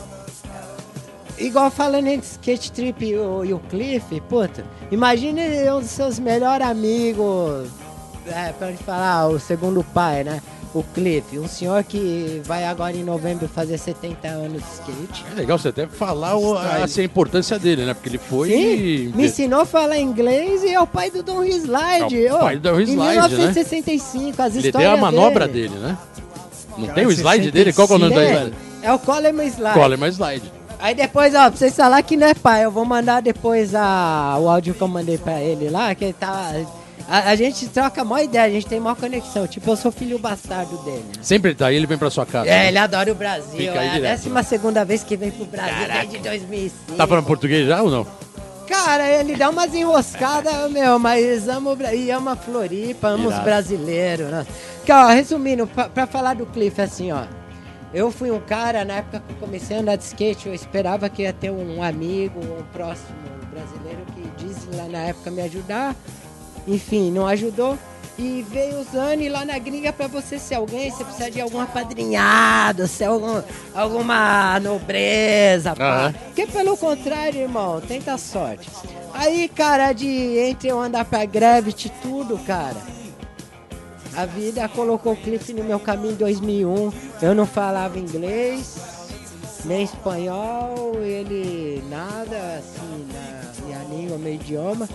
igual 1.38 1.70
falando 1.72 2.08
entre 2.08 2.28
skate 2.28 2.72
trip 2.72 3.06
e 3.06 3.18
o, 3.18 3.44
e 3.46 3.54
o 3.54 3.60
Cliff, 3.60 4.20
puta, 4.30 4.66
imagine 4.92 5.42
um 5.72 5.80
dos 5.80 5.90
seus 5.90 6.20
melhores 6.20 6.66
amigos, 6.66 7.68
é, 8.28 8.52
pra 8.54 8.72
gente 8.72 8.84
falar, 8.84 9.28
o 9.28 9.40
segundo 9.40 9.84
pai, 9.84 10.24
né? 10.24 10.42
O 10.74 10.84
Cliff, 10.84 11.40
um 11.40 11.48
senhor 11.48 11.82
que 11.86 12.42
vai 12.44 12.66
agora 12.66 12.98
em 12.98 13.04
novembro 13.04 13.48
fazer 13.48 13.78
70 13.78 14.28
anos 14.28 14.62
de 14.62 14.68
skate. 14.74 15.26
É 15.32 15.36
legal 15.36 15.58
você 15.58 15.70
até 15.70 15.88
falar 15.88 16.36
o- 16.36 16.58
a, 16.58 16.84
assim, 16.84 17.00
a 17.00 17.04
importância 17.06 17.58
dele, 17.58 17.86
né? 17.86 17.94
Porque 17.94 18.10
ele 18.10 18.18
foi. 18.18 18.50
Sim, 18.50 19.14
me 19.16 19.28
ensinou 19.28 19.62
a 19.62 19.66
falar 19.66 19.98
inglês 20.00 20.64
e 20.64 20.74
é 20.74 20.82
o 20.82 20.86
pai 20.86 21.10
do 21.10 21.24
Don 21.24 21.44
Slide. 21.46 22.26
É 22.26 22.34
o 22.34 22.40
pai 22.40 22.58
do 22.58 22.70
Don 22.72 22.80
Em 22.82 22.84
Slide, 22.84 22.98
né? 23.22 23.28
1965, 23.30 24.42
as 24.42 24.54
Ele 24.56 24.68
histórias 24.68 24.90
tem 24.92 25.00
a 25.00 25.02
manobra 25.02 25.48
dele. 25.48 25.70
dele, 25.70 25.82
né? 25.82 25.98
Não 26.78 26.88
Cara, 26.88 26.94
tem 26.96 27.06
o 27.06 27.12
slide 27.12 27.52
dele? 27.52 27.72
Qual 27.72 27.88
que 27.88 27.94
é 27.94 27.96
o 27.96 28.00
nome 28.00 28.14
da 28.16 28.22
Tem. 28.22 28.32
slide? 28.32 28.56
É 28.82 28.92
o 28.94 29.00
Coleman 29.00 29.48
Slide. 29.48 29.80
Coleman 29.80 30.10
Slide. 30.12 30.52
Aí 30.86 30.94
depois, 30.94 31.34
ó, 31.34 31.50
pra 31.50 31.58
vocês 31.58 31.76
falar 31.76 32.04
que 32.04 32.16
não 32.16 32.28
é 32.28 32.36
pai, 32.36 32.64
eu 32.64 32.70
vou 32.70 32.86
mandar 32.86 33.20
depois 33.20 33.74
a, 33.74 34.38
o 34.40 34.48
áudio 34.48 34.76
que 34.76 34.82
eu 34.84 34.88
mandei 34.88 35.18
pra 35.18 35.42
ele 35.42 35.68
lá, 35.68 35.96
que 35.96 36.06
ele 36.06 36.14
tá... 36.14 36.52
A, 37.10 37.32
a 37.32 37.36
gente 37.36 37.68
troca 37.70 38.02
a 38.02 38.06
maior 38.06 38.24
ideia, 38.24 38.46
a 38.46 38.50
gente 38.50 38.68
tem 38.68 38.80
maior 38.80 38.96
conexão. 38.96 39.48
Tipo, 39.48 39.72
eu 39.72 39.76
sou 39.76 39.92
filho 39.92 40.20
bastardo 40.20 40.78
dele. 40.84 41.04
né? 41.08 41.24
Sempre 41.24 41.50
ele 41.52 41.58
tá 41.58 41.68
aí, 41.68 41.76
ele 41.76 41.88
vem 41.88 41.98
pra 41.98 42.12
sua 42.12 42.24
casa. 42.24 42.48
É, 42.48 42.68
ele 42.68 42.78
adora 42.78 43.12
o 43.12 43.16
Brasil. 43.16 43.58
Fica 43.58 43.80
aí 43.80 43.88
é 43.88 43.90
a 43.90 43.94
direto, 43.94 44.12
décima 44.18 44.44
segunda 44.44 44.86
vez 44.86 45.04
que 45.04 45.18
vem 45.18 45.32
pro 45.32 45.46
Brasil 45.46 45.88
desde 45.88 46.18
2005. 46.20 46.94
Tá 46.98 47.08
falando 47.08 47.26
português 47.26 47.68
já 47.68 47.82
ou 47.82 47.90
não? 47.90 48.08
Cara, 48.68 49.10
ele 49.10 49.36
dá 49.36 49.50
umas 49.50 49.74
enroscadas, 49.74 50.54
meu, 50.72 51.00
mas 51.00 51.48
ama 51.50 51.72
o 51.72 51.76
Bra- 51.76 51.96
e 51.96 52.12
ama 52.12 52.36
Floripa, 52.36 53.08
ama 53.10 53.30
os 53.30 53.40
brasileiros, 53.40 54.28
né? 54.30 54.46
Que, 54.86 54.92
ó, 54.92 55.08
resumindo, 55.08 55.66
pra, 55.66 55.90
pra 55.90 56.06
falar 56.06 56.36
do 56.36 56.46
Cliff, 56.46 56.80
assim, 56.80 57.12
ó. 57.12 57.24
Eu 57.96 58.12
fui 58.12 58.30
um 58.30 58.42
cara, 58.42 58.84
na 58.84 58.96
época 58.96 59.24
que 59.26 59.32
eu 59.32 59.38
comecei 59.38 59.78
a 59.78 59.80
andar 59.80 59.96
de 59.96 60.04
skate, 60.04 60.50
eu 60.50 60.54
esperava 60.54 61.08
que 61.08 61.22
ia 61.22 61.32
ter 61.32 61.50
um 61.50 61.82
amigo, 61.82 62.42
um 62.42 62.62
próximo 62.74 63.16
brasileiro 63.50 64.06
que 64.14 64.44
disse 64.46 64.68
lá 64.76 64.84
na 64.90 65.00
época 65.00 65.32
me 65.32 65.42
ajudar. 65.44 65.96
Enfim, 66.68 67.10
não 67.10 67.26
ajudou. 67.26 67.80
E 68.20 68.46
veio 68.50 68.80
os 68.82 68.94
anos 68.94 69.32
lá 69.32 69.46
na 69.46 69.58
gringa 69.58 69.94
pra 69.94 70.08
você 70.08 70.38
ser 70.38 70.56
alguém, 70.56 70.92
você 70.92 71.06
precisa 71.06 71.32
de 71.32 71.40
algum 71.40 71.62
apadrinhado, 71.62 72.86
ser 72.86 73.06
algum, 73.06 73.42
alguma 73.74 74.60
nobreza, 74.60 75.74
pá. 75.74 76.08
Aham. 76.08 76.14
Porque 76.26 76.48
pelo 76.48 76.76
contrário, 76.76 77.44
irmão, 77.44 77.80
tenta 77.80 78.14
a 78.14 78.18
sorte. 78.18 78.70
Aí, 79.14 79.48
cara, 79.48 79.94
de 79.94 80.08
entre 80.38 80.68
eu 80.68 80.82
andar 80.82 81.06
pra 81.06 81.24
Gravity 81.24 81.88
e 81.88 82.02
tudo, 82.02 82.38
cara. 82.40 82.76
A 84.16 84.26
vida 84.26 84.68
colocou 84.70 85.14
o 85.14 85.18
Cliff 85.18 85.54
no 85.54 85.64
meu 85.64 85.80
caminho 85.80 86.14
em 86.14 86.18
2001. 86.18 86.92
Eu 87.22 87.36
não 87.36 87.46
falava 87.46 88.00
inglês, 88.00 88.78
nem 89.66 89.84
espanhol, 89.84 90.94
ele 91.02 91.84
nada, 91.90 92.38
assim, 92.60 93.08
na 93.12 93.66
minha 93.66 93.84
língua, 93.90 94.18
meu 94.18 94.34
idioma. 94.34 94.88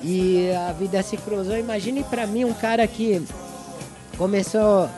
E 0.00 0.50
a 0.52 0.72
vida 0.72 1.02
se 1.02 1.16
cruzou. 1.16 1.56
Imagine 1.56 2.04
pra 2.04 2.26
mim 2.26 2.44
um 2.44 2.54
cara 2.54 2.86
que 2.86 3.24
começou 4.16 4.88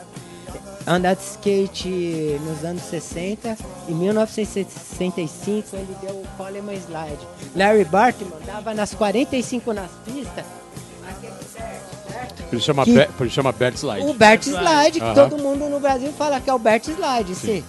a 0.85 0.93
andar 0.93 1.15
de 1.15 1.23
skate 1.23 2.39
nos 2.45 2.63
anos 2.63 2.83
60. 2.83 3.57
Em 3.89 3.93
1965 3.93 5.75
ele 5.75 5.95
deu 6.01 6.15
o 6.15 6.27
Coleman 6.37 6.75
Slide. 6.75 7.27
Larry 7.55 7.85
Bartman 7.85 8.31
dava 8.45 8.73
nas 8.75 8.93
45 8.93 9.73
nas 9.73 9.89
pistas. 10.05 10.45
Por 12.49 12.55
isso 12.57 12.65
chama, 12.65 12.83
Que- 12.85 12.93
Be- 12.93 13.09
por 13.17 13.25
isso 13.27 13.35
chama 13.35 13.51
Bert 13.51 13.75
Slide. 13.75 14.05
O 14.05 14.13
Bert 14.13 14.43
Slide, 14.43 14.99
que 14.99 15.05
Aham. 15.05 15.13
todo 15.13 15.37
mundo 15.37 15.67
no 15.69 15.79
Brasil 15.79 16.13
fala 16.17 16.39
que 16.39 16.49
é 16.49 16.53
o 16.53 16.59
Bert 16.59 16.87
Slide, 16.87 17.35
sim. 17.35 17.63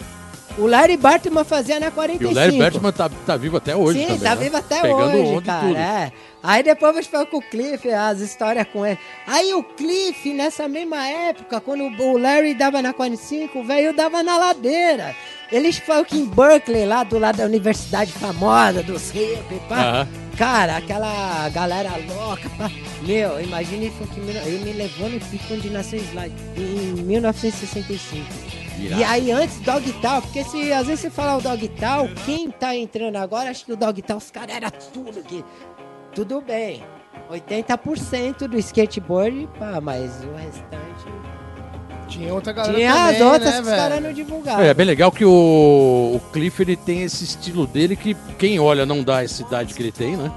O 0.59 0.67
Larry 0.67 0.97
Bartman 0.97 1.45
fazia 1.45 1.79
na 1.79 1.91
45. 1.91 2.25
E 2.25 2.33
o 2.33 2.35
Larry 2.35 2.59
Bertman 2.59 2.91
tá, 2.93 3.11
tá 3.27 3.37
vivo 3.37 3.59
até 3.59 3.77
hoje 3.77 3.99
Sim, 4.01 4.07
também. 4.07 4.21
tá 4.23 4.35
né? 4.35 4.43
vivo 4.43 4.57
até 4.57 4.81
Pegando 4.81 5.17
hoje, 5.19 5.43
cara. 5.45 5.61
tudo. 5.67 5.77
é. 5.77 6.13
Aí 6.49 6.63
depois 6.63 6.95
você 6.95 7.03
foi 7.11 7.27
com 7.27 7.39
o 7.39 7.43
Cliff, 7.43 7.91
as 7.93 8.21
histórias 8.21 8.67
com 8.73 8.87
ele. 8.87 8.99
Aí 9.27 9.53
o 9.53 9.65
Cliff, 9.65 10.33
nessa 10.33 10.69
mesma 10.69 11.05
época, 11.09 11.61
quando 11.61 11.85
o 11.85 12.17
Larry 12.17 12.55
dava 12.55 12.81
na 12.81 12.93
45, 12.93 13.59
o 13.59 13.65
velho 13.65 13.93
dava 13.93 14.23
na 14.23 14.39
ladeira. 14.39 15.13
Eles 15.51 15.77
foram 15.79 16.03
aqui 16.03 16.19
em 16.19 16.25
Berkeley, 16.25 16.87
lá 16.87 17.03
do 17.03 17.19
lado 17.19 17.39
da 17.39 17.45
universidade 17.45 18.13
famosa, 18.13 18.83
dos 18.83 19.11
hippies, 19.11 19.61
pá. 19.69 19.77
Aham. 19.81 20.09
Cara, 20.39 20.77
aquela 20.77 21.49
galera 21.49 21.91
louca, 22.09 22.49
pá. 22.59 22.71
Meu, 23.03 23.41
imagina 23.41 23.85
ele, 23.85 23.95
foi 23.97 24.07
que 24.07 24.21
me- 24.21 24.33
ele 24.37 24.65
me 24.65 24.73
levou 24.73 25.09
no 25.09 25.19
pico 25.19 25.53
onde 25.55 25.69
nasceu 25.71 25.99
Slide, 25.99 26.35
em 26.57 27.03
1965. 27.03 28.25
Irado. 28.79 29.01
E 29.01 29.05
aí 29.05 29.33
antes 29.33 29.59
Dog 29.61 29.91
Tal, 30.03 30.21
porque 30.23 30.45
se 30.45 30.73
às 30.73 30.87
vezes 30.87 31.01
você 31.01 31.11
falar 31.11 31.39
o 31.39 31.41
Dog 31.41 31.67
Tal, 31.81 32.09
quem 32.27 32.51
tá 32.51 32.77
entrando 32.77 33.17
agora, 33.17 33.51
acho 33.51 33.65
que 33.65 33.73
o 33.73 33.77
Dog 33.77 34.01
Tal, 34.03 34.19
os 34.19 34.31
caras 34.31 34.55
era 34.55 34.71
tudo 34.71 35.23
que. 35.25 35.43
Tudo 36.17 36.41
bem. 36.41 36.83
80% 37.31 38.49
do 38.49 38.59
skateboard, 38.59 39.47
pá, 39.59 39.83
mas 39.83 40.25
o 40.25 40.35
restante. 40.35 41.15
Tinha 42.09 42.33
outra 42.33 42.55
galera 42.55 42.75
Tinha 42.75 42.95
também, 42.95 43.17
as 43.17 43.21
outras 43.21 43.51
né, 43.51 43.63
que 43.63 43.69
os 43.69 43.75
caras 43.75 44.03
não 44.03 44.13
divulgavam. 44.15 44.65
É, 44.65 44.69
é 44.69 44.75
bem 44.75 44.87
legal 44.87 45.13
que 45.13 45.27
o, 45.27 45.31
o 45.31 46.21
Cliff 46.33 46.63
ele 46.63 46.75
tem 46.75 47.03
esse 47.03 47.23
estilo 47.23 47.67
dele 47.67 47.97
que 47.97 48.17
quem 48.39 48.59
olha 48.59 48.87
não 48.87 49.03
dá 49.03 49.23
essa 49.23 49.43
idade 49.43 49.75
que 49.75 49.83
ele 49.83 49.93
tem, 49.93 50.17
né? 50.17 50.33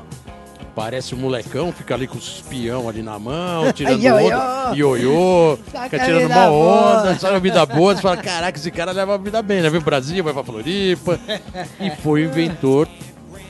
Parece 0.75 1.15
um 1.15 1.17
molecão, 1.17 1.71
fica 1.71 1.93
ali 1.93 2.07
com 2.07 2.17
os 2.17 2.27
espião 2.27 2.89
ali 2.89 3.01
na 3.01 3.17
mão, 3.17 3.71
tirando 3.73 4.01
Ioiô. 4.01 4.25
onda, 4.25 4.75
ioiô, 4.75 5.59
fica 5.65 5.99
tirando 5.99 6.25
uma 6.25 6.47
boa. 6.47 6.99
onda, 6.99 7.19
sai 7.19 7.31
uma 7.31 7.39
vida 7.39 7.65
boa, 7.65 7.95
você 7.95 8.01
fala, 8.01 8.17
caraca, 8.17 8.57
esse 8.57 8.71
cara 8.71 8.91
leva 8.91 9.15
a 9.15 9.17
vida 9.17 9.41
bem, 9.41 9.61
né? 9.61 9.69
Vem 9.69 9.79
pro 9.79 9.91
Brasil, 9.91 10.23
vai 10.23 10.33
pra 10.33 10.43
Floripa, 10.43 11.17
e 11.79 11.89
foi 12.01 12.23
o 12.23 12.25
inventor 12.25 12.87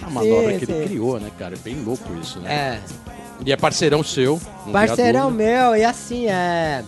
da 0.10 0.14
manobra 0.14 0.54
Sim, 0.54 0.60
que 0.60 0.66
sim. 0.66 0.72
ele 0.74 0.86
criou, 0.88 1.20
né, 1.20 1.30
cara? 1.38 1.56
É 1.56 1.58
bem 1.60 1.76
louco 1.84 2.04
isso, 2.22 2.40
né? 2.40 2.54
É. 2.54 2.80
E 3.46 3.52
é 3.52 3.56
parceirão 3.56 4.04
seu. 4.04 4.40
Parceirão 4.72 5.32
dúvida. 5.32 5.44
meu, 5.52 5.76
e 5.76 5.84
assim, 5.86 6.28
é. 6.28 6.84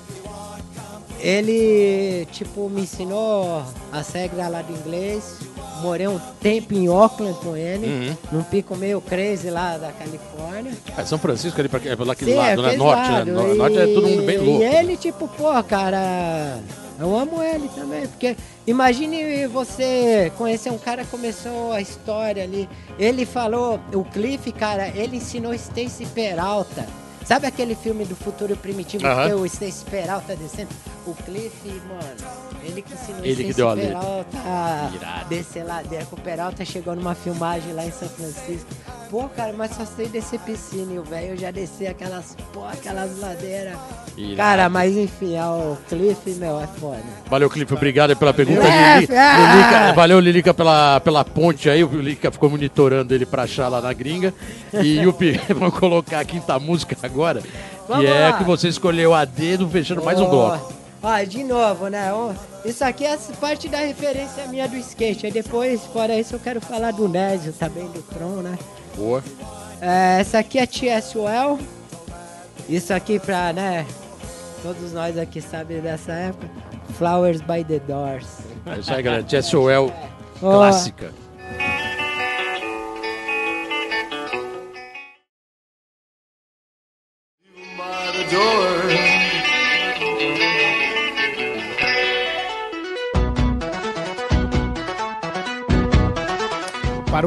Ele, 1.20 2.28
tipo, 2.32 2.68
me 2.70 2.82
ensinou 2.82 3.64
as 3.92 4.12
regras 4.12 4.50
lá 4.50 4.62
do 4.64 4.74
inglês. 4.74 5.38
Morei 5.82 6.08
um 6.08 6.20
tempo 6.42 6.74
em 6.74 6.88
Auckland 6.88 7.38
com 7.40 7.56
ele, 7.56 7.88
Uhum. 7.88 8.16
num 8.32 8.44
pico 8.44 8.76
meio 8.76 9.00
crazy 9.02 9.50
lá 9.50 9.78
da 9.78 9.92
Califórnia. 9.92 10.72
É, 10.98 11.04
São 11.06 11.18
Francisco 11.18 11.60
ali, 11.60 11.70
pra, 11.70 11.80
é 11.84 11.96
lá 11.96 12.14
aquele 12.14 12.32
Sim, 12.32 12.38
lado, 12.38 12.62
né? 12.62 12.68
aquele 12.70 12.84
Norte, 12.84 13.12
lado. 13.12 13.26
né? 13.26 13.32
No- 13.32 13.56
Norte 13.56 13.78
é 13.80 13.88
todo 13.88 14.08
mundo 14.08 14.24
bem 14.24 14.38
louco. 14.38 14.62
E 14.62 14.66
ele, 14.66 14.98
tipo, 14.98 15.28
pô, 15.28 15.64
cara, 15.64 16.60
eu 17.02 17.18
amo 17.18 17.42
ele 17.42 17.68
também, 17.70 18.08
porque 18.08 18.38
imagine 18.68 19.48
você 19.48 20.32
conhecer 20.38 20.72
um 20.72 20.78
cara 20.78 21.04
que 21.04 21.10
começou 21.10 21.74
a 21.74 21.82
história 21.82 22.44
ali. 22.44 22.70
Ele 23.00 23.26
falou, 23.26 23.80
o 23.92 24.04
Cliff, 24.04 24.52
cara, 24.52 24.88
ele 24.90 25.18
ensinou 25.18 25.54
Stacy 25.54 26.06
Peralta. 26.06 27.01
Sabe 27.26 27.48
aquele 27.48 27.76
filme 27.76 28.04
do 28.06 28.16
futuro 28.16 28.56
primitivo 28.58 29.06
Aham. 29.08 29.28
que 29.30 29.34
o 29.36 29.46
Stacy 29.46 29.86
Peralta 29.86 30.36
descendo? 30.36 30.70
O 31.06 31.14
Cliff, 31.16 31.52
mano, 31.88 32.32
ele 32.64 32.82
que 32.82 32.94
ensinou 32.94 33.26
Ele 33.26 33.44
que 33.46 33.54
deu 33.54 33.70
a 33.70 33.74
letra. 33.74 34.00
Peralta 34.00 34.38
Irado. 34.96 35.30
descer 35.30 35.64
lá. 35.64 35.82
O 36.12 36.18
Peralta 36.22 36.64
chegou 36.66 36.96
numa 36.96 37.16
filmagem 37.16 37.74
lá 37.74 37.86
em 37.86 37.92
São 37.92 38.08
Francisco. 38.10 38.68
Pô, 39.10 39.28
cara, 39.30 39.52
mas 39.52 39.72
só 39.76 39.84
sei 39.86 40.08
descer 40.08 40.40
piscina 40.40 40.94
e 40.94 41.00
o 41.00 41.04
velho 41.04 41.36
já 41.38 41.52
descer 41.52 41.88
aquelas, 41.88 42.36
pô, 42.54 42.64
aquelas 42.66 43.20
ladeiras. 43.20 43.78
Irado. 44.16 44.36
Cara, 44.38 44.70
mas 44.70 44.96
enfim, 44.96 45.36
é 45.36 45.44
o 45.46 45.76
Cliff, 45.90 46.30
meu, 46.36 46.62
é 46.62 46.68
foda. 46.68 47.02
Valeu, 47.30 47.50
Clipe. 47.50 47.74
Obrigado 47.74 48.12
aí 48.12 48.16
pela 48.16 48.34
pergunta. 48.34 48.62
Clipe, 48.62 49.12
Lili- 49.12 49.18
ah! 49.20 49.56
Lilica- 49.56 49.94
valeu, 49.94 50.20
Lilica, 50.20 50.54
pela, 50.54 51.00
pela 51.00 51.26
ponte 51.26 51.70
aí. 51.70 51.84
O 51.84 51.88
Lilica 51.90 52.32
ficou 52.32 52.50
monitorando 52.50 53.14
ele 53.14 53.26
pra 53.26 53.44
achar 53.44 53.68
lá 53.70 53.82
na 53.82 53.92
gringa. 53.92 54.34
E 54.74 55.00
Yupi, 55.00 55.40
vamos 55.56 55.78
colocar 55.78 56.20
a 56.20 56.26
quinta 56.26 56.58
música 56.60 56.96
agora. 57.12 57.44
Vamos 57.88 58.06
que 58.06 58.12
é 58.12 58.30
lá. 58.30 58.38
que 58.38 58.44
você 58.44 58.68
escolheu 58.68 59.14
a 59.14 59.26
dedo, 59.26 59.68
fechando 59.70 60.04
mais 60.04 60.20
um 60.20 60.30
bloco. 60.30 60.74
Ó, 61.04 61.24
de 61.24 61.44
novo, 61.44 61.88
né? 61.88 62.12
isso 62.64 62.84
aqui 62.84 63.06
é 63.06 63.18
parte 63.40 63.68
da 63.68 63.80
referência 63.80 64.46
minha 64.48 64.68
do 64.68 64.78
skate. 64.78 65.26
Aí 65.26 65.32
depois, 65.32 65.82
fora 65.88 66.18
isso, 66.18 66.36
eu 66.36 66.40
quero 66.40 66.62
falar 66.62 66.92
do 66.92 67.10
Nésio 67.10 67.52
também, 67.54 67.88
do 67.88 68.02
Tron, 68.04 68.42
né? 68.42 68.58
Boa. 68.96 69.24
É, 69.82 70.22
essa 70.22 70.40
aqui 70.40 70.60
é 70.60 70.68
TSOL. 70.68 71.60
Isso 72.70 72.94
aqui 72.94 73.20
pra, 73.20 73.52
né? 73.52 73.86
Todos 74.62 74.94
nós 74.94 75.18
aqui 75.18 75.42
sabem 75.42 75.82
dessa 75.82 76.12
época. 76.12 76.48
Flowers 76.98 77.42
by 77.42 77.64
the 77.64 77.80
Doors. 77.80 78.28
É 78.68 78.80
isso 78.80 78.94
aí, 78.94 79.02
galera. 79.02 79.24
TSOL 79.24 79.92
Ó, 80.42 80.58
clássica. 80.58 81.08
Para 81.08 81.21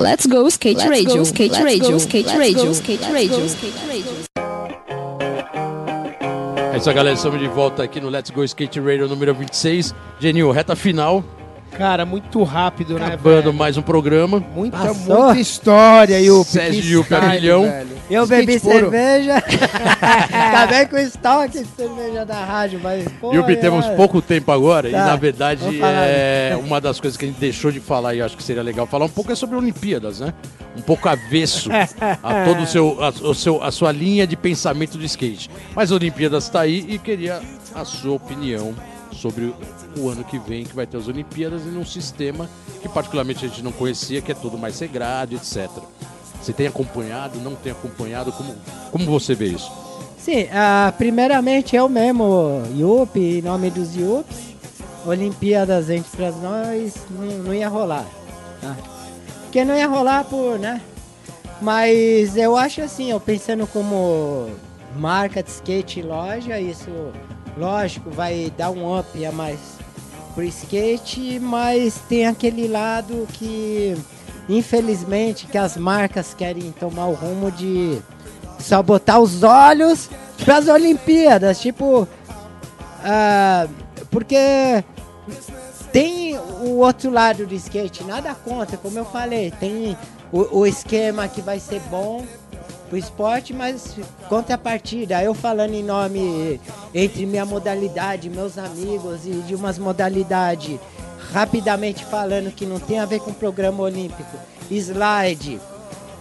Let's 0.00 0.26
go 0.26 0.46
skate 0.48 0.86
radio, 0.88 1.22
skate 1.22 1.60
radio, 1.60 1.96
skate 1.96 2.36
radio, 2.36 2.70
skate 2.70 3.12
radio, 3.12 3.44
skate 3.46 3.78
radio. 3.86 4.12
É 6.72 6.76
isso 6.78 6.88
aí, 6.88 6.94
galera. 6.94 7.16
Estamos 7.16 7.40
de 7.40 7.48
volta 7.48 7.82
aqui 7.82 8.00
no 8.00 8.08
Let's 8.08 8.30
Go 8.30 8.44
Skate 8.44 8.78
Radio 8.78 9.08
número 9.08 9.34
26. 9.34 9.92
Genil, 10.20 10.52
reta 10.52 10.76
final, 10.76 11.24
Cara, 11.76 12.04
muito 12.04 12.42
rápido, 12.42 12.98
né, 12.98 13.06
acabando 13.06 13.52
mais 13.52 13.76
um 13.76 13.82
programa. 13.82 14.42
Muita, 14.54 14.78
Passou. 14.78 15.24
muita 15.24 15.40
história, 15.40 16.20
Yupi. 16.20 16.50
Sérgio 16.50 17.00
Yupi, 17.00 17.14
Arilhão. 17.14 17.62
velho. 17.62 17.98
Eu 18.10 18.24
Skate 18.24 18.46
bebi 18.46 18.60
puro. 18.60 18.78
cerveja. 18.90 19.36
Acabei 20.32 20.86
com 20.86 20.96
o 20.96 20.98
estoque 20.98 21.62
de 21.62 21.66
cerveja 21.76 22.24
da 22.24 22.42
rádio, 22.42 22.80
mas 22.82 23.06
pô, 23.20 23.32
Yupi, 23.34 23.56
temos 23.56 23.84
é. 23.84 23.94
pouco 23.94 24.22
tempo 24.22 24.50
agora 24.50 24.88
e 24.88 24.92
Tá, 24.92 25.04
na 25.06 25.16
verdade 25.16 25.62
é 25.82 26.58
uma 26.58 26.80
das 26.80 26.98
coisas 26.98 27.16
que 27.18 27.26
a 27.26 27.28
gente 27.28 27.38
deixou 27.38 27.70
de 27.70 27.80
falar 27.80 28.14
e 28.14 28.22
acho 28.22 28.36
que 28.36 28.42
seria 28.42 28.62
legal 28.62 28.86
falar 28.86 29.04
um 29.04 29.10
pouco 29.10 29.30
é 29.30 29.34
sobre 29.34 29.56
Olimpíadas, 29.56 30.20
né? 30.20 30.32
Um 30.76 30.80
pouco 30.80 31.08
avesso 31.08 31.68
a 32.22 32.44
todo 32.44 32.62
o 32.62 32.66
seu, 32.66 32.96
a, 33.02 33.08
o 33.08 33.34
seu, 33.34 33.62
a 33.62 33.70
sua 33.70 33.92
linha 33.92 34.26
de 34.26 34.36
pensamento 34.36 34.96
do 34.96 35.04
skate. 35.04 35.50
Mas 35.74 35.90
Olimpíadas 35.92 36.44
está 36.44 36.60
aí 36.60 36.86
e 36.88 36.98
queria 36.98 37.40
a 37.74 37.84
sua 37.84 38.14
opinião 38.14 38.74
sobre 39.18 39.52
o, 39.96 40.08
ano 40.08 40.24
que 40.24 40.38
vem 40.38 40.64
que 40.64 40.74
vai 40.74 40.86
ter 40.86 40.96
as 40.96 41.08
Olimpíadas 41.08 41.62
e 41.62 41.68
num 41.68 41.84
sistema 41.84 42.48
que 42.80 42.88
particularmente 42.88 43.44
a 43.44 43.48
gente 43.48 43.62
não 43.62 43.72
conhecia, 43.72 44.20
que 44.22 44.30
é 44.30 44.34
tudo 44.34 44.56
mais 44.56 44.78
regrado, 44.78 45.34
etc. 45.34 45.68
Você 46.40 46.52
tem 46.52 46.66
acompanhado, 46.66 47.40
não 47.40 47.54
tem 47.54 47.72
acompanhado? 47.72 48.32
Como, 48.32 48.54
como 48.92 49.04
você 49.06 49.34
vê 49.34 49.48
isso? 49.48 49.70
Sim, 50.18 50.48
ah, 50.52 50.92
primeiramente 50.96 51.74
eu 51.74 51.88
mesmo, 51.88 52.62
Yupi, 52.76 53.38
em 53.38 53.42
nome 53.42 53.70
dos 53.70 53.96
Yups, 53.96 54.36
Olimpíadas 55.06 55.90
entre 55.90 56.30
nós 56.40 56.94
não, 57.10 57.26
não 57.44 57.54
ia 57.54 57.68
rolar. 57.68 58.06
tá? 58.60 58.76
Porque 59.42 59.64
não 59.64 59.76
ia 59.76 59.88
rolar 59.88 60.24
por, 60.24 60.58
né? 60.58 60.80
Mas 61.60 62.36
eu 62.36 62.56
acho 62.56 62.82
assim, 62.82 63.10
eu 63.10 63.18
pensando 63.18 63.66
como 63.66 64.50
marca 64.96 65.42
de 65.42 65.50
skate 65.50 66.02
loja, 66.02 66.60
isso, 66.60 66.90
lógico, 67.58 68.10
vai 68.10 68.52
dar 68.56 68.70
um 68.70 68.98
up 68.98 69.24
a 69.24 69.32
mais 69.32 69.58
pro 70.34 70.44
skate, 70.44 71.40
mas 71.40 72.00
tem 72.08 72.26
aquele 72.26 72.68
lado 72.68 73.26
que, 73.32 73.96
infelizmente, 74.48 75.46
que 75.46 75.58
as 75.58 75.76
marcas 75.76 76.32
querem 76.32 76.70
tomar 76.70 77.06
o 77.06 77.14
rumo 77.14 77.50
de 77.50 77.98
só 78.58 78.82
botar 78.82 79.18
os 79.18 79.42
olhos 79.42 80.08
para 80.44 80.58
as 80.58 80.68
Olimpíadas, 80.68 81.60
tipo, 81.60 82.06
ah, 83.04 83.66
porque 84.10 84.84
tem 85.92 86.38
o 86.38 86.76
outro 86.76 87.10
lado 87.10 87.46
do 87.46 87.54
skate, 87.54 88.04
nada 88.04 88.34
contra, 88.34 88.76
como 88.76 88.98
eu 88.98 89.04
falei, 89.04 89.50
tem 89.50 89.96
o, 90.32 90.60
o 90.60 90.66
esquema 90.66 91.26
que 91.26 91.40
vai 91.40 91.58
ser 91.58 91.80
bom 91.90 92.24
pro 92.88 92.96
esporte, 92.96 93.52
mas 93.52 93.94
contrapartida, 94.28 95.22
eu 95.22 95.34
falando 95.34 95.74
em 95.74 95.82
nome 95.82 96.60
entre 96.94 97.26
minha 97.26 97.44
modalidade, 97.44 98.30
meus 98.30 98.58
amigos 98.58 99.26
e 99.26 99.30
de 99.46 99.54
umas 99.54 99.78
modalidades, 99.78 100.78
rapidamente 101.32 102.04
falando 102.04 102.52
que 102.52 102.66
não 102.66 102.80
tem 102.80 102.98
a 102.98 103.04
ver 103.04 103.20
com 103.20 103.30
o 103.30 103.34
programa 103.34 103.82
olímpico, 103.82 104.36
slide, 104.70 105.60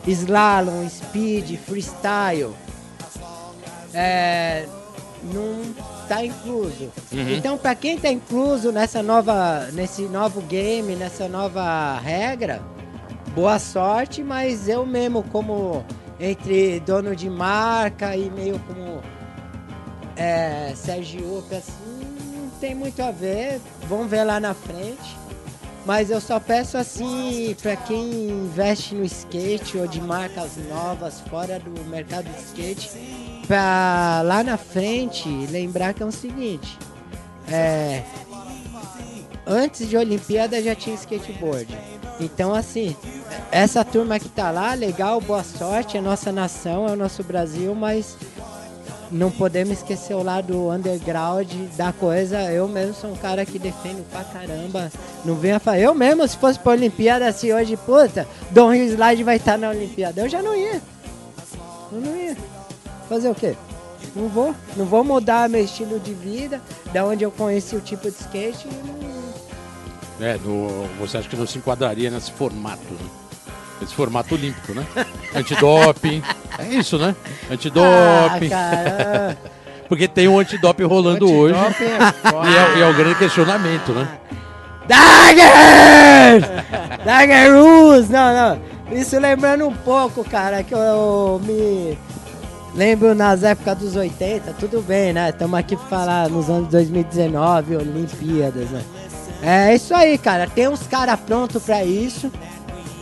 slalom, 0.05 0.88
speed, 0.89 1.57
freestyle, 1.57 2.53
é, 3.93 4.65
não 5.34 5.74
tá 6.07 6.24
incluso. 6.24 6.91
Então, 7.11 7.57
para 7.57 7.76
quem 7.76 7.97
tá 7.97 8.09
incluso 8.09 8.72
nessa 8.72 9.01
nova, 9.01 9.68
nesse 9.74 10.03
novo 10.03 10.41
game, 10.41 10.95
nessa 10.95 11.28
nova 11.28 11.97
regra, 11.99 12.61
boa 13.36 13.59
sorte, 13.59 14.24
mas 14.24 14.68
eu 14.68 14.86
mesmo 14.86 15.24
como 15.24 15.86
entre 16.20 16.80
dono 16.82 17.15
de 17.15 17.30
marca 17.30 18.15
e 18.15 18.30
meio 18.30 18.59
como 18.59 19.01
é, 20.15 20.74
Sérgio 20.76 21.43
assim, 21.51 22.07
não 22.36 22.49
tem 22.59 22.74
muito 22.74 23.01
a 23.01 23.11
ver. 23.11 23.61
Vamos 23.88 24.09
ver 24.09 24.24
lá 24.24 24.39
na 24.39 24.53
frente. 24.53 25.18
Mas 25.86 26.09
eu 26.09 26.20
só 26.20 26.38
peço 26.38 26.78
assim 26.78 27.55
para 27.61 27.78
quem 27.78 28.30
investe 28.30 28.93
no 28.93 29.05
skate 29.05 29.78
ou 29.78 29.88
de 29.88 30.01
marcas 30.01 30.57
novas 30.70 31.22
fora 31.30 31.59
do 31.59 31.72
mercado 31.86 32.26
de 32.26 32.41
skate, 32.41 32.91
para 33.47 34.22
lá 34.26 34.43
na 34.43 34.57
frente 34.57 35.30
lembrar 35.49 35.93
que 35.93 36.03
é 36.03 36.05
o 36.05 36.11
seguinte, 36.11 36.78
é, 37.49 38.03
antes 39.45 39.88
de 39.88 39.95
Olimpíada 39.95 40.61
já 40.61 40.76
tinha 40.76 40.93
skateboard. 40.95 41.74
Então 42.20 42.53
assim, 42.53 42.95
essa 43.51 43.84
turma 43.86 44.20
que 44.20 44.30
tá 44.30 44.51
lá, 44.51 44.74
legal, 44.74 45.22
boa 45.22 45.43
sorte, 45.43 45.97
é 45.97 46.01
nossa 46.01 46.32
nação, 46.32 46.88
é 46.88 46.91
o 46.91 46.95
nosso 46.95 47.24
Brasil, 47.24 47.76
mas 47.76 48.18
não 49.11 49.32
podemos 49.32 49.78
esquecer 49.78 50.13
o 50.13 50.24
lado 50.24 50.70
underground 50.70 51.51
da 51.78 51.93
coisa. 51.93 52.51
Eu 52.51 52.68
mesmo 52.68 52.93
sou 52.93 53.11
um 53.11 53.15
cara 53.15 53.45
que 53.45 53.57
defendo 53.57 54.05
pra 54.09 54.24
caramba. 54.24 54.91
Não 55.24 55.36
venha 55.36 55.59
falar. 55.59 55.80
Eu 55.80 55.93
mesmo, 55.93 56.28
se 56.28 56.38
fosse 56.38 56.59
pra 56.59 56.74
Olimpíada, 56.74 57.28
assim, 57.28 57.53
hoje, 57.53 57.78
puta, 57.78 58.28
Dom 58.51 58.74
Rio 58.74 58.86
Slide 58.86 59.24
vai 59.24 59.38
estar 59.38 59.57
na 59.57 59.70
Olimpíada. 59.70 60.22
Eu 60.22 60.30
já 60.30 60.41
não 60.41 60.55
ia. 60.55 60.82
Eu 61.91 62.01
não 62.01 62.15
ia. 62.15 62.38
Fazer 63.07 63.30
o 63.30 63.36
quê? 63.36 63.55
Não 64.15 64.28
vou. 64.28 64.53
Não 64.76 64.86
vou 64.86 65.03
mudar 65.03 65.49
meu 65.49 65.63
estilo 65.63 65.99
de 65.99 66.13
vida, 66.13 66.61
da 66.91 67.05
onde 67.05 67.24
eu 67.24 67.32
conheci 67.32 67.76
o 67.76 67.82
tipo 67.82 68.09
de 68.09 68.18
skate. 68.18 68.68
Não... 68.68 68.97
É, 70.20 70.38
no- 70.43 70.88
você 70.99 71.18
acha 71.18 71.30
que 71.30 71.36
não 71.36 71.45
se 71.45 71.57
enquadraria 71.57 72.09
nesse 72.09 72.32
formato, 72.32 72.82
né? 72.91 72.99
Esse 73.82 73.93
formato 73.93 74.34
olímpico, 74.34 74.74
né? 74.74 74.86
Antidoping. 75.36 76.22
É 76.57 76.63
isso, 76.74 76.97
né? 76.97 77.15
Ah, 77.49 77.53
Antidoping. 77.53 78.49
cara. 78.49 79.38
Porque 79.88 80.07
tem 80.07 80.28
um 80.28 80.39
antidoping 80.39 80.84
rolando 80.84 81.32
hoje. 81.32 81.55
Antidoping 81.57 81.86
é 81.86 82.11
foda. 82.32 82.49
E 82.49 82.55
é, 82.55 82.78
e 82.78 82.82
é 82.82 82.88
o 82.89 82.93
grande 82.95 83.15
questionamento, 83.15 83.91
né? 83.93 84.07
Dagger! 84.88 87.05
Dagger 87.05 87.53
Rules! 87.53 88.09
Não, 88.09 88.34
não. 88.34 88.61
Isso 88.97 89.20
lembrando 89.20 89.68
um 89.68 89.74
pouco, 89.74 90.24
cara, 90.24 90.63
que 90.63 90.74
eu 90.74 91.39
me 91.43 91.97
lembro 92.74 93.13
nas 93.13 93.43
épocas 93.43 93.78
dos 93.78 93.95
80, 93.95 94.53
tudo 94.59 94.82
bem, 94.82 95.13
né? 95.13 95.30
Estamos 95.30 95.59
aqui 95.59 95.76
pra 95.76 95.86
falar 95.88 96.30
nos 96.30 96.49
anos 96.49 96.70
2019, 96.70 97.76
Olimpíadas, 97.76 98.70
né? 98.70 98.82
É 99.41 99.75
isso 99.75 99.93
aí, 99.93 100.17
cara. 100.17 100.47
Tem 100.47 100.67
uns 100.67 100.83
caras 100.88 101.19
prontos 101.19 101.63
pra 101.63 101.83
isso, 101.83 102.31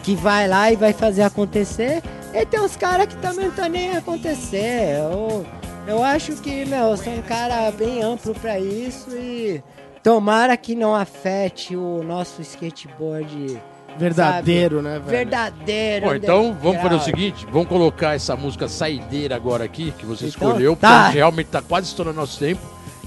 que 0.03 0.15
vai 0.15 0.47
lá 0.47 0.71
e 0.71 0.75
vai 0.75 0.93
fazer 0.93 1.23
acontecer. 1.23 2.03
E 2.33 2.45
tem 2.45 2.59
uns 2.59 2.75
caras 2.75 3.07
que 3.07 3.15
também 3.17 3.45
não 3.47 3.55
tá 3.55 3.69
nem 3.69 3.95
acontecer. 3.95 4.97
Eu, 4.99 5.45
eu 5.87 6.03
acho 6.03 6.33
que, 6.33 6.65
meu, 6.65 6.87
eu 6.89 6.97
sou 6.97 7.13
um 7.13 7.21
cara 7.21 7.71
bem 7.71 8.03
amplo 8.03 8.33
pra 8.35 8.59
isso 8.59 9.11
e 9.11 9.63
tomara 10.03 10.55
que 10.57 10.75
não 10.75 10.93
afete 10.93 11.75
o 11.75 12.03
nosso 12.03 12.41
skateboard 12.41 13.59
Verdadeiro, 13.97 14.75
sabe? 14.77 14.87
né, 14.89 14.99
velho? 14.99 15.05
Verdadeiro. 15.09 16.05
Bom, 16.07 16.15
então 16.15 16.57
vamos 16.61 16.81
fazer 16.81 16.95
o 16.95 16.99
seguinte: 16.99 17.47
vamos 17.49 17.69
colocar 17.69 18.13
essa 18.13 18.35
música 18.35 18.67
saideira 18.67 19.37
agora 19.37 19.63
aqui, 19.63 19.93
que 19.97 20.05
você 20.05 20.27
Então, 20.27 20.49
escolheu, 20.49 20.75
tá. 20.75 21.03
porque 21.05 21.17
realmente 21.17 21.47
tá 21.47 21.61
quase 21.61 21.87
estourando 21.87 22.19
nosso 22.19 22.37
tempo. 22.37 22.59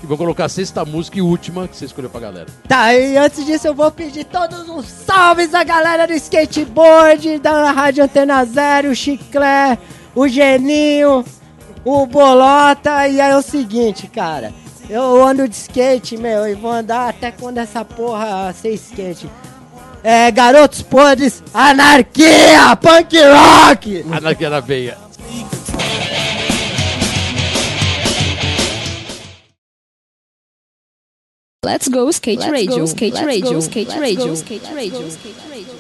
E 0.02 0.06
vou 0.06 0.16
colocar 0.16 0.44
a 0.44 0.48
sexta 0.48 0.84
música 0.84 1.18
e 1.18 1.22
última 1.22 1.66
que 1.66 1.76
você 1.76 1.84
escolheu 1.84 2.08
pra 2.08 2.20
galera. 2.20 2.46
Tá, 2.68 2.94
e 2.94 3.16
antes 3.16 3.44
disso 3.44 3.66
eu 3.66 3.74
vou 3.74 3.90
pedir 3.90 4.24
todos 4.24 4.68
os 4.68 4.86
salves 4.86 5.50
da 5.50 5.64
galera 5.64 6.06
do 6.06 6.12
skateboard, 6.12 7.38
da 7.40 7.72
Rádio 7.72 8.04
Antena 8.04 8.44
Zero, 8.44 8.90
o 8.90 8.94
Chiclé, 8.94 9.76
o 10.14 10.28
Geninho, 10.28 11.24
o 11.84 12.06
Bolota, 12.06 13.08
e 13.08 13.20
aí 13.20 13.32
é 13.32 13.36
o 13.36 13.42
seguinte, 13.42 14.06
cara. 14.06 14.52
Eu 14.88 15.22
ando 15.22 15.48
de 15.48 15.54
skate, 15.54 16.16
meu, 16.16 16.46
e 16.48 16.54
vou 16.54 16.70
andar 16.70 17.08
até 17.08 17.30
quando 17.30 17.58
essa 17.58 17.84
porra 17.84 18.52
ser 18.54 18.72
skate. 18.74 19.28
É, 20.02 20.30
garotos 20.30 20.80
podres, 20.80 21.42
anarquia, 21.52 22.76
punk 22.80 23.16
rock! 23.18 24.04
Anarquia 24.10 24.48
na 24.48 24.60
veia. 24.60 25.07
Let's 31.66 31.88
go 31.88 32.08
skate 32.10 32.48
radio, 32.48 32.84
skate 32.84 33.16
radio, 33.16 33.58
skate 33.58 33.90
radio, 33.98 34.32
skate 34.32 34.64
radio, 34.72 35.08
skate 35.08 35.40
radio. 35.50 35.74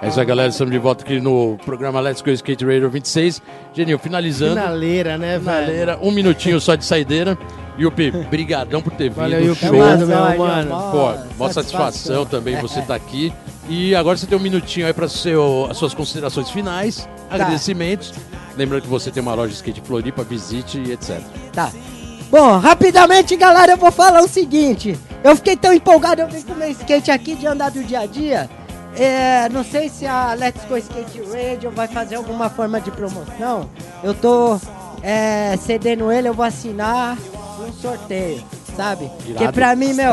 É 0.00 0.08
isso 0.08 0.18
aí, 0.18 0.24
galera. 0.24 0.48
Estamos 0.48 0.72
de 0.72 0.78
volta 0.78 1.04
aqui 1.04 1.20
no 1.20 1.58
programa 1.66 2.00
Let's 2.00 2.22
Go 2.22 2.30
Skate 2.30 2.64
Radio 2.64 2.88
26. 2.88 3.42
Genil, 3.74 3.98
finalizando. 3.98 4.54
Finaleira, 4.54 5.18
né, 5.18 5.38
velho? 5.38 5.66
Finaleira, 5.66 5.98
um 6.00 6.10
minutinho 6.10 6.58
só 6.62 6.74
de 6.76 6.86
saideira. 6.86 7.36
Yupi, 7.78 8.10
brigadão 8.10 8.80
por 8.80 8.92
ter 8.94 9.10
vindo. 9.10 9.16
Valeu, 9.16 9.44
Yupi. 9.44 9.60
Show. 9.60 9.68
Obrigado, 9.68 10.06
meu 10.06 10.38
Mano, 10.38 10.70
Pô, 10.92 11.14
mó 11.36 11.52
satisfação 11.52 12.24
também 12.24 12.56
você 12.58 12.80
estar 12.80 12.94
aqui. 12.94 13.30
E 13.68 13.94
agora 13.94 14.16
você 14.16 14.26
tem 14.26 14.38
um 14.38 14.40
minutinho 14.40 14.86
aí 14.86 14.94
para 14.94 15.04
as 15.04 15.12
suas 15.74 15.92
considerações 15.92 16.48
finais, 16.48 17.06
Tá. 17.28 17.34
agradecimentos. 17.34 18.14
Lembrando 18.56 18.80
que 18.84 18.88
você 18.88 19.10
tem 19.10 19.22
uma 19.22 19.34
loja 19.34 19.50
de 19.50 19.56
skate 19.56 19.82
Floripa, 19.82 20.24
visite 20.24 20.80
e 20.80 20.92
etc. 20.92 21.20
Tá. 21.52 21.70
Bom, 22.30 22.58
rapidamente, 22.58 23.34
galera, 23.36 23.72
eu 23.72 23.76
vou 23.78 23.90
falar 23.90 24.20
o 24.20 24.28
seguinte. 24.28 24.98
Eu 25.24 25.34
fiquei 25.34 25.56
tão 25.56 25.72
empolgado, 25.72 26.20
eu 26.20 26.28
vim 26.28 26.42
com 26.42 26.54
meu 26.54 26.70
skate 26.70 27.10
aqui 27.10 27.34
de 27.34 27.46
andar 27.46 27.70
do 27.70 27.82
dia 27.82 28.00
a 28.00 28.06
dia. 28.06 28.50
É, 28.96 29.48
não 29.48 29.64
sei 29.64 29.88
se 29.88 30.06
a 30.06 30.34
Let's 30.34 30.64
Go 30.66 30.76
Skate 30.76 31.22
Radio 31.22 31.70
vai 31.70 31.88
fazer 31.88 32.16
alguma 32.16 32.50
forma 32.50 32.80
de 32.80 32.90
promoção. 32.90 33.70
Eu 34.02 34.12
tô 34.12 34.60
é, 35.02 35.56
cedendo 35.56 36.12
ele, 36.12 36.28
eu 36.28 36.34
vou 36.34 36.44
assinar 36.44 37.16
um 37.66 37.72
sorteio, 37.72 38.42
sabe? 38.76 39.10
Porque 39.24 39.50
pra 39.50 39.74
mim, 39.74 39.94
meu, 39.94 40.12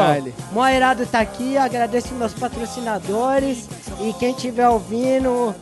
irado 0.74 1.05
tá 1.07 1.20
aqui, 1.20 1.57
agradeço 1.57 2.13
meus 2.13 2.34
patrocinadores 2.34 3.68
e 4.01 4.13
quem 4.13 4.32
estiver 4.32 4.70
ouvindo, 4.70 5.53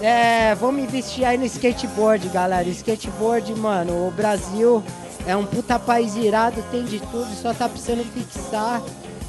é, 0.00 0.54
vamos 0.56 0.82
investir 0.82 1.24
aí 1.24 1.38
no 1.38 1.44
skateboard, 1.44 2.28
galera. 2.28 2.68
Skateboard, 2.68 3.54
mano, 3.54 4.08
o 4.08 4.10
Brasil 4.10 4.82
é 5.26 5.36
um 5.36 5.44
puta 5.44 5.78
país 5.78 6.16
irado, 6.16 6.62
tem 6.70 6.84
de 6.84 6.98
tudo, 6.98 7.28
só 7.40 7.52
tá 7.54 7.68
precisando 7.68 8.04
fixar. 8.04 8.82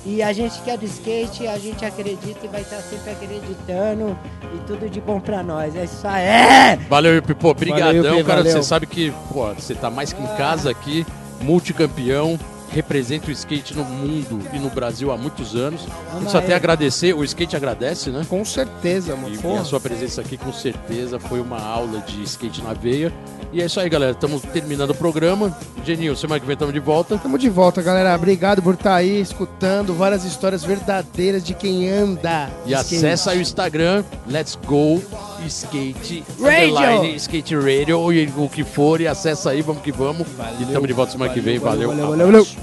E 0.06 0.22
a 0.22 0.34
gente 0.34 0.60
que 0.62 0.70
é 0.70 0.76
do 0.76 0.84
skate, 0.84 1.48
a 1.48 1.58
gente 1.58 1.86
acredita 1.86 2.40
e 2.46 2.48
vai 2.50 2.62
estar 2.62 2.82
sempre 2.82 3.12
acreditando. 3.12 4.18
E 4.54 4.58
tudo 4.68 4.90
de 4.90 5.00
bom 5.00 5.20
pra 5.20 5.42
nós. 5.42 5.76
É 5.76 5.86
isso 5.86 6.06
aí! 6.06 6.78
Valeu, 6.90 7.16
Yupi. 7.16 7.34
Pô, 7.34 7.54
brigadão, 7.54 7.94
Yupi, 7.94 8.24
cara. 8.26 8.44
valeu. 8.44 8.52
Você 8.52 8.64
sabe 8.64 8.86
que 8.86 9.14
pô, 9.32 9.54
você 9.54 9.74
tá 9.74 9.90
mais 9.90 10.12
que 10.12 10.22
em 10.22 10.28
casa 10.36 10.70
aqui, 10.70 11.06
multicampeão. 11.40 12.38
Representa 12.74 13.28
o 13.30 13.32
skate 13.32 13.76
no 13.76 13.86
mundo 13.86 14.42
e 14.52 14.60
no 14.60 14.70
Brasil 14.70 15.12
há 15.12 15.18
muitos 15.18 15.56
anos. 15.56 15.82
A 15.82 15.86
gente 15.86 16.22
Ama 16.22 16.30
só 16.30 16.40
tem 16.40 16.48
ele. 16.48 16.54
a 16.54 16.58
agradecer, 16.58 17.14
o 17.14 17.24
skate 17.24 17.56
agradece, 17.56 18.10
né? 18.10 18.26
Com 18.28 18.44
certeza, 18.44 19.16
mano. 19.16 19.30
E, 19.34 19.38
e 19.38 19.38
Porra. 19.38 19.62
a 19.62 19.66
sua 19.66 19.80
presença 19.80 20.22
aqui 20.22 20.38
com 20.38 20.52
certeza 20.52 21.20
foi 21.20 21.40
uma 21.40 21.62
aula 21.62 22.00
de 22.02 22.22
skate 22.24 22.62
na 22.62 22.74
veia. 22.74 23.14
E 23.52 23.62
é 23.62 23.66
isso 23.66 23.80
aí, 23.80 23.88
galera. 23.88 24.14
Estamos 24.14 24.42
terminando 24.42 24.90
o 24.90 24.96
programa. 24.96 25.56
Geninho, 25.86 26.16
semana 26.16 26.40
que 26.40 26.46
vem 26.46 26.54
estamos 26.54 26.74
de 26.74 26.80
volta. 26.80 27.20
Tamo 27.20 27.38
de 27.38 27.50
volta, 27.50 27.84
galera. 27.84 28.16
Obrigado 28.16 28.64
por 28.64 28.74
estar 28.74 28.96
aí 28.96 29.22
escutando 29.22 29.94
várias 29.94 30.26
histórias 30.26 30.64
verdadeiras 30.64 31.44
de 31.44 31.54
quem 31.54 31.88
anda. 31.88 32.50
E 32.66 32.74
skate. 32.74 32.96
acessa 32.96 33.32
aí 33.32 33.38
o 33.38 33.42
Instagram, 33.42 34.04
Let's 34.28 34.58
Go 34.66 35.00
Skate 35.46 36.24
Radio. 36.40 37.16
Skate 37.16 37.56
Radio, 37.56 38.00
ou 38.00 38.12
o 38.44 38.50
que 38.50 38.64
for, 38.64 39.02
e 39.02 39.08
acessa 39.08 39.52
aí, 39.52 39.62
vamos 39.62 39.84
que 39.84 39.92
vamos. 39.92 40.28
e 40.60 40.64
estamos 40.64 40.88
de 40.88 40.94
volta 40.94 41.12
semana 41.12 41.32
que 41.32 41.40
vem. 41.40 41.60
Valeu. 41.60 41.90
valeu, 41.90 42.10
valeu, 42.10 42.26
valeu. 42.26 42.63